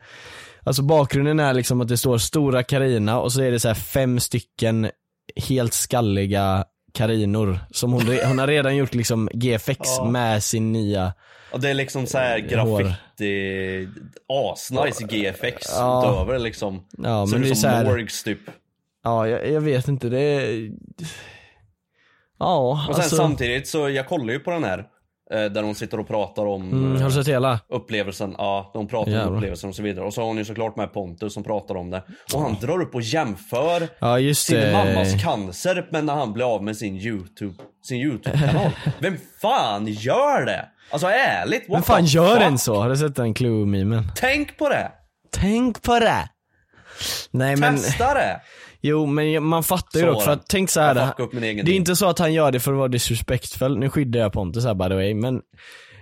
alltså 0.64 0.82
bakgrunden 0.82 1.40
är 1.40 1.54
liksom 1.54 1.82
att 1.82 1.88
det 1.88 1.98
står 1.98 2.18
stora 2.18 2.64
Karina 2.64 3.20
och 3.20 3.32
så 3.34 3.42
är 3.42 3.52
det 3.52 3.60
så 3.60 3.68
här 3.68 3.76
fem 3.76 4.20
stycken 4.20 4.90
helt 5.48 5.74
skalliga 5.74 6.66
Karinor 6.94 7.60
som 7.72 7.92
hon, 7.94 8.02
hon 8.26 8.40
har 8.40 8.48
redan 8.48 8.76
gjort 8.76 8.94
liksom 8.94 9.30
GFX 9.34 9.80
Ja. 9.98 10.06
med 10.06 10.44
sin 10.44 10.72
nya 10.72 11.14
Och 11.52 11.60
det 11.60 11.70
är 11.70 11.74
liksom 11.74 12.08
så 12.08 12.18
här 12.18 12.58
Hår. 12.64 12.80
graffiti, 12.80 13.88
asnice 14.28 15.04
GFX 15.10 15.68
Ja. 15.76 16.04
utöver 16.06 16.40
liksom. 16.40 16.84
Ja 16.98 17.26
men 17.26 17.36
ut 17.40 17.44
det 17.44 17.50
är 17.50 17.56
som 17.56 17.62
så 17.62 17.68
här, 17.68 17.86
Morgs 17.86 18.24
typ. 18.24 18.40
Ja 19.04 19.28
jag, 19.28 19.50
jag 19.52 19.62
vet 19.62 19.88
inte, 19.88 20.10
det 20.10 20.20
är... 20.20 20.70
Ja, 22.40 22.86
Och 22.90 22.96
sen 22.96 23.04
alltså, 23.04 23.16
samtidigt 23.16 23.68
så, 23.68 23.90
jag 23.90 24.08
kollar 24.08 24.34
ju 24.34 24.40
på 24.40 24.52
den 24.52 24.64
här. 24.64 24.80
Eh, 25.34 25.46
där 25.46 25.64
hon 25.64 25.76
sitter 25.76 26.00
och 26.00 26.08
pratar 26.08 26.46
om 26.46 26.62
Mm, 26.72 26.96
eh, 26.96 27.02
har 27.02 27.10
du 27.10 27.16
sett 27.16 27.28
hela? 27.28 27.60
upplevelsen, 27.70 28.36
ja, 28.38 28.72
de 28.74 28.88
pratar 28.88 29.12
Jävlar. 29.12 29.28
om 29.28 29.36
upplevelsen 29.36 29.70
och 29.70 29.76
så 29.76 29.84
vidare. 29.84 30.06
Och 30.06 30.14
så 30.14 30.22
har 30.22 30.28
hon 30.28 30.38
ju 30.38 30.46
såklart 30.46 30.76
med 30.76 30.94
Pontus 30.94 31.34
som 31.34 31.44
pratar 31.44 31.76
om 31.76 31.90
det. 31.90 32.04
Och 32.34 32.42
han 32.42 32.56
drar 32.62 32.82
upp 32.82 32.96
och 32.96 33.02
jämför 33.02 33.88
Ja 34.00 34.34
sin 34.34 34.56
det. 34.60 34.72
mammas 34.74 35.24
cancer 35.24 35.88
men 35.92 36.06
när 36.06 36.14
han 36.16 36.34
blir 36.34 36.56
av 36.56 36.64
med 36.64 36.78
sin 36.78 36.96
YouTube, 36.96 37.54
sin 37.84 37.98
YouTube-kanal. 38.02 38.72
Vem 39.00 39.18
fan 39.42 39.88
gör 39.88 40.46
det? 40.46 40.66
Alltså 40.92 41.08
ärligt, 41.08 41.62
what 41.70 41.70
Men 41.70 41.84
fan 41.84 42.06
gör 42.06 42.34
fuck? 42.36 42.42
en 42.44 42.58
så? 42.58 42.76
Har 42.76 42.90
du 42.90 42.98
sett 42.98 43.16
den 43.16 43.34
Clue-memen? 43.34 44.04
Tänk 44.16 44.58
på 44.58 44.70
det! 44.70 44.92
Tänk 45.32 45.82
på 45.82 46.00
det! 46.00 46.30
Nej 47.32 47.56
men, 47.56 47.76
Testa 47.76 48.14
det! 48.14 48.42
Jo 48.82 49.06
men 49.06 49.44
man 49.44 49.64
fattar 49.64 50.00
ju 50.00 50.06
dock 50.06 50.24
för 50.24 50.32
att 50.32 50.48
tänk 50.48 50.70
så 50.70 50.80
här. 50.80 50.96
Det 50.96 51.02
är 51.48 51.64
tid. 51.64 51.70
inte 51.70 51.96
så 51.96 52.10
att 52.10 52.20
han 52.20 52.34
gör 52.34 52.52
det 52.52 52.60
för 52.60 52.72
att 52.72 52.78
vara 52.78 52.88
disrespectful, 52.88 53.78
nu 53.78 53.90
skyddar 53.90 54.20
jag 54.20 54.34
Pontus 54.34 54.66
här 54.66 54.74
by 54.74 54.88
the 54.88 54.96
way 54.96 55.14
men 55.14 55.36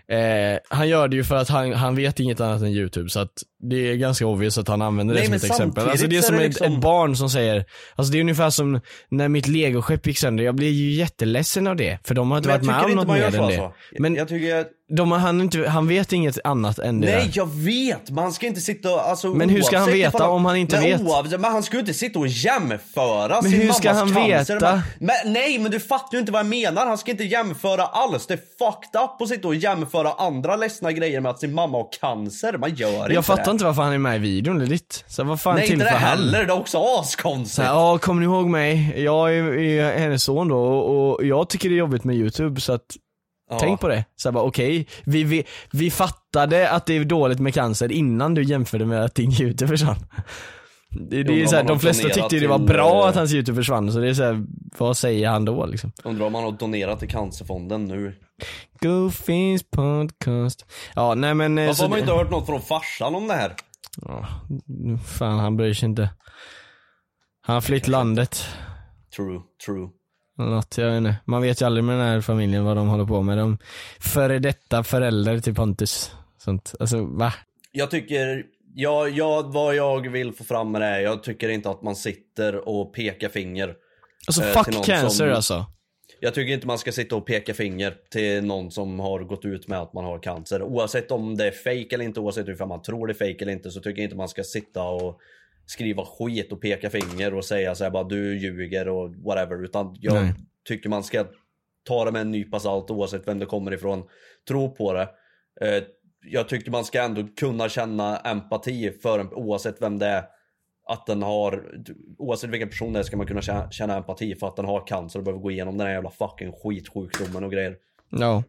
eh, 0.07 0.59
Han 0.69 0.89
gör 0.89 1.07
det 1.07 1.15
ju 1.15 1.23
för 1.23 1.36
att 1.36 1.49
han, 1.49 1.73
han 1.73 1.95
vet 1.95 2.19
inget 2.19 2.39
annat 2.39 2.61
än 2.61 2.67
youtube 2.67 3.09
så 3.09 3.19
att 3.19 3.43
det 3.62 3.91
är 3.91 3.95
ganska 3.95 4.26
obvious 4.26 4.57
att 4.57 4.68
han 4.68 4.82
använder 4.82 5.14
det 5.14 5.20
Nej, 5.20 5.26
som 5.28 5.32
men 5.32 5.38
ett 5.38 5.43
exempel. 5.45 5.89
Alltså 5.89 6.07
det 6.07 6.18
är 6.18 6.22
som 6.22 6.36
är 6.36 6.39
det 6.39 6.45
liksom- 6.47 6.74
ett 6.74 6.82
barn 6.82 7.16
som 7.16 7.30
säger, 7.30 7.66
alltså 7.95 8.12
det 8.14 8.18
är 8.18 8.22
ungefär 8.22 8.49
som 8.49 8.82
när 9.10 9.28
mitt 9.28 9.47
legoskepp 9.47 10.07
gick 10.07 10.18
sönder, 10.18 10.43
jag 10.43 10.55
blir 10.55 10.70
ju 10.72 10.91
jätteledsen 10.91 11.68
av 11.68 11.76
det. 11.76 11.99
För 12.03 12.16
de 12.16 12.32
har 12.32 12.38
inte 12.38 12.49
Men 12.49 12.66
jag 12.66 12.74
varit 12.74 12.86
med 12.86 12.91
om 12.91 13.07
något 13.07 13.16
mer 13.18 13.24
än 13.26 13.32
det. 13.32 13.39
alltså. 13.39 13.72
Men 13.99 14.16
jag 14.16 14.28
tycker 14.28 14.66
de, 14.95 15.12
har- 15.12 15.20
han, 15.20 15.41
inte, 15.41 15.68
han 15.70 15.88
vet 15.88 16.14
inget 16.14 16.38
annat 16.43 16.80
än 16.80 17.01
det 17.01 17.07
Nej 17.07 17.24
där. 17.26 17.32
jag 17.34 17.49
vet! 17.55 18.10
Man 18.10 18.34
ska 18.34 18.47
inte 18.47 18.62
sitta 18.62 18.93
och, 18.93 19.10
alltså, 19.10 19.28
Men 19.28 19.49
hur 19.49 19.62
ska 19.62 19.78
han 19.78 19.91
veta 19.91 20.18
ifall 20.18 20.30
om 20.30 20.45
han 20.45 20.55
inte 20.55 20.76
men 20.76 20.84
vet? 20.86 21.01
Oavsett, 21.01 21.39
men 21.41 21.51
han 21.51 21.64
ska 21.64 21.76
ju 21.76 21.80
inte 21.80 21.93
sitta 21.93 22.20
och 22.20 22.28
jämföra 22.28 23.41
Men 23.41 23.51
sin 23.51 23.62
hur 23.62 23.72
ska 23.72 23.93
mammas 23.93 24.14
han 24.14 24.30
cancer. 24.30 24.53
veta? 24.53 24.72
Men, 24.99 25.10
men, 25.24 25.34
nej 25.34 25.60
men 25.60 25.72
du 25.72 25.80
fattar 25.80 26.14
ju 26.14 26.20
inte 26.20 26.32
vad 26.32 26.39
jag 26.39 26.45
menar, 26.47 26.86
han 26.86 26.97
ska 26.97 27.12
inte 27.12 27.24
jämföra 27.24 27.84
alls. 27.84 28.28
Det 28.28 28.34
är 28.34 28.38
fucked 28.38 29.01
up 29.01 29.22
att 29.22 29.28
sitta 29.30 29.47
och 29.47 29.55
jämföra 29.55 30.12
andra 30.14 30.55
ledsna 30.55 30.91
grejer 30.91 31.22
med 31.22 31.30
att 31.30 31.39
sin 31.39 31.53
mamma 31.53 31.78
har 31.78 31.88
cancer. 31.99 32.57
Man 32.57 32.76
gör 32.76 33.01
inte 33.01 33.14
Jag 33.14 33.26
fattar 33.50 33.54
det. 33.54 33.56
inte 33.56 33.66
varför 33.66 33.82
han 33.82 33.93
är 33.93 33.97
med 33.97 34.16
i 34.16 34.20
videon 34.20 34.60
legit. 34.60 35.04
Så 35.08 35.24
vad 35.24 35.41
fan 35.41 35.56
Nej 35.56 35.64
inte 35.64 35.76
det 35.76 35.80
tillför 35.89 35.95
han? 36.06 36.18
heller, 36.18 36.45
det 36.45 36.54
är 36.54 36.58
också 36.60 36.78
Så 36.78 37.00
askonstigt. 37.00 37.68
ja, 37.68 37.97
kommer 37.97 38.20
ni 38.20 38.26
ihåg 38.26 38.47
mig? 38.50 38.93
Jag 39.04 39.36
är, 39.36 39.43
är 39.54 40.00
hennes 40.00 40.24
son 40.24 40.47
då 40.47 40.58
och, 40.58 41.16
och 41.16 41.26
jag 41.26 41.50
tycker 41.50 41.70
det 41.70 41.76
är 41.76 41.78
jobbigt 41.78 42.04
med 42.04 42.16
youtube 42.16 42.62
så 42.62 42.74
att 42.74 42.86
Ja. 43.52 43.58
Tänk 43.60 43.80
på 43.80 43.88
det. 43.88 44.06
Så 44.16 44.28
jag 44.28 44.34
bara 44.34 44.43
okej, 44.43 44.88
vi, 45.04 45.24
vi, 45.24 45.43
vi 45.72 45.91
fattade 45.91 46.70
att 46.70 46.86
det 46.86 46.97
är 46.97 47.04
dåligt 47.06 47.39
med 47.39 47.54
cancer 47.54 47.91
innan 47.91 48.34
du 48.34 48.43
jämförde 48.43 48.86
med 48.86 49.04
att 49.06 49.16
din 49.16 49.32
youtube 49.41 49.68
försvann. 49.68 50.06
Det, 50.91 51.23
det 51.23 51.33
är 51.33 51.37
men 51.39 51.47
så 51.49 51.55
här, 51.55 51.63
man 51.63 51.67
de 51.67 51.79
flesta 51.79 52.09
tyckte 52.09 52.39
det 52.39 52.47
var 52.47 52.59
bra 52.59 53.01
eh, 53.03 53.09
att 53.09 53.15
hans 53.15 53.33
youtube 53.33 53.55
försvann 53.55 53.91
så 53.91 53.99
det 53.99 54.09
är 54.09 54.13
så 54.13 54.23
här, 54.23 54.45
vad 54.77 54.97
säger 54.97 55.29
han 55.29 55.45
då 55.45 55.65
liksom? 55.65 55.91
Undrar 56.03 56.25
om 56.25 56.35
han 56.35 56.43
har 56.43 56.51
donerat 56.51 56.99
till 56.99 57.09
cancerfonden 57.09 57.85
nu. 57.85 58.15
Goofys 58.81 59.63
podcast. 59.71 60.65
Ja 60.95 61.15
nej 61.15 61.33
men... 61.33 61.57
eh, 61.57 61.61
Varför 61.65 61.73
så 61.77 61.83
har 61.83 61.89
man 61.89 61.99
inte 61.99 62.11
hört 62.11 62.31
något 62.31 62.45
från 62.45 62.61
farsan 62.61 63.15
om 63.15 63.27
det 63.27 63.33
här? 63.33 63.55
Ja, 64.01 64.27
fan 65.05 65.39
han 65.39 65.57
bryr 65.57 65.73
sig 65.73 65.89
inte. 65.89 66.09
Han 67.41 67.53
har 67.53 67.61
flytt 67.61 67.87
landet. 67.87 68.45
True, 69.15 69.39
true. 69.65 69.87
Något, 70.37 70.77
jag 70.77 70.87
vet 70.87 70.97
inte. 70.97 71.15
Man 71.25 71.41
vet 71.41 71.61
ju 71.61 71.65
aldrig 71.65 71.83
med 71.83 71.99
den 71.99 72.07
här 72.07 72.21
familjen 72.21 72.63
vad 72.63 72.77
de 72.77 72.87
håller 72.87 73.05
på 73.05 73.21
med. 73.21 73.37
De 73.37 73.57
före 73.99 74.39
detta 74.39 74.83
föräldrar 74.83 75.39
till 75.39 75.55
Pontus. 75.55 76.11
Sånt. 76.37 76.73
Alltså 76.79 77.05
va? 77.05 77.33
Jag 77.71 77.91
tycker, 77.91 78.43
ja, 78.82 79.07
ja, 79.07 79.41
vad 79.53 79.75
jag 79.75 80.09
vill 80.11 80.34
få 80.34 80.43
fram 80.43 80.71
med 80.71 80.82
det 80.82 80.88
är, 80.88 80.99
jag 80.99 81.23
tycker 81.23 81.49
inte 81.49 81.69
att 81.69 81.82
man 81.82 81.95
sitter 81.95 82.69
och 82.69 82.93
pekar 82.93 83.30
finger. 83.30 83.75
Alltså 84.27 84.43
Eh, 84.43 84.47
fuck 84.63 84.86
cancer 84.86 85.09
som- 85.09 85.30
alltså. 85.30 85.65
Jag 86.19 86.34
tycker 86.34 86.53
inte 86.53 86.67
man 86.67 86.77
ska 86.77 86.91
sitta 86.91 87.15
och 87.15 87.25
peka 87.25 87.53
finger 87.53 87.95
till 88.11 88.43
någon 88.45 88.71
som 88.71 88.99
har 88.99 89.19
gått 89.19 89.45
ut 89.45 89.67
med 89.67 89.80
att 89.80 89.93
man 89.93 90.05
har 90.05 90.19
cancer. 90.19 90.63
Oavsett 90.63 91.11
om 91.11 91.38
det 91.38 91.47
är 91.47 91.51
fake 91.51 91.95
eller 91.95 92.05
inte, 92.05 92.19
oavsett 92.19 92.47
hur 92.47 92.65
man 92.65 92.82
tror 92.82 93.07
det 93.07 93.11
är 93.11 93.32
fake 93.32 93.43
eller 93.43 93.51
inte, 93.53 93.71
så 93.71 93.80
tycker 93.82 94.01
jag 94.01 94.05
inte 94.05 94.15
man 94.17 94.30
ska 94.30 94.43
sitta 94.43 94.84
och 94.84 95.19
skriva 95.65 96.05
skit 96.05 96.51
och 96.51 96.61
peka 96.61 96.89
finger 96.89 97.34
och 97.34 97.45
säga 97.45 97.75
så 97.75 97.84
här 97.84 97.91
bara 97.91 98.03
du 98.03 98.39
ljuger 98.39 98.88
och 98.88 99.15
whatever. 99.15 99.63
Utan 99.63 99.95
jag 99.99 100.13
Nej. 100.13 100.34
tycker 100.67 100.89
man 100.89 101.03
ska 101.03 101.25
ta 101.88 102.05
det 102.05 102.11
med 102.11 102.21
en 102.21 102.32
nypa 102.32 102.59
salt 102.59 102.91
oavsett 102.91 103.27
vem 103.27 103.39
det 103.39 103.45
kommer 103.45 103.73
ifrån. 103.73 104.03
Tro 104.47 104.75
på 104.75 104.93
det. 104.93 105.09
Eh, 105.61 105.84
jag 106.26 106.49
tycker 106.49 106.72
man 106.72 106.86
ska 106.86 107.01
ändå 107.01 107.28
kunna 107.38 107.70
känna 107.70 108.17
empati 108.17 108.91
för 108.91 109.20
en, 109.20 109.34
oavsett 109.34 109.82
vem 109.82 109.99
det 109.99 110.05
är. 110.05 110.24
Att 110.88 111.05
den 111.05 111.24
har, 111.24 111.82
oavsett 112.17 112.49
vilken 112.49 112.70
person 112.70 112.93
det 112.93 112.99
är 112.99 113.03
ska 113.03 113.17
man 113.17 113.28
kunna 113.28 113.41
känna, 113.41 113.72
känna 113.72 113.97
empati 113.97 114.36
för 114.36 114.47
att 114.47 114.55
den 114.55 114.65
har 114.65 114.88
cancer 114.88 115.20
och 115.20 115.26
behöver 115.26 115.41
gå 115.41 115.51
igenom 115.51 115.78
den 115.78 115.88
här 115.88 115.93
jävla 115.93 116.09
fucking 116.11 116.51
skitsjukdomen 116.51 117.43
och 117.43 117.51
grejer. 117.51 117.76
Ja. 118.09 118.43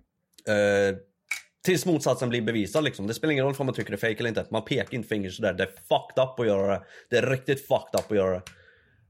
Eh, 0.49 0.97
tills 1.64 1.87
motsatsen 1.87 2.29
blir 2.29 2.43
bevisad 2.43 2.85
liksom. 2.85 3.07
Det 3.07 3.14
spelar 3.14 3.33
ingen 3.33 3.45
roll 3.45 3.55
om 3.59 3.66
man 3.66 3.75
tycker 3.75 3.91
det 3.91 3.97
är 3.97 4.11
fake 4.11 4.18
eller 4.18 4.29
inte. 4.29 4.47
Man 4.51 4.64
pekar 4.64 4.95
inte 4.95 5.09
finger 5.09 5.31
sådär. 5.31 5.53
Det 5.53 5.62
är 5.62 5.66
fucked 5.66 6.25
up 6.25 6.41
att 6.41 6.47
göra 6.47 6.73
det. 6.73 6.83
Det 7.11 7.16
är 7.16 7.31
riktigt 7.31 7.66
fucked 7.66 8.01
up 8.01 8.11
att 8.11 8.16
göra 8.16 8.35
det. 8.35 8.43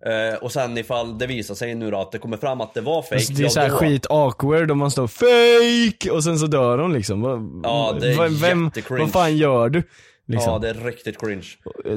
Eh, 0.07 0.39
och 0.43 0.53
sen 0.53 0.79
ifall 0.79 1.19
det 1.19 1.27
visar 1.27 1.55
sig 1.55 1.75
nu 1.75 1.91
då 1.91 2.01
att 2.01 2.13
det 2.13 2.19
kommer 2.19 2.37
fram 2.37 2.61
att 2.61 2.75
det 2.75 2.81
var 2.81 3.03
fake. 3.03 3.15
Alltså, 3.15 3.33
det 3.33 3.41
är 3.41 3.45
ja, 3.45 3.51
så 3.51 3.61
här 3.61 3.69
då- 3.69 3.75
skit 3.77 4.07
awkward 4.11 4.71
om 4.71 4.79
man 4.79 4.91
står 4.91 5.07
fake 5.07 6.11
och 6.11 6.25
sen 6.25 6.39
så 6.39 6.47
dör 6.47 6.79
hon 6.79 6.93
liksom. 6.93 7.23
Ja, 7.65 7.97
det 8.01 8.13
är 8.13 8.41
vem, 8.41 8.65
jättecringe. 8.65 9.01
vad 9.01 9.13
fan 9.13 9.37
gör 9.37 9.69
du? 9.69 9.83
Liksom. 10.27 10.53
Ja, 10.53 10.59
det 10.59 10.69
är 10.69 10.75
riktigt 10.75 11.21
cringe. 11.21 11.47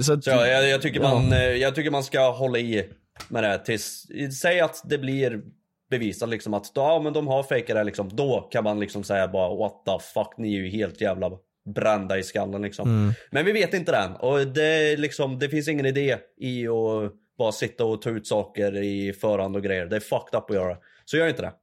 så 0.02 0.14
att, 0.14 0.24
Så 0.24 0.30
jag, 0.30 0.50
jag, 0.50 0.70
jag, 0.70 0.82
tycker 0.82 1.02
Ja. 1.02 1.10
man, 1.14 1.34
eh, 1.34 1.40
jag 1.44 1.76
tycker 1.76 1.92
man 1.92 2.04
ska 2.04 2.32
hålla 2.32 2.60
i 2.60 2.90
med 3.28 3.44
det 3.44 3.58
tills, 3.66 4.06
säg 4.42 4.60
att 4.60 4.82
det 4.90 4.98
blir 4.98 5.42
bevisat 5.90 6.30
liksom 6.30 6.54
att 6.54 6.72
ja 6.76 7.02
men 7.04 7.14
de 7.14 7.28
har 7.28 7.44
fejkat 7.44 7.76
det 7.76 7.84
liksom. 7.84 8.10
Då 8.16 8.42
kan 8.52 8.64
man 8.64 8.80
liksom 8.80 9.04
säga 9.04 9.28
bara 9.28 9.56
what 9.56 9.74
the 9.86 10.06
fuck 10.14 10.34
ni 10.38 10.56
är 10.56 10.62
ju 10.62 10.70
helt 10.70 11.02
jävla 11.02 11.32
brända 11.76 12.18
i 12.18 12.24
skallen 12.24 12.62
liksom. 12.62 12.90
Mm. 12.90 13.14
Men 13.32 13.46
vi 13.46 13.52
vet 13.52 13.74
inte 13.74 13.92
den 13.92 14.16
och 14.16 14.48
det 14.48 14.98
liksom, 15.00 15.40
det 15.40 15.50
finns 15.50 15.68
ingen 15.68 15.86
idé 15.86 16.18
i 16.42 16.68
att 16.68 17.12
bara 17.38 17.52
sitta 17.52 17.86
och 17.86 18.02
ta 18.02 18.10
ut 18.10 18.28
saker 18.28 18.76
i 18.76 19.14
förhand 19.14 19.56
och 19.56 19.64
grejer. 19.64 19.86
Det 19.86 19.96
är 19.96 20.00
fucked 20.00 20.40
up 20.40 20.50
att 20.50 20.56
göra. 20.56 20.78
Så 21.06 21.18
gör 21.18 21.28
inte 21.28 21.42
det. 21.42 21.54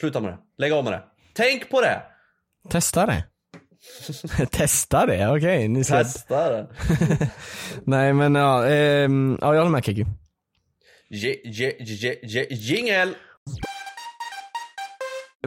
Sluta 0.00 0.20
med 0.20 0.32
det. 0.32 0.38
Lägg 0.58 0.72
av 0.72 0.84
med 0.84 0.92
det. 0.92 1.02
Tänk 1.32 1.70
på 1.70 1.80
det! 1.80 2.02
Testa 2.70 3.06
det. 3.06 3.24
Testa 4.50 5.06
det, 5.06 5.28
okej. 5.28 5.68
ni 5.68 5.84
ska... 5.84 5.98
Testa 5.98 6.50
det. 6.50 6.68
Nej 7.84 8.12
men 8.12 8.34
ja, 8.34 8.66
ehm, 8.66 9.38
ja 9.40 9.54
jag 9.54 9.60
håller 9.60 9.70
med 9.70 9.84
Kiki. 9.84 10.06
Jingel! 12.50 13.14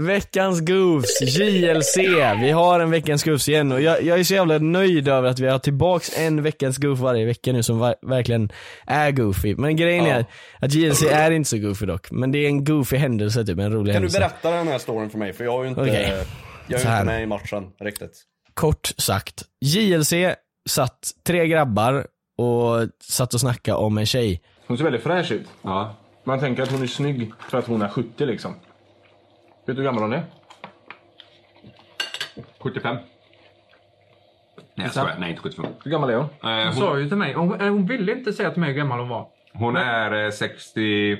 Veckans 0.06 0.60
Goofs, 0.62 1.22
JLC. 1.22 1.98
Vi 2.42 2.52
har 2.52 2.80
en 2.80 2.92
Veckans 2.92 3.24
Goofs 3.24 3.50
igen 3.50 3.72
och 3.72 3.82
jag, 3.82 4.04
jag 4.04 4.20
är 4.20 4.24
så 4.24 4.34
jävla 4.34 4.58
nöjd 4.58 5.08
över 5.08 5.30
att 5.30 5.40
vi 5.40 5.48
har 5.48 5.60
tillbaks 5.60 6.18
en 6.18 6.44
Veckans 6.44 6.78
Goof 6.78 7.00
varje 7.00 7.26
vecka 7.26 7.52
nu 7.54 7.64
som 7.64 7.80
verkligen 8.02 8.52
är 8.88 9.12
goofy. 9.12 9.56
Men 9.56 9.76
grejen 9.76 10.06
Ja. 10.06 10.12
är 10.16 10.26
att 10.60 10.74
JLC 10.74 11.04
är 11.04 11.32
inte 11.32 11.50
så 11.50 11.58
goofy 11.58 11.86
dock. 11.86 12.12
Men 12.12 12.32
det 12.32 12.38
är 12.40 12.48
en 12.48 12.64
goofy 12.66 12.98
händelse 12.98 13.46
typ, 13.46 13.60
en 13.60 13.72
rolig 13.72 13.94
Kan 13.94 14.02
du 14.02 14.08
händelse. 14.08 14.20
berätta 14.20 14.52
den 14.52 14.68
här 14.68 14.78
storyn 14.78 15.10
för 15.10 15.18
mig? 15.18 15.34
För 15.34 15.44
jag 15.44 15.52
har 15.52 15.64
ju 15.64 15.70
inte, 15.70 15.82
Okej. 15.82 16.14
jag 16.68 16.82
är 16.82 16.92
inte 16.92 17.04
med 17.06 17.24
i 17.24 17.26
matchen 17.26 17.68
riktigt. 17.80 18.24
Kort 18.54 18.92
sagt, 18.98 19.44
JLC 19.66 20.14
satt 20.70 21.00
tre 21.28 21.48
grabbar 21.48 22.06
och 22.38 22.88
satt 23.04 23.34
och 23.34 23.40
snackade 23.40 23.78
om 23.78 23.98
en 23.98 24.06
tjej. 24.06 24.42
Hon 24.68 24.78
ser 24.78 24.84
väldigt 24.84 25.04
fräsch 25.04 25.32
ut. 25.32 25.48
Ja. 25.62 25.96
Man 26.24 26.40
tänker 26.40 26.64
att 26.64 26.72
hon 26.72 26.82
är 26.84 26.88
snygg 26.88 27.32
för 27.50 27.58
att 27.58 27.68
hon 27.68 27.82
är 27.82 27.90
70 27.90 28.26
liksom. 28.26 28.56
Vet 29.70 29.76
du 29.76 29.82
hur 29.82 29.88
gammal 29.90 30.04
hon 30.04 30.14
är? 30.14 30.24
75. 32.60 32.96
Nej 32.96 33.04
jag 34.76 34.92
skojar, 34.92 35.16
nej 35.20 35.30
inte 35.30 35.42
75. 35.42 35.66
Hur 35.84 35.92
gammal 35.92 36.10
är 36.10 36.16
hon? 36.16 36.26
Eh, 36.26 36.30
Hon 36.42 36.64
hon, 36.66 36.74
sa 36.74 37.00
ju 37.00 37.08
till 37.08 37.18
mig, 37.18 37.34
hon, 37.34 37.62
eh, 37.62 37.68
hon 37.72 37.86
ville 37.86 38.12
inte 38.12 38.34
säga 38.34 38.52
till 38.52 38.60
mig 38.60 38.70
hur 38.72 38.78
gammal 38.78 39.00
hon 39.00 39.10
var. 39.10 39.28
hon 39.54 39.76
är 39.76 40.26
eh, 40.26 40.32
60... 40.32 41.12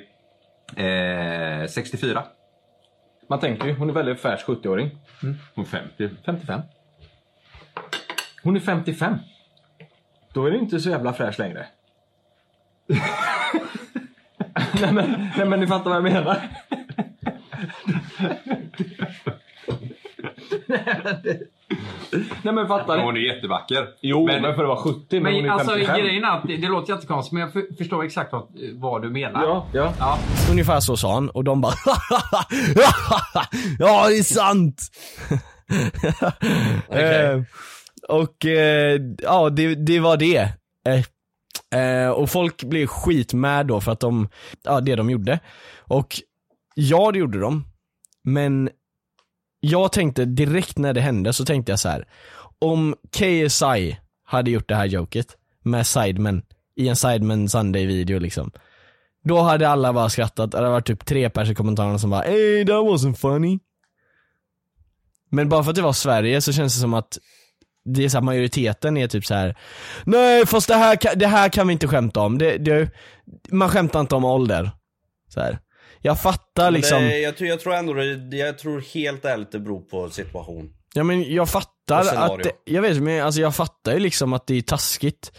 Eh, 0.76 1.66
64. 1.70 2.24
Man 3.30 3.40
tänker 3.40 3.68
ju, 3.68 3.74
hon 3.74 3.90
är 3.90 3.94
väldigt 3.94 4.20
fräsch 4.20 4.44
70-åring. 4.46 4.98
Hon 5.56 5.66
är 5.66 5.70
50. 5.70 6.10
55. 6.26 6.62
Hon 8.44 8.56
är 8.56 8.60
55. 8.60 9.16
Då 10.34 10.46
är 10.46 10.52
det 10.52 10.58
inte 10.58 10.80
så 10.80 10.90
jävla 10.90 11.14
fräsch 11.14 11.40
längre. 11.40 11.66
nej, 14.82 14.94
men, 14.94 15.30
nej 15.38 15.46
men 15.48 15.60
ni 15.60 15.68
fattar 15.68 15.90
vad 15.90 15.96
jag 15.96 16.04
menar. 16.04 16.42
Nej 22.44 22.54
men 22.54 22.68
fattar 22.68 23.04
Hon 23.04 23.14
ni? 23.14 23.20
är 23.20 23.36
jättevacker. 23.36 23.88
Jo, 24.02 24.26
men, 24.26 24.42
men, 24.42 24.56
för 24.56 24.64
att 24.64 24.68
vara 24.68 24.94
70, 24.94 25.06
men, 25.10 25.24
Men 25.24 25.34
hon 25.34 25.46
är 25.46 25.50
alltså 25.50 25.72
55. 25.72 26.00
grejen 26.00 26.24
är 26.24 26.28
att 26.30 26.48
det, 26.48 26.58
det 26.58 26.68
låter 26.68 26.94
jättekonstigt 26.94 27.34
men 27.34 27.42
jag 27.42 27.54
för, 27.54 27.76
förstår 27.78 28.04
exakt 28.04 28.34
vad, 28.34 28.48
vad 28.74 29.02
du 29.02 29.10
menar. 29.10 29.44
Ja, 29.44 29.68
ja. 29.74 29.94
Ja. 30.00 30.18
Ungefär 30.52 30.80
så 30.80 30.98
sa 30.98 31.14
han 31.14 31.30
och 31.30 31.44
de 31.44 31.62
bara 31.62 31.74
Ja 33.80 34.08
det 34.10 34.18
är 34.18 34.24
sant! 34.24 34.82
eh, 36.90 37.42
och 38.08 38.46
eh, 38.46 39.02
ja 39.24 39.50
det, 39.50 39.76
det 39.76 40.00
var 40.00 40.18
det. 40.18 40.50
Eh, 41.76 42.10
och 42.10 42.30
folk 42.30 42.64
blev 42.64 42.88
skitmad 42.88 43.68
då 43.68 43.82
för 43.82 43.92
att 43.92 44.00
de, 44.00 44.30
ja 44.64 44.82
det 44.82 44.96
de 44.96 45.10
gjorde. 45.10 45.40
Och 45.78 46.16
ja 46.76 47.12
det 47.12 47.20
gjorde 47.20 47.40
de. 47.40 47.69
Men 48.34 48.70
jag 49.60 49.92
tänkte 49.92 50.26
direkt 50.26 50.78
när 50.78 50.94
det 50.94 51.02
hände 51.02 51.34
så 51.34 51.46
tänkte 51.46 51.72
jag 51.72 51.80
så 51.80 51.90
här. 51.90 52.08
Om 52.60 52.96
KSI 53.12 54.00
hade 54.24 54.52
gjort 54.52 54.68
det 54.70 54.76
här 54.76 54.86
joket 54.86 55.38
med 55.64 55.88
Sidemen 55.88 56.42
i 56.76 56.88
en 56.88 56.96
Sidemen 56.96 57.50
Sunday 57.50 57.86
video 57.86 58.20
liksom. 58.20 58.52
Då 59.24 59.42
hade 59.42 59.70
alla 59.70 59.94
bara 59.94 60.10
skrattat, 60.10 60.52
det 60.52 60.58
hade 60.58 60.70
varit 60.70 60.88
typ 60.88 61.06
tre 61.06 61.30
pers 61.30 61.50
i 61.50 61.56
kommentarerna 61.56 62.00
som 62.00 62.10
bara 62.10 62.22
Hey 62.22 62.66
that 62.66 62.74
wasn't 62.76 63.14
funny. 63.16 63.60
Men 65.32 65.50
bara 65.50 65.64
för 65.64 65.70
att 65.72 65.76
det 65.76 65.82
var 65.82 65.94
Sverige 65.94 66.42
så 66.42 66.54
känns 66.54 66.76
det 66.76 66.82
som 66.82 66.94
att 66.94 67.18
det 67.86 68.06
är 68.06 68.10
så 68.10 68.18
här, 68.18 68.24
majoriteten 68.24 68.98
är 68.98 69.08
typ 69.08 69.26
så 69.26 69.34
här. 69.34 69.58
Nej 70.06 70.46
fast 70.46 70.68
det 70.68 70.76
här, 70.76 70.96
kan- 70.96 71.18
det 71.20 71.28
här 71.28 71.50
kan 71.50 71.68
vi 71.68 71.74
inte 71.74 71.88
skämta 71.88 72.20
om. 72.20 72.38
Det, 72.38 72.58
det, 72.58 72.92
man 73.50 73.70
skämtar 73.70 74.00
inte 74.00 74.16
om 74.16 74.26
ålder. 74.26 74.72
Så 75.28 75.40
här. 75.42 75.60
Jag 76.02 76.22
fattar 76.22 76.72
liksom. 76.72 77.02
Det, 77.02 77.20
jag, 77.20 77.34
jag 77.40 77.60
tror 77.60 77.74
ändå 77.74 77.94
det, 77.94 78.38
jag 78.38 78.58
tror 78.58 78.82
helt 78.94 79.26
ärligt 79.26 79.52
det 79.52 79.60
beror 79.60 79.82
på 79.82 80.10
situation. 80.10 80.74
Ja 80.94 81.04
men 81.04 81.34
jag 81.34 81.50
fattar 81.50 82.16
att, 82.16 82.44
det, 82.44 82.52
jag 82.66 82.82
vet 82.82 82.98
men 83.02 83.26
alltså 83.26 83.42
jag 83.42 83.56
fattar 83.56 83.94
ju 83.94 84.00
liksom 84.00 84.34
att 84.34 84.48
det 84.48 84.58
är 84.58 84.62
taskigt. 84.62 85.32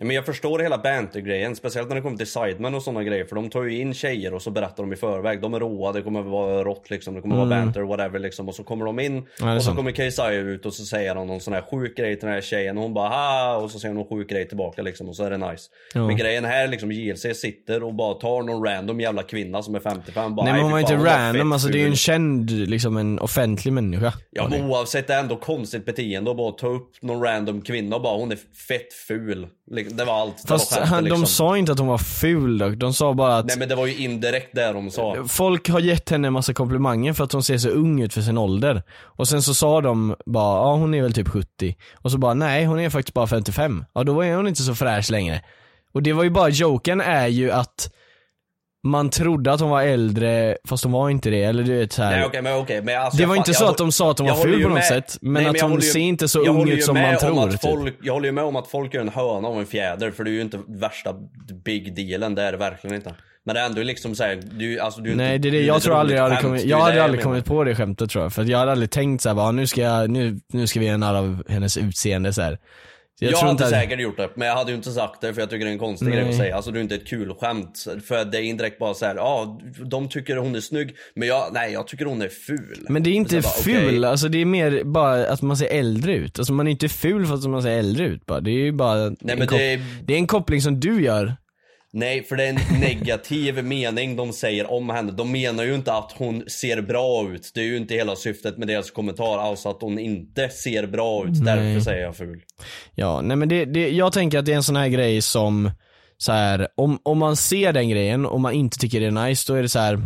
Ja, 0.00 0.06
Men 0.06 0.16
jag 0.16 0.26
förstår 0.26 0.58
hela 0.58 0.78
banter-grejen, 0.78 1.56
speciellt 1.56 1.88
när 1.88 1.96
det 1.96 2.02
kommer 2.02 2.16
till 2.16 2.26
sidemen 2.26 2.74
och 2.74 2.82
sådana 2.82 3.04
grejer. 3.04 3.24
För 3.24 3.36
de 3.36 3.50
tar 3.50 3.62
ju 3.62 3.78
in 3.80 3.94
tjejer 3.94 4.34
och 4.34 4.42
så 4.42 4.50
berättar 4.50 4.82
de 4.82 4.92
i 4.92 4.96
förväg. 4.96 5.40
De 5.40 5.54
är 5.54 5.60
råa, 5.60 5.92
det 5.92 6.02
kommer 6.02 6.22
vara 6.22 6.64
rått 6.64 6.90
liksom. 6.90 7.14
Det 7.14 7.20
kommer 7.20 7.36
vara 7.36 7.46
banter, 7.48 7.80
whatever 7.82 8.18
liksom. 8.18 8.48
Och 8.48 8.54
så 8.54 8.62
kommer 8.64 8.84
de 8.84 9.00
in 9.00 9.10
Mm. 9.10 9.24
Ja, 9.38 9.50
är 9.50 9.56
och 9.56 9.62
så 9.62 9.66
sant. 9.66 9.76
kommer 9.76 9.92
KSI 9.92 10.34
ut 10.34 10.66
och 10.66 10.74
så 10.74 10.84
säger 10.84 11.14
han 11.14 11.26
någon 11.26 11.40
sån 11.40 11.54
här 11.54 11.62
sjuk 11.70 11.96
grej 11.96 12.16
till 12.18 12.26
den 12.26 12.34
här 12.34 12.40
tjejen. 12.40 12.76
Och 12.76 12.82
hon 12.82 12.94
bara 12.94 13.08
ha 13.08 13.56
och 13.56 13.70
så 13.70 13.78
säger 13.78 13.94
hon 13.94 14.06
någon 14.08 14.18
sjuk 14.18 14.30
grej 14.30 14.48
tillbaka 14.48 14.82
liksom. 14.82 15.08
Och 15.08 15.16
så 15.16 15.24
är 15.24 15.30
det 15.30 15.36
nice. 15.36 15.70
Ja. 15.94 16.06
Men 16.06 16.16
grejen 16.16 16.44
här 16.44 16.68
liksom, 16.68 16.92
JLC 16.92 17.26
sitter 17.40 17.82
och 17.82 17.94
bara 17.94 18.14
tar 18.14 18.42
någon 18.42 18.64
random 18.64 19.00
jävla 19.00 19.22
kvinna 19.22 19.62
som 19.62 19.74
är 19.74 19.80
55. 19.80 20.34
Bara, 20.34 20.44
Nej 20.44 20.52
men 20.52 20.62
hon 20.62 20.72
var 20.72 20.78
inte 20.78 20.96
random, 20.96 21.52
alltså 21.52 21.68
det 21.68 21.74
är 21.74 21.78
ju 21.78 21.84
ful." 21.84 21.90
en 21.90 21.96
känd, 21.96 22.50
liksom 22.50 22.96
en 22.96 23.18
offentlig 23.18 23.72
människa. 23.72 24.12
Ja 24.30 24.48
men 24.50 24.64
oavsett, 24.64 25.06
det 25.06 25.14
är 25.14 25.20
ändå 25.20 25.36
konstigt 25.36 25.84
beteende 25.86 26.30
att 26.30 26.36
bara 26.36 26.52
ta 26.52 26.66
upp 26.66 27.02
någon 27.02 27.22
random 27.22 27.60
kvinna 27.62 27.96
och 27.96 28.02
bara 28.02 28.16
hon 28.16 28.32
är 28.32 28.38
fett 28.68 28.92
ful. 29.08 29.46
Liksom, 29.70 29.89
Det 29.96 30.04
var 30.04 30.20
allt. 30.20 30.44
Fast 30.48 30.76
var 30.76 30.86
han, 30.86 31.04
liksom. 31.04 31.20
de 31.20 31.26
sa 31.26 31.56
inte 31.56 31.72
att 31.72 31.78
hon 31.78 31.88
var 31.88 31.98
ful 31.98 32.58
dock, 32.58 32.74
de 32.74 32.94
sa 32.94 33.14
bara 33.14 33.36
att 33.36 33.46
Nej 33.46 33.58
men 33.58 33.68
det 33.68 33.74
var 33.74 33.86
ju 33.86 33.96
indirekt 33.96 34.54
det 34.54 34.72
de 34.72 34.90
sa. 34.90 35.16
Folk 35.28 35.68
har 35.68 35.80
gett 35.80 36.10
henne 36.10 36.26
en 36.26 36.32
massa 36.32 36.54
komplimanger 36.54 37.12
för 37.12 37.24
att 37.24 37.32
hon 37.32 37.42
ser 37.42 37.58
så 37.58 37.68
ung 37.68 38.00
ut 38.00 38.14
för 38.14 38.20
sin 38.20 38.38
ålder. 38.38 38.82
Och 39.02 39.28
sen 39.28 39.42
så 39.42 39.54
sa 39.54 39.80
de 39.80 40.16
bara, 40.26 40.56
ja 40.56 40.74
hon 40.74 40.94
är 40.94 41.02
väl 41.02 41.12
typ 41.12 41.28
70. 41.28 41.76
Och 41.94 42.10
så 42.10 42.18
bara, 42.18 42.34
nej 42.34 42.64
hon 42.64 42.80
är 42.80 42.90
faktiskt 42.90 43.14
bara 43.14 43.26
55. 43.26 43.84
Ja 43.92 44.04
då 44.04 44.20
är 44.20 44.36
hon 44.36 44.48
inte 44.48 44.62
så 44.62 44.74
fräsch 44.74 45.10
längre. 45.10 45.42
Och 45.92 46.02
det 46.02 46.12
var 46.12 46.24
ju 46.24 46.30
bara, 46.30 46.48
joken 46.48 47.00
är 47.00 47.26
ju 47.26 47.50
att 47.50 47.92
man 48.84 49.10
trodde 49.10 49.52
att 49.52 49.60
hon 49.60 49.70
var 49.70 49.82
äldre, 49.82 50.56
fast 50.68 50.84
hon 50.84 50.92
var 50.92 51.10
inte 51.10 51.30
det, 51.30 51.42
eller 51.44 51.62
du 51.62 51.78
vet 51.78 51.92
så 51.92 52.02
här. 52.02 52.10
Nej 52.16 52.24
okej 52.26 52.42
men 52.42 52.56
okej 52.56 52.82
men 52.82 53.02
alltså 53.02 53.16
Det 53.16 53.22
jag 53.22 53.28
var 53.28 53.34
fa- 53.34 53.38
inte 53.38 53.50
jag 53.50 53.56
så 53.56 53.66
att 53.68 53.78
de 53.78 53.92
sa 53.92 54.10
att 54.10 54.18
hon 54.18 54.28
jag 54.28 54.36
var 54.36 54.42
ful 54.42 54.62
på 54.62 54.68
något 54.68 54.74
med- 54.74 54.84
sätt, 54.84 55.18
men 55.20 55.32
Nej, 55.42 55.46
att 55.50 55.56
jag 55.56 55.68
hon 55.68 55.74
ju- 55.80 55.80
ser 55.82 56.00
inte 56.00 56.28
så 56.28 56.42
jag 56.44 56.54
ung 56.56 56.68
ut 56.68 56.84
som 56.84 56.94
man 56.94 57.16
tror, 57.18 57.44
att 57.44 57.50
typ. 57.50 57.60
folk, 57.60 57.94
Jag 58.02 58.12
håller 58.12 58.26
ju 58.26 58.32
med 58.32 58.44
om 58.44 58.56
att 58.56 58.68
folk 58.68 58.94
gör 58.94 59.00
en 59.00 59.08
höna 59.08 59.48
av 59.48 59.58
en 59.60 59.66
fjäder 59.66 60.10
för 60.10 60.24
det 60.24 60.30
är 60.30 60.32
ju 60.32 60.40
inte 60.40 60.58
värsta 60.68 61.14
big 61.64 61.94
dealen, 61.96 62.34
det 62.34 62.42
är 62.42 62.52
det 62.52 62.58
verkligen 62.58 62.96
inte. 62.96 63.14
Men 63.44 63.54
det 63.54 63.60
är 63.60 63.66
ändå 63.66 63.82
liksom 63.82 64.14
såhär, 64.14 64.40
du, 64.52 64.78
alltså 64.80 65.00
du 65.00 65.14
Nej 65.14 65.38
det 65.38 65.48
är 65.48 65.52
det, 65.52 65.60
jag 65.62 65.82
tror 65.82 65.94
aldrig 65.96 66.18
jag 66.18 66.22
hade 66.22 66.36
kommit, 66.42 66.64
jag 66.64 66.78
hade 66.80 67.04
aldrig 67.04 67.22
kommit 67.22 67.44
på 67.44 67.64
det 67.64 67.74
skämtet 67.74 68.10
tror 68.10 68.24
jag. 68.24 68.32
För 68.32 68.42
att 68.42 68.48
jag 68.48 68.58
hade 68.58 68.72
aldrig 68.72 68.90
tänkt 68.90 69.22
såhär 69.22 69.52
nu 69.52 69.66
ska 69.66 69.80
jag, 69.80 70.10
nu, 70.10 70.40
nu 70.52 70.66
ska 70.66 70.80
vi 70.80 70.86
göra 70.86 70.96
narr 70.96 71.14
av 71.14 71.42
hennes 71.48 71.76
utseende 71.76 72.32
så 72.32 72.42
här. 72.42 72.58
Jag, 73.20 73.30
tror 73.30 73.40
hade 73.48 73.50
inte 73.64 73.66
säkert 73.66 74.00
gjort 74.00 74.16
det, 74.16 74.28
men 74.34 74.48
jag 74.48 74.54
hade 74.54 74.70
ju 74.70 74.76
inte 74.76 74.90
sagt 74.92 75.20
det 75.20 75.34
för 75.34 75.40
jag 75.40 75.50
tycker 75.50 75.64
det 75.64 75.70
är 75.70 75.72
en 75.72 75.78
konstig 75.78 76.06
Nej. 76.08 76.16
grej 76.16 76.28
att 76.28 76.36
säga. 76.36 76.56
Alltså 76.56 76.70
det 76.70 76.78
är 76.78 76.82
inte 76.82 76.94
ett 76.94 77.06
kul 77.06 77.34
skämt. 77.34 77.86
För 78.06 78.24
det 78.24 78.38
är 78.38 78.42
indirekt 78.42 78.78
bara 78.78 78.94
så 78.94 79.06
här, 79.06 79.14
ja, 79.14 79.60
de 79.84 80.08
tycker 80.08 80.36
hon 80.36 80.54
är 80.54 80.60
snygg, 80.60 80.94
men 81.14 81.28
jag, 81.28 81.44
nej 81.52 81.72
jag 81.72 81.86
tycker 81.88 82.04
hon 82.04 82.22
är 82.22 82.28
ful. 82.28 82.86
Men 82.88 83.02
det 83.02 83.10
är 83.10 83.14
inte 83.14 83.34
jag 83.34 83.44
bara, 83.44 83.50
ful, 83.52 83.86
okej. 83.98 84.04
alltså 84.04 84.28
det 84.28 84.38
är 84.38 84.44
mer 84.44 84.84
bara 84.84 85.26
att 85.26 85.42
man 85.42 85.56
ser 85.56 85.66
äldre 85.66 86.14
ut. 86.14 86.38
Alltså 86.38 86.52
man 86.52 86.66
är 86.66 86.70
inte 86.70 86.88
ful 86.88 87.26
för 87.26 87.34
att 87.34 87.44
man 87.48 87.62
ser 87.62 87.70
äldre 87.70 88.04
ut 88.04 88.26
bara. 88.26 88.40
Det 88.40 88.50
är 88.50 88.54
ju 88.64 88.72
bara 88.72 88.94
Nej, 88.96 89.06
en 89.28 89.38
men 89.38 89.48
det 89.48 89.72
är- 89.72 89.80
det 90.04 90.14
är 90.14 90.18
en 90.18 90.26
koppling 90.26 90.60
som 90.62 90.80
du 90.80 91.02
gör. 91.02 91.36
Nej, 91.92 92.22
för 92.24 92.36
det 92.36 92.44
är 92.44 92.48
en 92.48 92.80
negativ 92.80 93.64
mening 93.64 94.16
de 94.16 94.32
säger 94.32 94.70
om 94.70 94.90
henne. 94.90 95.12
De 95.12 95.32
menar 95.32 95.64
ju 95.64 95.74
inte 95.74 95.92
att 95.94 96.12
hon 96.16 96.44
ser 96.48 96.80
bra 96.82 97.28
ut. 97.34 97.50
Det 97.54 97.60
är 97.60 97.64
ju 97.64 97.76
inte 97.76 97.94
hela 97.94 98.16
syftet 98.16 98.58
med 98.58 98.68
deras 98.68 98.90
kommentar. 98.90 99.38
Alltså 99.38 99.68
att 99.68 99.82
hon 99.82 99.98
inte 99.98 100.48
ser 100.48 100.86
bra 100.86 101.24
ut. 101.24 101.44
Därför 101.44 101.80
säger 101.80 102.02
jag 102.02 102.16
ful. 102.16 102.42
Ja, 102.94 103.20
nej 103.20 103.36
men 103.36 103.48
det, 103.48 103.64
det, 103.64 103.90
jag 103.90 104.12
tänker 104.12 104.38
att 104.38 104.46
det 104.46 104.52
är 104.52 104.56
en 104.56 104.62
sån 104.62 104.76
här 104.76 104.88
grej 104.88 105.22
som 105.22 105.70
så 106.16 106.32
här, 106.32 106.68
om, 106.76 106.98
om 107.02 107.18
man 107.18 107.36
ser 107.36 107.72
den 107.72 107.88
grejen 107.88 108.26
och 108.26 108.40
man 108.40 108.52
inte 108.52 108.78
tycker 108.78 109.00
det 109.00 109.06
är 109.06 109.26
nice, 109.28 109.52
då 109.52 109.58
är 109.58 109.62
det 109.62 109.68
så 109.68 109.78
här. 109.78 110.02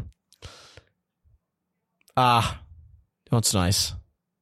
Ah, 2.15 2.43
det 3.25 3.31
var 3.31 3.39
inte 3.39 3.49
så 3.49 3.63
nice. 3.65 3.95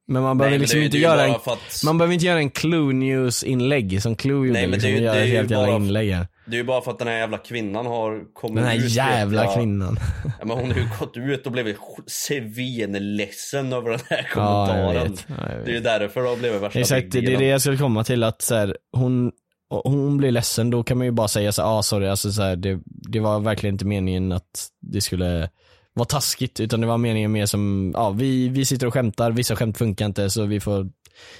Men 0.07 0.21
man 0.23 0.37
behöver 0.37 0.59
liksom 0.59 0.79
det- 0.79 0.85
inte 0.85 0.97
det 0.97 1.01
göra 1.01 1.23
en, 1.23 1.31
bara 1.31 1.39
för 1.39 1.51
att- 1.53 1.81
man 1.85 1.97
behöver 1.97 2.13
inte 2.13 2.25
göra 2.25 2.37
en 2.39 2.49
Clue 2.49 2.93
News 2.93 3.43
inlägg 3.43 4.01
som 4.01 4.15
Clue 4.15 4.47
gjorde 4.47 4.51
Nej, 4.53 4.61
men 4.61 4.71
liksom, 4.71 4.91
det 4.91 4.97
och 4.97 5.03
göra 5.03 5.15
det 5.15 5.21
är 5.21 5.41
ju 5.43 5.47
bara- 5.47 5.75
inlägg. 5.75 6.15
Det 6.45 6.55
är 6.55 6.57
ju 6.57 6.63
bara 6.63 6.81
för 6.81 6.91
att 6.91 6.99
den 6.99 7.07
här 7.07 7.17
jävla 7.17 7.37
kvinnan 7.37 7.85
har 7.85 8.33
kommit 8.33 8.55
Den 8.55 8.65
här 8.65 8.75
ut. 8.75 8.91
jävla 8.91 9.43
jag. 9.43 9.53
kvinnan. 9.55 9.99
Ja, 10.39 10.45
men 10.45 10.57
hon 10.57 10.71
har 10.71 10.77
ju 10.77 10.87
gått 10.99 11.17
ut 11.17 11.45
och 11.45 11.51
blivit 11.51 11.77
svinledsen 12.07 13.73
över 13.73 13.89
den 13.89 13.99
här 14.09 14.27
Ja, 14.29 14.33
kommentaren. 14.33 15.17
Ja, 15.27 15.35
vet. 15.35 15.65
det 15.65 15.71
är 15.71 15.75
ju 15.75 15.79
därför 15.79 16.21
det 16.23 16.29
har 16.29 16.35
blivit 16.37 16.61
värsta 16.61 16.79
Exakt, 16.79 17.11
det 17.11 17.19
är 17.19 17.37
det 17.37 17.45
jag 17.47 17.61
skulle 17.61 17.77
komma 17.77 18.03
till 18.03 18.23
att 18.23 18.41
så 18.41 18.55
här, 18.55 18.77
hon, 18.91 19.31
hon 19.69 20.17
blir 20.17 20.31
ledsen, 20.31 20.69
då 20.69 20.83
kan 20.83 20.97
man 20.97 21.05
ju 21.07 21.11
bara 21.11 21.27
säga 21.27 21.51
så 21.51 21.61
här, 21.61 21.79
ah 21.79 21.83
sorry, 21.83 22.07
alltså 22.07 22.31
så 22.31 22.41
här, 22.41 22.55
det, 22.55 22.79
det 22.85 23.19
var 23.19 23.39
verkligen 23.39 23.75
inte 23.75 23.85
meningen 23.85 24.31
att 24.31 24.67
det 24.81 25.01
skulle 25.01 25.49
vara 25.93 26.05
taskigt, 26.05 26.59
utan 26.59 26.81
det 26.81 26.87
var 26.87 26.97
meningen 26.97 27.31
mer 27.31 27.45
som, 27.45 27.91
ja 27.95 28.09
vi, 28.09 28.49
vi 28.49 28.65
sitter 28.65 28.87
och 28.87 28.93
skämtar, 28.93 29.31
vissa 29.31 29.55
skämt 29.55 29.77
funkar 29.77 30.05
inte 30.05 30.29
så 30.29 30.45
vi 30.45 30.59
får, 30.59 30.89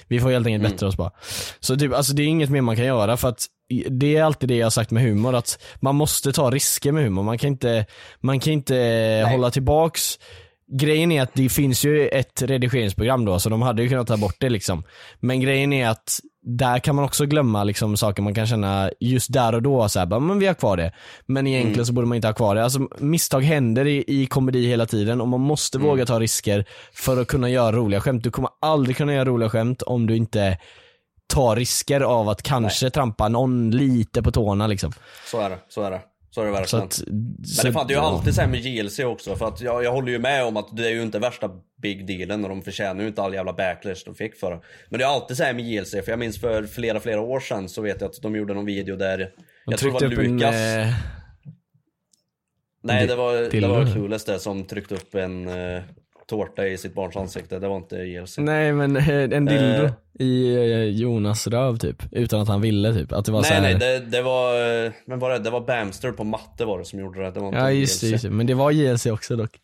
vi 0.08 0.20
får 0.20 0.30
helt 0.30 0.46
enkelt 0.46 0.72
bättra 0.72 0.88
oss 0.88 0.96
bara. 0.96 1.10
Så 1.60 1.76
typ, 1.76 1.94
alltså 1.94 2.14
det 2.14 2.22
är 2.22 2.26
inget 2.26 2.50
mer 2.50 2.60
man 2.60 2.76
kan 2.76 2.84
göra 2.84 3.16
för 3.16 3.28
att 3.28 3.46
det 3.90 4.16
är 4.16 4.22
alltid 4.22 4.48
det 4.48 4.56
jag 4.56 4.66
har 4.66 4.70
sagt 4.70 4.90
med 4.90 5.02
humor, 5.02 5.34
att 5.34 5.62
man 5.80 5.94
måste 5.94 6.32
ta 6.32 6.50
risker 6.50 6.92
med 6.92 7.04
humor, 7.04 7.22
man 7.22 7.38
kan 7.38 7.48
inte, 7.48 7.86
man 8.20 8.40
kan 8.40 8.52
inte 8.52 9.26
hålla 9.30 9.50
tillbaks 9.50 10.18
Grejen 10.72 11.12
är 11.12 11.22
att 11.22 11.34
det 11.34 11.48
finns 11.48 11.84
ju 11.84 12.08
ett 12.08 12.42
redigeringsprogram 12.42 13.24
då, 13.24 13.38
så 13.38 13.48
de 13.48 13.62
hade 13.62 13.82
ju 13.82 13.88
kunnat 13.88 14.06
ta 14.06 14.16
bort 14.16 14.36
det 14.38 14.48
liksom. 14.48 14.82
Men 15.20 15.40
grejen 15.40 15.72
är 15.72 15.88
att 15.88 16.20
där 16.46 16.78
kan 16.78 16.96
man 16.96 17.04
också 17.04 17.26
glömma 17.26 17.64
liksom 17.64 17.96
saker 17.96 18.22
man 18.22 18.34
kan 18.34 18.46
känna 18.46 18.90
just 19.00 19.32
där 19.32 19.54
och 19.54 19.62
då, 19.62 19.88
så 19.88 19.98
här, 19.98 20.06
bara, 20.06 20.20
men 20.20 20.38
vi 20.38 20.46
har 20.46 20.54
kvar 20.54 20.76
det. 20.76 20.92
Men 21.26 21.46
egentligen 21.46 21.74
Mm. 21.74 21.86
så 21.86 21.92
borde 21.92 22.06
man 22.06 22.16
inte 22.16 22.28
ha 22.28 22.32
kvar 22.34 22.54
det. 22.54 22.64
Alltså 22.64 22.88
misstag 22.98 23.40
händer 23.40 23.86
i, 23.86 24.04
i 24.06 24.26
komedi 24.26 24.66
hela 24.66 24.86
tiden 24.86 25.20
och 25.20 25.28
man 25.28 25.40
måste 25.40 25.78
Mm. 25.78 25.88
våga 25.88 26.06
ta 26.06 26.20
risker 26.20 26.64
för 26.92 27.20
att 27.20 27.26
kunna 27.28 27.48
göra 27.50 27.76
roliga 27.76 28.00
skämt. 28.00 28.24
Du 28.24 28.30
kommer 28.30 28.50
aldrig 28.60 28.96
kunna 28.96 29.14
göra 29.14 29.24
roliga 29.24 29.50
skämt 29.50 29.82
om 29.82 30.06
du 30.06 30.16
inte 30.16 30.58
tar 31.26 31.56
risker 31.56 32.00
av 32.00 32.28
att 32.28 32.42
kanske 32.42 32.90
trampa 32.90 33.28
någon 33.28 33.70
lite 33.70 34.22
på 34.22 34.30
tårna 34.32 34.66
liksom. 34.66 34.92
Så 35.30 35.40
är 35.40 35.50
det, 35.50 35.58
så 35.68 35.82
är 35.82 35.90
det. 35.90 36.00
Så 36.30 36.40
är 36.40 36.44
det 36.46 36.52
verkligen. 36.52 36.84
att, 36.84 37.02
Men 37.06 37.36
det, 37.64 37.72
fan, 37.72 37.86
det 37.86 37.94
är 37.94 37.98
ju 37.98 38.02
alltid 38.04 38.34
så 38.34 38.40
här 38.40 38.48
med 38.48 38.60
JLC 38.60 38.98
också, 38.98 39.36
för 39.36 39.48
att 39.48 39.60
jag, 39.60 39.84
jag 39.84 39.92
håller 39.92 40.08
ju 40.12 40.18
med 40.18 40.44
om 40.44 40.56
att 40.56 40.76
det 40.76 40.86
är 40.86 40.90
ju 40.90 41.02
inte 41.02 41.18
värsta 41.18 41.50
big 41.84 42.06
dealen 42.06 42.44
och 42.44 42.50
de 42.50 42.62
förtjänar 42.62 43.02
ju 43.02 43.08
inte 43.08 43.22
all 43.22 43.34
jävla 43.34 43.52
backlash 43.52 44.02
de 44.04 44.14
fick 44.14 44.34
för 44.36 44.50
det. 44.50 44.60
Men 44.88 44.98
det 44.98 45.04
är 45.04 45.08
alltid 45.08 45.36
så 45.36 45.44
här 45.44 45.54
med 45.54 45.64
JLC, 45.64 45.90
för 45.90 46.10
jag 46.10 46.18
minns 46.18 46.40
för 46.40 46.66
flera, 46.66 47.00
flera 47.00 47.20
år 47.20 47.40
sedan 47.40 47.68
så 47.68 47.82
vet 47.82 48.00
jag 48.00 48.08
att 48.10 48.22
de 48.22 48.36
gjorde 48.36 48.54
någon 48.54 48.66
video 48.66 48.96
där, 48.96 49.18
De 49.18 49.26
jag 49.66 49.78
tror 49.78 49.90
det 49.90 50.06
var 50.06 50.12
upp 50.12 50.18
en, 50.18 50.32
Lukas, 50.32 50.54
eh, 50.54 50.88
nej 52.82 53.06
det 53.06 53.16
var, 53.16 53.60
det 53.60 53.68
var 53.68 53.92
Clueless 53.92 54.24
det 54.24 54.38
som 54.38 54.64
tryckte 54.64 54.94
upp 54.94 55.14
en 55.14 55.48
uh, 55.48 55.82
tårta 56.26 56.66
i 56.66 56.78
sitt 56.78 56.94
barns 56.94 57.16
ansikte, 57.16 57.58
det 57.58 57.68
var 57.68 57.76
inte 57.76 57.96
JLC. 57.96 58.38
Nej 58.38 58.72
men 58.72 58.96
eh, 58.96 59.08
en 59.08 59.44
dildo 59.44 59.84
Eh. 60.20 60.26
i 60.26 60.54
eh, 60.54 60.84
Jonas 60.84 61.46
röv 61.46 61.76
typ, 61.76 62.02
utan 62.12 62.40
att 62.40 62.48
han 62.48 62.60
ville 62.60 62.94
typ. 62.94 63.12
Att 63.12 63.24
det 63.24 63.32
var 63.32 63.42
så 63.42 63.54
Nej 63.54 63.72
här, 63.72 63.78
nej, 63.78 64.00
det, 64.00 64.06
det 64.06 64.22
var, 64.22 64.84
eh, 64.84 64.92
men 65.06 65.18
var 65.18 65.30
det, 65.30 65.38
det 65.38 65.50
var 65.50 65.60
Bamster 65.60 66.12
på 66.12 66.24
matte 66.24 66.64
var 66.64 66.78
det 66.78 66.84
som 66.84 66.98
gjorde 66.98 67.22
det, 67.22 67.30
det 67.30 67.40
var 67.40 67.46
inte 67.46 67.58
Ja 67.58 67.70
just 67.70 68.00
det, 68.00 68.06
just 68.06 68.24
det, 68.24 68.30
men 68.30 68.46
det 68.46 68.54
var 68.54 68.70
JLC 68.70 69.06
också 69.06 69.36
dock. 69.36 69.60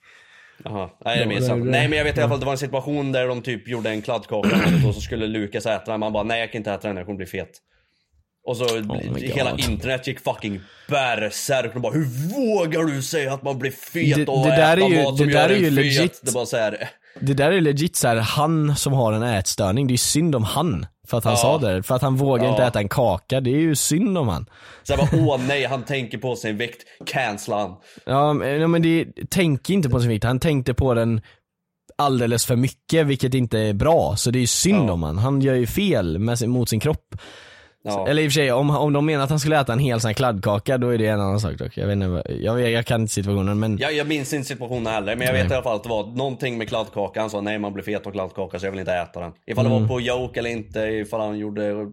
Jaha, 0.64 0.90
nej 1.04 1.18
det 1.18 1.26
minns 1.26 1.40
det- 1.46 1.50
jag 1.50 1.58
det- 1.64 1.70
Nej 1.70 1.88
men 1.88 1.98
jag 1.98 2.04
vet 2.04 2.18
i 2.18 2.20
alla 2.20 2.28
fall, 2.28 2.40
det 2.40 2.46
var 2.46 2.52
en 2.52 2.58
situation 2.58 3.12
där 3.12 3.26
de 3.28 3.42
typ 3.42 3.68
gjorde 3.68 3.90
en 3.90 4.02
kladdkaka 4.02 4.48
och 4.88 4.94
så 4.94 5.00
skulle 5.00 5.26
Lukas 5.26 5.66
äta 5.66 5.90
den, 5.90 6.00
man 6.00 6.12
bara 6.12 6.22
nej 6.22 6.40
jag 6.40 6.52
kan 6.52 6.58
inte 6.58 6.72
äta 6.72 6.88
den, 6.88 6.96
jag 6.96 7.06
kommer 7.06 7.16
bli 7.16 7.26
fet. 7.26 7.50
Och 8.46 8.56
så 8.56 8.64
Oh 8.64 9.16
hela 9.16 9.50
God. 9.50 9.60
internet 9.60 10.06
gick 10.06 10.20
fucking 10.20 10.60
bärsärk 10.88 11.74
och 11.74 11.80
bara 11.80 11.92
hur 11.92 12.04
vågar 12.34 12.82
du 12.84 13.02
säga 13.02 13.32
att 13.34 13.42
man 13.42 13.58
blir 13.58 13.70
fet 13.70 14.16
Det- 14.16 14.26
och 14.28 14.44
det 14.46 14.50
där 14.56 14.76
äta 14.76 14.86
är 14.86 14.90
ju- 14.90 15.02
mat 15.02 15.12
det 15.18 15.18
som 15.24 15.26
där 15.32 15.32
gör 15.34 15.48
är 15.50 15.54
en 15.54 15.60
ju 15.60 15.64
fet? 15.64 15.72
legit. 15.74 16.20
Det 16.22 16.30
är 16.30 16.32
bara 16.34 16.46
så 16.46 16.56
här. 16.56 16.88
Det 17.20 17.34
där 17.34 17.52
är 17.52 17.60
legit 17.60 17.96
så 17.96 18.08
här, 18.08 18.16
han 18.16 18.76
som 18.76 18.92
har 18.92 19.12
en 19.12 19.22
ätstörning, 19.22 19.86
det 19.86 19.94
är 19.94 19.98
synd 19.98 20.34
om 20.34 20.44
han. 20.44 20.86
För 21.10 21.18
att 21.18 21.24
han 21.24 21.32
Ja. 21.32 21.36
sa 21.36 21.58
det, 21.58 21.82
för 21.82 21.94
att 21.94 22.02
han 22.02 22.16
vågar 22.16 22.44
Ja. 22.44 22.50
inte 22.50 22.64
äta 22.64 22.78
en 22.80 22.88
kaka, 22.88 23.40
det 23.40 23.50
är 23.50 23.60
ju 23.60 23.74
synd 23.76 24.18
om 24.18 24.28
han. 24.28 24.46
Så 24.82 24.94
här 24.96 24.98
bara, 25.02 25.22
åh 25.32 25.40
nej 25.48 25.64
han 25.64 25.82
tänker 25.82 26.18
på 26.18 26.36
sin 26.36 26.56
vikt, 26.56 26.82
cancella 27.06 27.58
han. 27.58 27.76
Ja 28.06 28.32
men, 28.32 28.82
det, 28.82 29.06
tänk 29.30 29.70
inte 29.70 29.88
på 29.88 30.00
sin 30.00 30.08
vikt, 30.08 30.24
han 30.24 30.40
tänkte 30.40 30.74
på 30.74 30.94
den 30.94 31.20
alldeles 31.98 32.46
för 32.46 32.56
mycket 32.56 33.06
vilket 33.06 33.34
inte 33.34 33.58
är 33.58 33.72
bra. 33.72 34.16
Så 34.16 34.30
det 34.30 34.38
är 34.38 34.40
ju 34.40 34.46
synd 34.46 34.88
Ja. 34.88 34.92
om 34.92 35.02
han. 35.02 35.18
Han 35.18 35.40
gör 35.40 35.54
ju 35.54 35.66
fel 35.66 36.18
med 36.18 36.48
mot 36.48 36.68
sin 36.68 36.80
kropp. 36.80 37.14
Ja. 37.82 38.08
Eller 38.08 38.22
i 38.22 38.28
och 38.28 38.32
för 38.32 38.34
sig, 38.34 38.52
om, 38.52 38.70
om 38.70 38.92
de 38.92 39.06
menar 39.06 39.24
att 39.24 39.30
han 39.30 39.40
skulle 39.40 39.60
äta 39.60 39.72
en 39.72 39.78
hel 39.78 40.00
sån 40.00 40.08
här 40.08 40.14
kladdkaka, 40.14 40.78
då 40.78 40.88
är 40.88 40.98
det 40.98 41.06
en 41.06 41.20
annan 41.20 41.40
sak 41.40 41.58
dock. 41.58 41.76
Jag 41.76 41.86
vet 41.86 41.92
inte, 41.94 42.22
jag, 42.40 42.70
jag 42.70 42.86
kan 42.86 43.00
inte 43.00 43.12
situationen 43.12 43.58
men 43.58 43.78
Jag, 43.78 43.92
jag 43.92 44.06
minns 44.06 44.32
inte 44.32 44.48
situationen 44.48 44.86
heller, 44.86 45.16
men 45.16 45.26
jag 45.26 45.34
vet 45.34 45.50
i 45.50 45.54
alla 45.54 45.62
fall 45.62 45.76
att 45.76 45.82
det 45.82 45.88
var 45.88 46.06
någonting 46.06 46.58
med 46.58 46.68
kladdkaka. 46.68 47.20
Han 47.20 47.30
sa 47.30 47.40
nej 47.40 47.58
man 47.58 47.72
blir 47.72 47.84
fet 47.84 48.06
av 48.06 48.10
kladdkaka 48.10 48.58
så 48.58 48.66
jag 48.66 48.70
vill 48.70 48.80
inte 48.80 48.92
äta 48.92 49.20
den. 49.20 49.32
Ifall 49.46 49.64
det 49.64 49.70
var 49.70 49.88
på 49.88 50.00
joke 50.00 50.38
eller 50.40 50.50
inte, 50.50 50.80
ifall 50.80 51.20
han 51.20 51.38
gjorde 51.38 51.86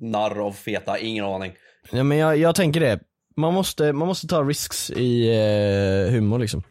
narr 0.00 0.46
av 0.46 0.52
feta, 0.52 0.98
ingen 0.98 1.24
aning. 1.24 1.52
Ja 1.90 2.02
men 2.02 2.18
jag, 2.18 2.36
jag 2.36 2.54
tänker 2.54 2.80
det, 2.80 3.00
man 3.36 3.54
måste, 3.54 3.92
man 3.92 4.08
måste 4.08 4.26
ta 4.26 4.42
risks 4.42 4.90
i 4.90 5.28
eh, 5.28 6.12
humor 6.12 6.38
liksom. 6.38 6.62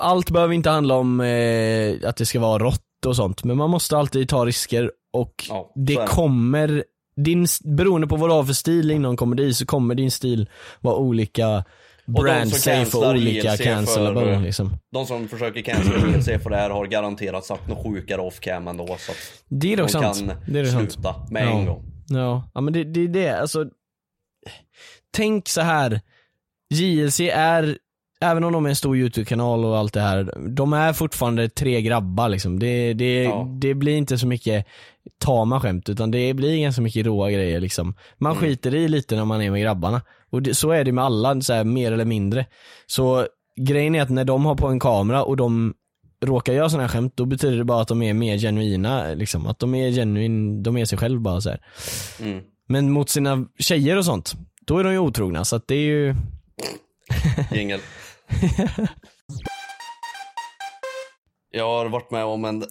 Allt 0.00 0.30
behöver 0.30 0.54
inte 0.54 0.70
handla 0.70 0.94
om 0.94 1.20
eh, 1.20 2.08
att 2.08 2.16
det 2.16 2.26
ska 2.26 2.40
vara 2.40 2.58
rått 2.58 2.80
och 3.06 3.16
sånt, 3.16 3.44
men 3.44 3.56
man 3.56 3.70
måste 3.70 3.96
alltid 3.96 4.28
ta 4.28 4.44
risker 4.46 4.90
och 5.12 5.44
Ja, 5.48 5.72
det. 5.74 6.06
kommer, 6.08 6.84
din, 7.16 7.46
beroende 7.64 8.06
på 8.06 8.16
vad 8.16 8.30
du 8.30 8.34
har 8.34 8.44
för 8.44 8.52
stil 8.52 8.90
inom 8.90 9.16
komedi 9.16 9.54
så 9.54 9.66
kommer 9.66 9.94
din 9.94 10.10
stil 10.10 10.48
vara 10.80 10.96
olika 10.96 11.64
brand 12.06 12.50
safe 12.52 12.76
cancelar 12.76 13.14
olika 13.14 13.50
för- 13.56 13.64
cancelable 13.64 14.40
liksom. 14.40 14.76
De 14.92 15.06
som 15.06 15.28
försöker 15.28 15.62
cancella 15.62 16.08
ILC 16.16 16.24
för 16.42 16.50
det 16.50 16.56
här 16.56 16.70
har 16.70 16.86
garanterat 16.86 17.44
sagt 17.44 17.68
något 17.68 17.86
sjukare 17.86 18.20
off 18.20 18.40
cam 18.40 18.68
ändå 18.68 18.86
så 18.86 18.92
att 18.92 19.16
Det 19.48 19.72
är 19.72 19.76
de 19.76 19.88
sant. 19.88 20.16
kan 20.18 20.32
Det 20.46 20.58
är 20.58 20.64
dock 20.64 20.72
sant. 20.72 20.92
sluta 20.92 21.14
med 21.30 21.46
Ja. 21.46 21.50
en 21.58 21.66
gång. 21.66 21.84
Ja, 22.08 22.50
ja 22.54 22.60
men 22.60 22.72
det 22.72 22.80
är 22.80 22.84
det, 22.84 23.06
det, 23.06 23.28
alltså 23.40 23.64
Tänk 25.16 25.48
så 25.48 25.60
här. 25.60 26.00
JLC 26.74 27.20
är, 27.30 27.78
även 28.22 28.44
om 28.44 28.52
de 28.52 28.64
är 28.64 28.68
en 28.68 28.76
stor 28.76 28.96
YouTube-kanal 28.96 29.64
och 29.64 29.78
allt 29.78 29.92
det 29.92 30.00
här, 30.00 30.34
de 30.48 30.72
är 30.72 30.92
fortfarande 30.92 31.48
tre 31.48 31.82
grabbar 31.82 32.28
liksom. 32.28 32.58
Det, 32.58 32.92
det, 32.94 33.22
Ja. 33.22 33.48
det 33.60 33.74
blir 33.74 33.96
inte 33.96 34.18
så 34.18 34.26
mycket 34.26 34.66
tama 35.18 35.60
skämt 35.60 35.88
utan 35.88 36.10
det 36.10 36.34
blir 36.34 36.62
ganska 36.62 36.82
mycket 36.82 37.06
råa 37.06 37.30
grejer 37.30 37.60
liksom. 37.60 37.94
Man 38.18 38.32
Mm. 38.32 38.42
skiter 38.42 38.74
i 38.74 38.88
lite 38.88 39.16
när 39.16 39.24
man 39.24 39.42
är 39.42 39.50
med 39.50 39.62
grabbarna. 39.62 40.02
Och 40.30 40.42
det, 40.42 40.54
så 40.54 40.70
är 40.70 40.84
det 40.84 40.92
med 40.92 41.04
alla, 41.04 41.40
så 41.40 41.52
här, 41.52 41.64
mer 41.64 41.92
eller 41.92 42.04
mindre. 42.04 42.46
Så 42.86 43.26
grejen 43.60 43.94
är 43.94 44.02
att 44.02 44.10
när 44.10 44.24
de 44.24 44.44
har 44.44 44.54
på 44.54 44.68
en 44.68 44.80
kamera 44.80 45.22
och 45.24 45.36
de 45.36 45.74
råkar 46.24 46.52
göra 46.52 46.68
sådana 46.70 46.82
här 46.82 46.88
skämt, 46.94 47.12
då 47.16 47.24
betyder 47.24 47.58
det 47.58 47.64
bara 47.64 47.82
att 47.82 47.88
de 47.88 48.02
är 48.02 48.14
mer 48.14 48.38
genuina 48.38 49.14
liksom. 49.14 49.46
Att 49.46 49.58
de 49.58 49.74
är 49.74 49.90
genuin, 49.90 50.62
de 50.62 50.76
är 50.76 50.84
sig 50.84 50.98
själv 50.98 51.20
bara 51.20 51.40
så. 51.40 51.54
Mm. 52.20 52.40
Men 52.68 52.90
mot 52.92 53.10
sina 53.10 53.46
tjejer 53.58 53.98
och 53.98 54.04
sånt, 54.04 54.34
då 54.66 54.78
är 54.78 54.84
de 54.84 54.92
ju 54.92 54.98
otrogna 54.98 55.44
så 55.44 55.56
att 55.56 55.68
det 55.68 55.74
är 55.74 55.78
ju 55.86 56.14
Jingel. 57.52 57.80
Jag 61.54 61.64
har 61.64 61.86
varit 61.86 62.10
med 62.10 62.24
om 62.24 62.44
en 62.44 62.64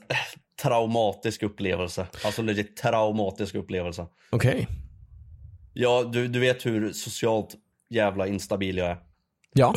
traumatisk 0.61 1.43
upplevelse. 1.43 2.07
Alltså 2.25 2.41
legit 2.41 2.77
traumatisk 2.77 3.55
upplevelse. 3.55 4.07
Okej. 4.29 4.67
Ja, 5.73 6.03
du, 6.03 6.27
du 6.27 6.39
vet 6.39 6.65
hur 6.65 6.93
socialt 6.93 7.55
jävla 7.89 8.27
instabil 8.27 8.77
jag 8.77 8.87
är. 8.87 8.97
Ja. 9.53 9.73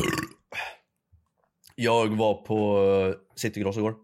Jag 1.75 2.07
var 2.07 2.33
på 2.33 2.83
eh, 2.83 3.15
Citygross 3.35 3.77
igår. 3.77 3.95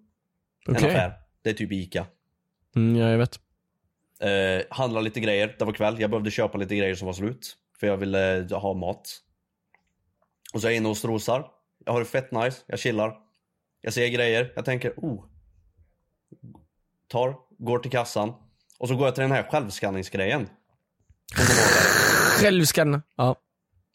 En 0.68 0.76
Okej. 0.76 0.90
affär. 0.90 1.14
Det 1.42 1.50
är 1.50 1.54
typ 1.54 1.72
Ica. 1.72 2.06
Mm, 2.76 2.96
ja, 2.96 3.10
jag 3.10 3.18
vet. 3.18 3.40
Eh, 4.20 4.66
handla 4.70 5.02
lite 5.02 5.20
grejer. 5.20 5.56
Det 5.60 5.66
var 5.66 5.74
kväll. 5.74 6.00
Jag 6.00 6.10
behövde 6.10 6.32
köpa 6.32 6.58
lite 6.58 6.76
grejer 6.76 6.96
som 6.96 7.06
var 7.06 7.14
slut. 7.14 7.58
För 7.80 7.88
jag 7.88 7.98
ville 7.98 8.48
ha 8.52 8.74
mat. 8.74 9.10
Och 10.54 10.62
så 10.62 10.68
är 10.68 10.72
jag 10.72 10.78
inne 10.78 10.90
och 10.90 10.98
strosar. 10.98 11.46
Jag 11.86 11.94
har 11.94 12.00
det 12.00 12.06
fett 12.06 12.32
nice. 12.32 12.62
Jag 12.68 12.80
chillar. 12.80 13.14
Jag 13.82 13.94
ser 13.94 14.08
grejer. 14.08 14.54
Jag 14.56 14.66
tänker, 14.66 14.94
oh. 14.98 15.26
Tar, 17.08 17.36
går 17.58 17.80
till 17.80 17.92
kassan. 17.92 18.34
Och 18.80 18.88
så 18.88 18.96
går 18.96 19.08
jag 19.08 19.16
till 19.16 19.22
den 19.22 19.32
här 19.32 19.44
självskanningsgrejen. 19.44 20.50
Självskanna. 22.42 23.02
Ja. 23.16 23.36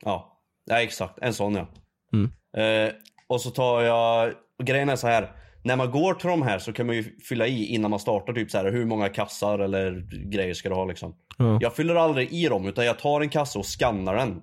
Ja, 0.05 0.41
ja 0.64 0.82
exakt. 0.82 1.18
En 1.18 1.34
sån 1.34 1.55
ja. 1.55 1.68
Mm. 2.12 2.32
Eh, 2.57 2.95
och 3.26 3.41
så 3.41 3.51
tar 3.51 3.82
jag, 3.82 4.34
och 4.59 4.64
grejen 4.64 4.89
är 4.89 4.97
så 4.97 5.07
här. 5.07 5.32
När 5.64 5.76
man 5.76 5.91
går 5.91 6.14
till 6.14 6.28
de 6.28 6.43
här 6.43 6.59
så 6.59 6.72
kan 6.72 6.87
man 6.87 6.97
ju 6.97 7.18
fylla 7.20 7.47
i 7.47 7.66
innan 7.66 7.91
man 7.91 8.01
startar 8.01 8.32
typ 8.32 8.51
så 8.51 8.59
här 8.59 8.72
hur 8.72 8.84
många 8.84 9.09
kassar 9.09 9.59
eller 9.59 10.09
grejer 10.30 10.55
ska 10.55 10.68
du 10.68 10.74
ha 10.74 10.84
liksom. 10.84 11.16
Ja. 11.39 11.59
Jag 11.61 11.76
fyller 11.76 11.95
aldrig 11.95 12.32
i 12.32 12.49
dem 12.49 12.66
utan 12.66 12.87
jag 12.87 12.99
tar 12.99 13.20
en 13.20 13.28
kassa 13.28 13.59
och 13.59 13.66
skannar 13.66 14.16
den. 14.16 14.43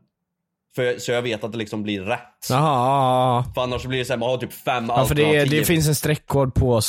För, 0.75 0.99
så 0.99 1.11
jag 1.11 1.21
vet 1.21 1.43
att 1.43 1.51
det 1.51 1.57
liksom 1.57 1.83
blir 1.83 2.01
rätt. 2.01 2.47
Jaha. 2.49 3.43
För 3.53 3.61
annars 3.61 3.85
blir 3.85 3.99
det 3.99 4.05
så 4.05 4.13
här, 4.13 4.17
man 4.17 4.29
har 4.29 4.37
typ 4.37 4.53
fem 4.53 4.85
Ja, 4.87 5.05
för 5.05 5.15
det, 5.15 5.25
alternativ. 5.25 5.59
det 5.59 5.65
finns 5.65 5.87
en 5.87 5.95
streckkod 5.95 6.55
på 6.55 6.81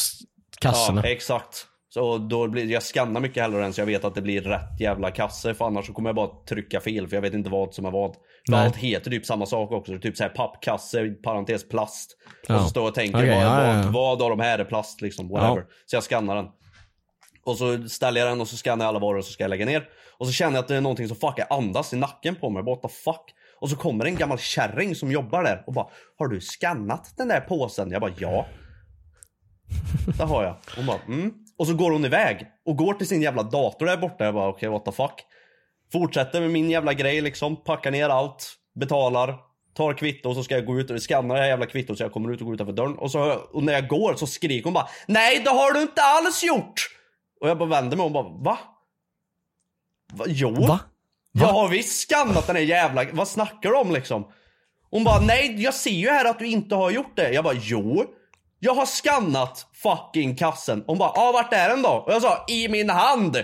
kassorna. 0.60 1.00
Ja, 1.04 1.10
exakt. 1.10 1.66
Så 1.88 2.18
då 2.18 2.48
blir, 2.48 2.70
jag 2.70 2.82
skannar 2.82 3.20
mycket 3.20 3.42
hellre 3.42 3.64
än 3.64 3.72
så 3.72 3.80
jag 3.80 3.86
vet 3.86 4.04
att 4.04 4.14
det 4.14 4.22
blir 4.22 4.40
rätt 4.40 4.80
jävla 4.80 5.10
kasse 5.10 5.54
för 5.54 5.64
annars 5.64 5.86
så 5.86 5.92
kommer 5.92 6.08
jag 6.08 6.16
bara 6.16 6.30
trycka 6.48 6.80
fel 6.80 7.08
för 7.08 7.16
jag 7.16 7.22
vet 7.22 7.34
inte 7.34 7.50
vad 7.50 7.74
som 7.74 7.84
är 7.84 7.90
vad. 7.90 8.14
För 8.14 8.20
Nej. 8.52 8.66
allt 8.66 8.76
heter 8.76 9.10
typ 9.10 9.26
samma 9.26 9.46
sak 9.46 9.72
också. 9.72 9.98
Typ 9.98 10.16
såhär 10.16 10.30
pappkasse, 10.30 11.08
parentes 11.08 11.68
plast. 11.68 12.10
Ja. 12.46 12.54
Och 12.54 12.62
så 12.62 12.68
står 12.68 12.82
jag 12.82 12.88
och 12.88 12.94
tänker 12.94 13.18
Okej, 13.18 13.30
vad, 13.34 13.44
ja, 13.44 13.82
vad, 13.84 13.92
vad 13.92 14.22
av 14.22 14.30
de 14.30 14.40
här 14.40 14.58
är 14.58 14.64
plast 14.64 15.00
liksom, 15.00 15.28
whatever. 15.28 15.64
Så 15.86 15.96
jag 15.96 16.02
skannar 16.04 16.36
den. 16.36 16.46
Och 17.44 17.56
så 17.56 17.88
ställer 17.88 18.20
jag 18.20 18.30
den 18.30 18.40
och 18.40 18.48
så 18.48 18.56
skannar 18.56 18.84
jag 18.84 18.88
alla 18.88 18.98
varor 18.98 19.18
och 19.18 19.24
så 19.24 19.32
ska 19.32 19.44
jag 19.44 19.48
lägga 19.50 19.66
ner. 19.66 19.84
Och 20.18 20.26
så 20.26 20.32
känner 20.32 20.52
jag 20.52 20.62
att 20.62 20.68
det 20.68 20.76
är 20.76 20.80
någonting 20.80 21.08
som 21.08 21.16
fuckar 21.16 21.46
andas 21.50 21.92
i 21.92 21.96
nacken 21.96 22.36
på 22.36 22.50
mig. 22.50 22.62
What 22.62 22.82
the 22.82 22.88
fuck? 22.88 23.24
Och 23.64 23.70
så 23.70 23.76
kommer 23.76 24.04
en 24.04 24.16
gammal 24.16 24.38
kärring 24.38 24.94
som 24.94 25.12
jobbar 25.12 25.44
där 25.44 25.64
och 25.66 25.72
bara 25.72 25.86
Har 26.18 26.28
du 26.28 26.40
skannat 26.40 27.14
den 27.16 27.28
där 27.28 27.40
påsen? 27.40 27.90
Jag 27.90 28.00
bara 28.00 28.12
ja. 28.18 28.46
Det 30.18 30.24
har 30.24 30.44
jag. 30.44 30.56
Hon 30.76 30.86
bara 30.86 31.00
mm. 31.06 31.32
Och 31.58 31.66
så 31.66 31.74
går 31.74 31.90
hon 31.90 32.04
iväg 32.04 32.46
och 32.64 32.76
går 32.76 32.94
till 32.94 33.08
sin 33.08 33.22
jävla 33.22 33.42
dator 33.42 33.86
där 33.86 33.96
borta. 33.96 34.24
Jag 34.24 34.34
bara 34.34 34.48
okej 34.48 34.68
what 34.68 34.84
the 34.84 34.92
fuck. 34.92 35.12
Fortsätter 35.92 36.40
med 36.40 36.50
min 36.50 36.70
jävla 36.70 36.94
grej 36.94 37.20
liksom. 37.20 37.64
Packar 37.64 37.90
ner 37.90 38.08
allt. 38.08 38.54
Betalar. 38.74 39.38
Tar 39.74 39.92
kvitto 39.92 40.28
och 40.28 40.36
så 40.36 40.42
ska 40.42 40.54
jag 40.54 40.66
gå 40.66 40.80
ut 40.80 40.90
och 40.90 41.00
skanna 41.00 41.34
det 41.34 41.40
här 41.40 41.46
jävla 41.46 41.66
kvittot 41.66 41.98
så 41.98 42.04
jag 42.04 42.12
kommer 42.12 42.32
ut 42.32 42.40
och 42.40 42.46
går 42.46 42.54
utanför 42.54 42.72
dörren. 42.72 42.98
Och, 42.98 43.10
så, 43.10 43.32
och 43.32 43.62
när 43.62 43.72
jag 43.72 43.88
går 43.88 44.14
så 44.14 44.26
skriker 44.26 44.64
hon 44.64 44.72
bara 44.72 44.88
Nej 45.06 45.40
det 45.44 45.50
har 45.50 45.72
du 45.72 45.82
inte 45.82 46.02
alls 46.02 46.44
gjort! 46.44 46.88
Och 47.40 47.48
jag 47.48 47.58
bara 47.58 47.68
vänder 47.68 47.96
mig 47.96 48.06
och 48.06 48.12
hon 48.12 48.42
bara 48.42 48.52
va? 48.52 48.58
va? 50.12 50.24
Jo. 50.28 50.50
Va? 50.50 50.80
Jag 51.38 51.46
har 51.46 51.68
visst 51.68 52.00
skannat 52.00 52.46
den 52.46 52.56
här 52.56 52.62
jävla... 52.62 53.04
Vad 53.12 53.28
snackar 53.28 53.70
du 53.70 53.76
om 53.76 53.92
liksom? 53.92 54.24
Hon 54.90 55.04
bara 55.04 55.20
nej 55.20 55.62
jag 55.62 55.74
ser 55.74 55.90
ju 55.90 56.08
här 56.08 56.24
att 56.24 56.38
du 56.38 56.46
inte 56.46 56.74
har 56.74 56.90
gjort 56.90 57.16
det. 57.16 57.30
Jag 57.32 57.44
bara 57.44 57.54
jo. 57.60 58.04
Jag 58.58 58.74
har 58.74 58.86
skannat 58.86 59.66
fucking 59.74 60.36
kassen. 60.36 60.84
Hon 60.86 60.98
bara 60.98 61.08
ah 61.10 61.32
vart 61.32 61.52
är 61.52 61.68
den 61.68 61.82
då? 61.82 61.88
Och 61.88 62.12
jag 62.12 62.22
sa 62.22 62.44
i 62.48 62.68
min 62.68 62.90
hand. 62.90 63.36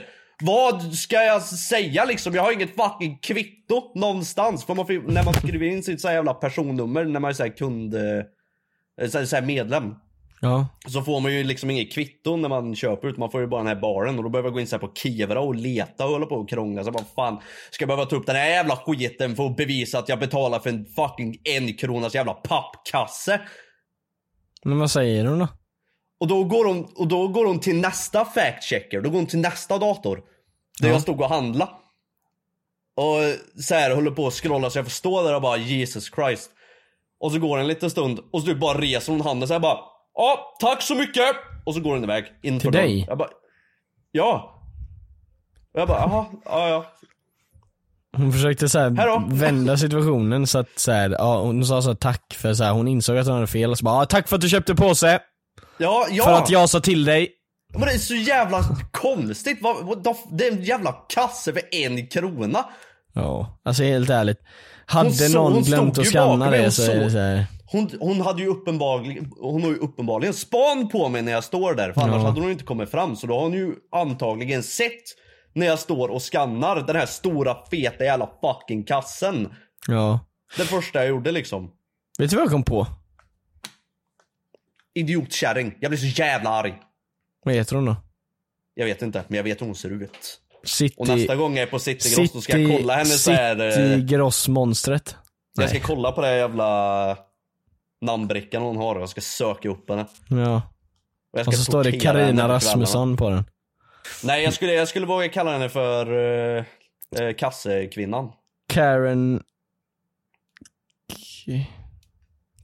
Vad 0.43 0.95
ska 0.95 1.23
jag 1.23 1.43
säga 1.43 2.05
liksom? 2.05 2.35
Jag 2.35 2.43
har 2.43 2.53
inget 2.53 2.77
fucking 2.77 3.19
kvitto 3.19 3.93
någonstans. 3.95 4.65
För 4.65 4.75
man 4.75 4.87
när 5.15 5.25
man 5.25 5.35
skriver 5.35 5.67
in 5.67 5.83
sitt 5.83 6.01
så 6.01 6.09
jävla 6.09 6.35
personnummer 6.35 7.05
när 7.05 7.21
man 7.21 7.29
är 7.29 7.35
så 7.35 7.51
kund... 7.51 7.95
eh, 7.95 9.09
Så 9.09 9.19
här, 9.19 9.25
så 9.25 9.37
här 9.37 9.43
medlem. 9.43 9.95
Ja. 10.43 10.67
Så 10.89 11.03
får 11.03 11.21
man 11.21 11.33
ju 11.35 11.45
liksom 11.45 11.71
inget 11.71 11.93
kvitto 11.93 12.37
när 12.37 12.49
man 12.49 12.77
köper 12.77 13.09
ut. 13.09 13.17
Man 13.19 13.31
får 13.31 13.41
ju 13.41 13.47
bara 13.47 13.61
den 13.61 13.67
här 13.67 13.81
baren 13.81 14.17
och 14.19 14.23
då 14.25 14.31
behöver 14.31 14.47
jag 14.47 14.55
gå 14.55 14.61
in 14.61 14.67
så 14.67 14.77
här 14.77 14.81
på 14.87 14.93
Kivra 14.95 15.41
och 15.41 15.55
leta 15.55 16.05
och 16.05 16.11
hålla 16.11 16.27
på 16.27 16.35
och 16.35 16.49
krångla. 16.49 16.85
Så 16.85 16.91
bara 16.91 17.05
fan, 17.17 17.41
ska 17.71 17.83
jag 17.83 17.89
behöva 17.89 18.07
ta 18.07 18.17
upp 18.17 18.27
den 18.27 18.37
här 18.37 18.49
jävla 18.51 18.77
skiten 18.77 19.37
för 19.37 19.47
att 19.47 19.57
bevisa 19.57 19.99
att 19.99 20.09
jag 20.09 20.19
betalar 20.19 20.59
för 20.59 20.71
en 20.71 20.87
fucking 20.87 21.37
en 21.45 21.75
kronas 21.77 22.15
jävla 22.15 22.35
pappkasse? 22.35 23.41
Men 24.65 24.79
vad 24.79 24.91
säger 24.91 25.25
hon 25.25 25.39
då? 25.39 25.49
Och 26.21 26.27
då 26.29 26.45
går 26.45 26.65
hon, 26.65 26.85
och 26.97 27.09
då 27.09 27.29
går 27.29 27.47
hon 27.47 27.61
till 27.61 27.77
nästa 27.81 28.25
fact 28.25 28.65
checker. 28.65 29.01
Då 29.01 29.11
går 29.11 29.17
hon 29.17 29.27
till 29.27 29.39
nästa 29.39 29.79
dator. 29.79 30.23
Där 30.81 30.89
Ja. 30.89 30.93
jag 30.95 31.03
stod 31.03 31.21
och 31.21 31.29
handla. 31.29 31.69
Och 32.97 33.17
så 33.63 33.75
här 33.75 33.95
håller 33.95 34.11
på 34.11 34.27
att 34.27 34.35
scrolla 34.35 34.71
så 34.71 34.79
jag 34.79 34.87
får 34.87 34.91
stå 34.91 35.23
där 35.23 35.35
och 35.35 35.43
bara 35.43 35.57
Jesus 35.57 36.11
Christ. 36.15 36.51
Och 37.21 37.33
så 37.33 37.39
går 37.39 37.57
det 37.57 37.63
en 37.63 37.69
liten 37.69 37.91
stund 37.91 38.19
och 38.33 38.41
så 38.41 38.47
typ 38.47 38.61
bara 38.61 38.81
reser 38.81 39.13
hon 39.13 39.21
handen 39.21 39.49
så 39.49 39.55
här 39.55 39.61
bara 39.61 39.79
Ja, 40.21 40.57
tack 40.61 40.83
så 40.83 40.95
mycket! 40.95 41.37
Och 41.65 41.75
så 41.75 41.81
går 41.81 41.95
hon 41.95 42.05
iväg. 42.05 42.25
Inför 42.43 42.61
Till 42.61 42.73
dig? 42.73 43.05
Jag 43.09 43.19
bara 43.19 43.29
Ja. 44.13 44.63
Och 45.75 45.81
jag 45.81 45.89
bara 45.89 45.99
jaha, 45.99 46.27
ja 46.45 46.69
ja. 46.69 46.87
Hon 48.17 48.33
försökte 48.33 48.69
så 48.69 48.79
här 48.79 49.35
vända 49.35 49.77
situationen 49.77 50.47
så 50.47 50.59
att 50.59 50.69
så 50.77 50.93
här, 50.93 51.11
ja, 51.11 51.41
hon 51.41 51.65
sa 51.65 51.83
så 51.83 51.95
tack 51.95 52.35
för 52.35 52.55
så 52.55 52.65
här, 52.65 52.73
hon 52.73 52.89
insåg 52.89 53.19
att 53.19 53.27
hon 53.27 53.35
hade 53.35 53.47
fel 53.47 53.71
och 53.71 53.79
så 53.79 53.85
bara, 53.85 54.01
ja, 54.03 54.07
tack 54.07 54.29
för 54.29 54.37
att 54.37 54.43
du 54.43 54.49
köpte 54.49 54.75
påse. 54.75 55.21
Ja, 55.79 56.07
ja. 56.11 56.25
För 56.25 56.33
att 56.33 56.51
jag 56.51 56.69
sa 56.69 56.81
till 56.81 57.05
dig. 57.05 57.29
Men 57.73 57.81
det 57.81 57.93
är 57.93 57.99
så 57.99 58.15
jävla 58.15 58.65
konstigt. 58.91 59.59
Det 60.33 60.47
är 60.47 60.53
en 60.53 60.65
jävla 60.65 60.93
kasse 60.93 61.53
för 61.53 61.63
en 61.75 62.07
krona. 62.07 62.65
Ja, 63.15 63.61
alltså 63.65 63.83
helt 63.83 64.11
ärligt. 64.11 64.39
Hade 64.91 65.09
Hon 65.09 65.15
så- 65.17 65.39
någon 65.39 65.53
hon 65.53 65.63
glömt 65.63 65.99
att 65.99 66.07
mig, 66.51 66.63
det 66.63 66.71
så 66.71 66.83
såg. 66.83 67.11
så 67.11 67.19
här. 67.19 67.47
Hon, 67.67 67.91
hon 68.01 68.21
hade 68.21 68.43
ju 68.43 68.49
uppenbarligen, 68.49 69.31
hon 69.41 69.63
har 69.63 69.71
ju 69.71 69.77
uppenbarligen 69.77 70.35
span 70.35 70.89
på 70.89 71.09
mig 71.09 71.23
när 71.23 71.33
jag 71.33 71.45
står 71.45 71.75
där. 71.75 71.93
För 71.93 72.01
annars 72.01 72.15
Ja. 72.23 72.29
hade 72.29 72.41
hon 72.41 72.51
inte 72.51 72.65
kommit 72.65 72.91
fram. 72.91 73.17
Så 73.17 73.27
då 73.27 73.35
har 73.35 73.43
hon 73.43 73.53
ju 73.53 73.75
antagligen 73.93 74.63
sett 74.63 75.03
när 75.55 75.67
jag 75.67 75.79
står 75.79 76.09
och 76.09 76.23
skannar 76.23 76.77
den 76.87 76.97
här 76.97 77.07
stora 77.07 77.57
feta 77.71 78.05
jävla 78.05 78.31
fucking 78.41 78.85
kassen. 78.85 79.49
Ja. 79.87 80.21
Det 80.57 80.65
första 80.65 80.99
jag 80.99 81.09
gjorde 81.09 81.33
liksom. 81.33 81.71
Vet 82.19 82.31
du 82.31 82.37
vad 82.37 82.45
jag 82.45 82.53
kom 82.53 82.63
på? 82.65 82.87
Idiotkärring. 84.95 85.75
Jag 85.81 85.91
blir 85.91 85.99
så 85.99 86.21
jävla 86.23 86.51
arg. 86.51 86.75
Vad 87.45 87.55
heter 87.55 87.77
hon 87.77 87.85
då? 87.85 87.97
Jag 88.75 88.87
vet 88.87 89.03
inte, 89.03 89.25
men 89.29 89.37
jag 89.37 89.45
vet 89.45 89.61
hur 89.61 89.67
hon 89.67 89.75
ser 89.75 89.91
ut. 90.03 90.41
City, 90.65 90.95
Och 90.99 91.09
nästa 91.09 91.37
gång 91.37 91.57
jag 91.57 91.63
är 91.63 91.71
på 91.71 91.79
City 91.79 92.15
Gross 92.17 92.33
då 92.33 92.41
ska 92.41 92.59
jag 92.59 92.79
kolla 92.79 92.93
henne 92.95 93.05
så 93.05 93.31
här. 93.31 93.67
eh, 93.67 93.73
City 93.73 94.03
Gross-monstret. 94.15 95.17
Jag 95.57 95.71
ska 95.71 95.81
kolla 95.81 96.13
på 96.13 96.21
det 96.21 96.37
jävla 96.37 97.17
namnbrickan 98.01 98.63
hon 98.63 98.77
har 98.77 98.95
och 98.95 99.03
jag 99.03 99.09
ska 99.09 99.21
söka 99.21 99.69
upp 99.69 99.91
henne. 99.91 100.07
Ja. 100.29 100.63
Och, 101.33 101.47
Och 101.49 101.55
så 101.55 101.65
står 101.65 101.85
det 101.85 101.93
Karina 101.93 102.49
Rasmusson 102.49 103.17
på 103.17 103.31
den. 103.31 103.45
Nej 104.25 104.45
jag 104.45 104.53
skulle, 104.55 104.73
jag 104.73 104.89
skulle 104.89 105.07
våga 105.07 105.29
kalla 105.29 105.53
henne 105.53 105.69
för 105.69 106.13
uh, 106.13 106.65
uh, 107.21 107.33
kassekvinnan. 107.39 108.33
Karen... 108.69 109.43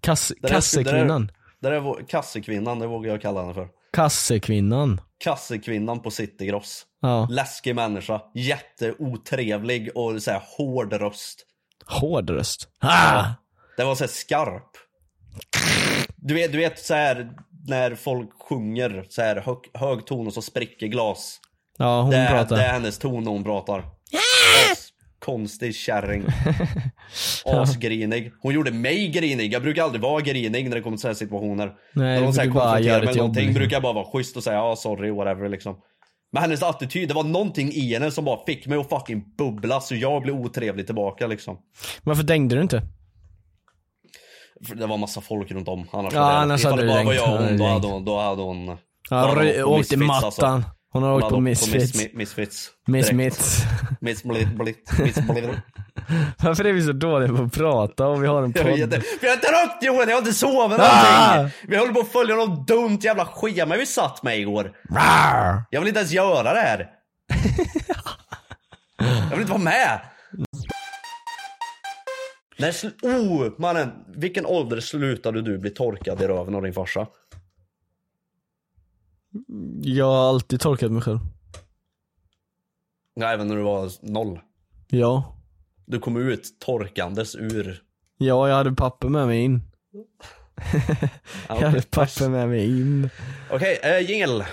Kass, 0.00 0.28
Det 0.28 0.48
där- 0.48 0.54
kassekvinnan. 0.54 1.26
Det 1.60 1.68
där 1.70 1.72
är 1.72 2.06
kassekvinnan, 2.06 2.78
det 2.78 2.86
vågar 2.86 3.10
jag 3.10 3.22
kalla 3.22 3.40
henne 3.42 3.54
för. 3.54 3.68
Kassekvinnan. 3.96 5.00
Kassekvinnan 5.18 6.00
på 6.00 6.10
City 6.10 6.46
Gross. 6.46 6.86
Ja. 7.02 7.28
Läskig 7.30 7.74
människa, 7.74 8.20
jätteotrevlig 8.34 9.90
och 9.94 10.22
så 10.22 10.30
här 10.30 10.42
hård 10.58 10.92
röst. 10.92 11.46
Hård 11.86 12.30
röst. 12.30 12.68
Ah! 12.80 13.24
Det 13.76 13.84
var 13.84 13.94
så 13.94 14.04
här 14.04 14.08
skarp. 14.08 14.70
Du 16.16 16.34
vet, 16.34 16.52
du 16.52 16.58
vet 16.58 16.78
så 16.78 16.94
här 16.94 17.30
när 17.68 17.94
folk 17.94 18.30
sjunger 18.48 19.06
så 19.08 19.22
här 19.22 19.36
hög, 19.36 19.58
hög 19.74 20.06
ton 20.06 20.26
och 20.26 20.32
så 20.32 20.42
spricker 20.42 20.86
glas. 20.86 21.40
Ja, 21.78 22.02
hon 22.02 22.10
det, 22.10 22.28
pratar. 22.30 22.56
det 22.56 22.62
är 22.62 22.72
hennes 22.72 22.98
ton 22.98 23.24
när 23.24 23.30
hon 23.30 23.44
pratar. 23.44 23.84
Konstig 25.26 25.74
kärring. 25.74 26.24
Asgrinig. 27.44 28.32
Hon 28.42 28.54
gjorde 28.54 28.70
mig 28.70 29.08
grinig. 29.08 29.52
Jag 29.52 29.62
brukar 29.62 29.82
aldrig 29.82 30.02
vara 30.02 30.20
grinig 30.20 30.68
när 30.68 30.76
det 30.76 30.82
kommer 30.82 30.96
till 30.96 31.00
sådana 31.02 31.14
situationer. 31.14 31.72
Nej, 31.92 32.18
när 32.18 32.24
hon 32.24 32.34
så 32.34 32.40
här 32.40 32.46
brukar 32.48 32.60
bara 32.60 32.70
konfronterar 32.72 32.98
mig 32.98 33.06
med 33.06 33.16
någonting 33.16 33.44
liksom. 33.46 33.54
brukar 33.60 33.76
jag 33.76 33.82
bara 33.82 33.92
vara 33.92 34.04
schysst 34.12 34.36
och 34.36 34.42
säga 34.42 34.56
ja 34.56 34.76
sorry 34.76 35.10
whatever 35.10 35.48
liksom. 35.48 35.76
Men 36.32 36.42
hennes 36.42 36.62
attityd, 36.62 37.08
det 37.08 37.14
var 37.14 37.24
någonting 37.24 37.72
i 37.72 37.94
henne 37.94 38.10
som 38.10 38.24
bara 38.24 38.44
fick 38.46 38.66
mig 38.66 38.78
att 38.78 38.88
fucking 38.88 39.24
bubbla 39.38 39.80
så 39.80 39.94
jag 39.94 40.22
blev 40.22 40.34
otrevlig 40.34 40.86
tillbaka 40.86 41.26
liksom. 41.26 41.58
Varför 42.02 42.22
dängde 42.22 42.56
du 42.56 42.62
inte? 42.62 42.82
För 44.66 44.74
det 44.74 44.86
var 44.86 44.96
massa 44.96 45.20
folk 45.20 45.50
runt 45.50 45.68
om. 45.68 45.86
Annars 45.92 46.14
Ja, 46.14 46.20
hade 46.22 46.36
annars 46.36 46.64
hade 46.64 46.82
du 46.82 46.88
bara 46.88 47.04
var 47.04 47.12
jag 47.14 47.32
och 47.32 47.38
Hade 47.38 47.48
hon, 47.48 47.58
då 47.58 47.64
hade 47.66 47.86
hon, 47.88 48.04
då 48.04 48.18
hade 48.20 48.42
hon... 48.42 48.66
då 49.10 49.16
hade 49.16 49.28
hon 49.32 49.38
rö- 49.44 49.62
åkt 49.62 49.64
på 49.64 49.70
åkt 49.70 49.92
i 49.92 49.96
Misfits, 49.96 50.22
mattan. 50.22 50.52
alltså. 50.54 50.70
Hon 50.96 51.02
har 51.02 51.14
åkt 51.14 51.28
på 51.28 51.40
Misfits. 51.40 51.94
Miss, 51.94 52.12
Misfits. 52.14 52.70
Miss. 54.00 54.24
Varför 56.42 56.64
är 56.64 56.72
vi 56.72 56.82
så 56.82 56.92
dåliga 56.92 57.36
på 57.36 57.42
att 57.42 57.52
prata 57.52 58.06
och 58.06 58.22
vi 58.22 58.26
har 58.26 58.42
en 58.42 58.52
Jag 58.56 58.64
podd? 58.64 58.72
har 58.72 58.78
inte 58.78 58.96
rökt 59.52 59.82
Johan, 59.82 60.08
jag 60.08 60.16
har 60.16 60.18
inte 60.18 60.32
sovit 60.32 60.78
Ah! 60.80 61.34
någonting. 61.36 61.58
Vi 61.68 61.76
håller 61.76 61.92
på 61.92 62.00
att 62.00 62.08
följa 62.12 62.34
något 62.36 62.68
dumt 62.68 62.98
jävla 63.02 63.24
schema 63.24 63.76
vi 63.76 63.86
satt 63.86 64.22
med 64.22 64.38
igår. 64.38 64.72
Jag 65.70 65.80
vill 65.80 65.88
inte 65.88 66.00
ens 66.00 66.12
göra 66.12 66.54
det 66.54 66.60
här. 66.60 66.86
Jag 68.98 69.30
vill 69.30 69.40
inte 69.40 69.52
vara 69.52 69.62
med. 69.62 70.00
När 72.58 72.72
oh, 73.02 73.52
mannen. 73.58 73.92
Vilken 74.16 74.46
ålder 74.46 74.80
slutade 74.80 75.42
du 75.42 75.58
bli 75.58 75.70
torkad 75.70 76.22
i 76.22 76.26
röven 76.26 76.54
av 76.54 76.62
din 76.62 76.72
farsa? 76.74 77.06
Jag 79.82 80.06
har 80.06 80.28
alltid 80.28 80.60
torkat 80.60 80.92
mig 80.92 81.02
själv. 81.02 81.18
Även 83.20 83.48
när 83.48 83.56
du 83.56 83.62
var 83.62 83.90
noll. 84.00 84.40
Ja. 84.88 85.36
Du 85.86 85.98
kom 85.98 86.16
ut 86.16 86.60
torkandes 86.60 87.36
ur... 87.36 87.82
Ja, 88.18 88.48
jag 88.48 88.56
hade 88.56 88.72
papper 88.72 89.08
med 89.08 89.26
mig 89.26 89.40
in. 89.44 89.62
Ja, 91.48 91.60
Jag 91.60 91.68
hade 91.68 91.82
papper 91.82 92.28
med 92.28 92.48
mig 92.48 92.66
in. 92.80 93.10
Okej, 93.50 93.78
okay, 93.78 94.02
uh, 94.02 94.10
jingel. 94.10 94.44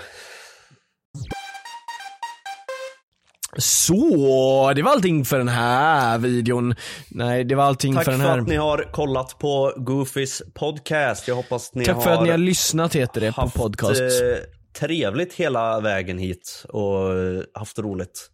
Så, 3.56 4.72
det 4.76 4.82
var 4.82 4.90
allting 4.92 5.24
för 5.24 5.38
den 5.38 5.48
här 5.48 6.18
videon. 6.18 6.74
Nej, 7.08 7.44
det 7.44 7.54
var 7.54 7.64
allting 7.64 7.94
Tack 7.94 8.04
för 8.04 8.12
för, 8.12 8.18
den 8.18 8.28
här. 8.28 8.38
att 8.38 8.48
ni 8.48 8.56
har 8.56 8.92
kollat 8.92 9.38
på 9.38 9.72
Goofys 9.76 10.42
podcast. 10.54 11.28
Jag 11.28 11.34
hoppas 11.34 11.74
ni 11.74 11.84
Tack 11.84 11.94
har 11.94 12.02
för 12.02 12.10
att 12.10 12.22
ni 12.22 12.30
har 12.30 12.38
lyssnat 12.38 12.94
heter 12.94 13.20
det 13.20 13.32
på 13.32 13.50
podcast. 13.50 14.00
eh, 14.00 14.38
trevligt 14.74 15.34
hela 15.34 15.80
vägen 15.80 16.18
hit 16.18 16.64
och 16.68 17.08
haft 17.54 17.78
roligt. 17.78 18.30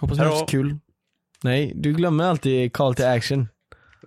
Hoppas 0.00 0.18
ni 0.18 0.24
har 0.24 0.32
haft 0.32 0.50
kul. 0.50 0.76
Nej, 1.42 1.72
du 1.76 1.92
glömmer 1.92 2.24
alltid 2.24 2.72
call 2.72 2.94
to 2.94 3.04
action. 3.04 3.48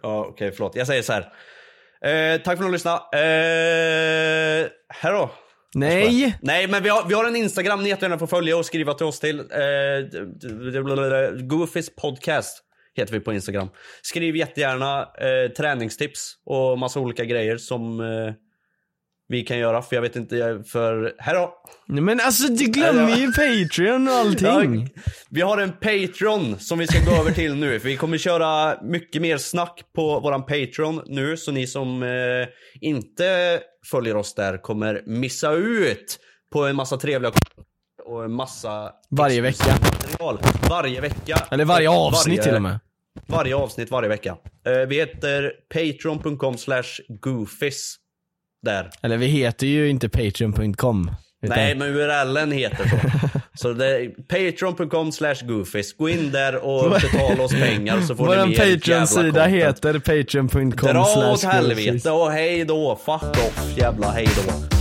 Ja, 0.02 0.26
okej, 0.30 0.52
förlåt. 0.52 0.76
Jag 0.76 0.88
säger 0.88 1.02
så 1.02 1.14
här. 1.14 1.22
Eh, 2.06 2.38
tack 2.42 2.46
för 2.46 2.52
att 2.52 2.60
ni 2.60 2.66
har 2.66 2.72
lyssnat. 2.72 3.14
Eh, 3.14 4.72
här 4.90 5.14
då. 5.14 5.32
Nej! 5.74 6.38
Nej, 6.42 6.68
men 6.68 6.84
vi 6.84 6.90
har, 6.90 7.08
vi 7.08 7.14
har 7.14 7.26
en 7.26 7.36
Instagram 7.36 7.84
ni 7.84 7.90
jättegärna 7.90 8.18
får 8.18 8.28
följa 8.28 8.58
och 8.58 8.66
skriva 8.66 8.94
till 8.94 9.06
oss 9.06 9.20
till. 9.20 9.40
Eh, 9.40 9.46
Goofys 11.44 11.96
podcast 11.96 12.64
heter 12.96 13.14
vi 13.14 13.20
på 13.20 13.34
Instagram. 13.34 13.70
Skriv 14.02 14.36
jättegärna 14.36 15.02
eh, 15.02 15.52
träningstips 15.58 16.36
och 16.46 16.80
massa 16.80 17.00
olika 17.00 17.26
grejer 17.26 17.58
som 17.58 18.00
eh, 18.00 18.34
vi 19.32 19.42
kan 19.44 19.58
göra. 19.58 19.82
För 19.82 19.96
jag 19.96 20.02
vet 20.02 20.16
inte, 20.16 20.36
jag- 20.36 20.68
för 20.68 21.14
här 21.18 21.34
då. 21.34 21.54
Nej, 21.88 22.02
Men 22.02 22.20
alltså 22.20 22.48
du 22.48 22.66
glömmer 22.66 23.16
ju 23.18 23.32
Patreon 23.32 24.08
och 24.08 24.14
allting. 24.14 24.90
Ja, 24.96 25.02
vi 25.30 25.42
har 25.42 25.58
en 25.58 25.72
Patreon 25.72 26.60
som 26.60 26.80
vi 26.80 26.88
ska 26.88 27.12
gå 27.12 27.18
över 27.22 27.32
till 27.32 27.56
nu. 27.56 27.80
För 27.80 27.88
vi 27.88 27.98
kommer 27.98 28.18
köra 28.18 28.78
mycket 28.84 29.22
mer 29.22 29.38
snack 29.38 29.84
på 29.96 30.20
våran 30.20 30.42
Patreon 30.46 31.02
nu. 31.06 31.38
Så 31.38 31.52
ni 31.52 31.68
som 31.68 32.04
eh, 32.04 32.10
inte 32.82 33.60
följer 33.92 34.16
oss 34.16 34.36
där 34.36 34.58
kommer 34.58 35.02
missa 35.06 35.52
ut 35.52 36.20
på 36.54 36.66
en 36.66 36.76
massa 36.76 36.98
trevliga 36.98 37.32
och 38.06 38.24
en 38.24 38.32
massa 38.34 38.92
Varje 39.10 39.42
vecka. 39.42 39.74
material. 39.82 40.40
Varje 40.70 41.02
vecka. 41.02 41.48
Eller 41.52 41.66
varje 41.66 41.90
avsnitt 41.90 42.38
varje- 42.40 42.44
till 42.44 42.56
och 42.56 42.62
med. 42.62 42.80
Varje 43.28 43.56
avsnitt 43.56 43.92
varje 43.92 44.10
vecka. 44.10 44.38
Eh, 44.68 44.88
vi 44.88 44.96
heter 45.00 45.52
patreon.com 45.74 46.58
slash 46.58 46.84
goofis. 47.22 47.96
Där. 48.62 48.89
Eller 49.01 49.18
vi 49.18 49.26
heter 49.26 49.68
ju 49.68 49.89
inte 49.89 50.09
patreon.com. 50.09 51.12
Nej, 51.41 51.76
men 51.76 51.88
URLen 51.88 52.51
heter 52.51 52.89
så. 52.89 53.39
så 53.53 53.74
det 53.74 53.86
är 53.86 54.09
patreon.com 54.09 55.12
slash 55.12 55.36
goofies. 55.41 55.93
Gå 55.93 56.09
in 56.09 56.32
där 56.32 56.55
och 56.55 56.89
betala 57.01 57.43
oss 57.43 57.51
pengar 57.51 58.01
så 58.01 58.16
får 58.16 58.26
Vår 58.26 58.36
ni 58.36 58.45
mer 58.45 58.76
Patreon-sida 58.76 59.45
heter 59.45 59.99
patreon.com 59.99 60.93
Dra 60.93 61.05
slash 61.05 61.32
åt 61.34 61.43
helvete 61.43 62.12
och 62.12 62.32
hej 62.32 62.66
då. 62.66 62.99
Fuck 63.05 63.38
off 63.38 63.78
jävla 63.78 64.12
hej 64.12 64.28
då. 64.36 64.81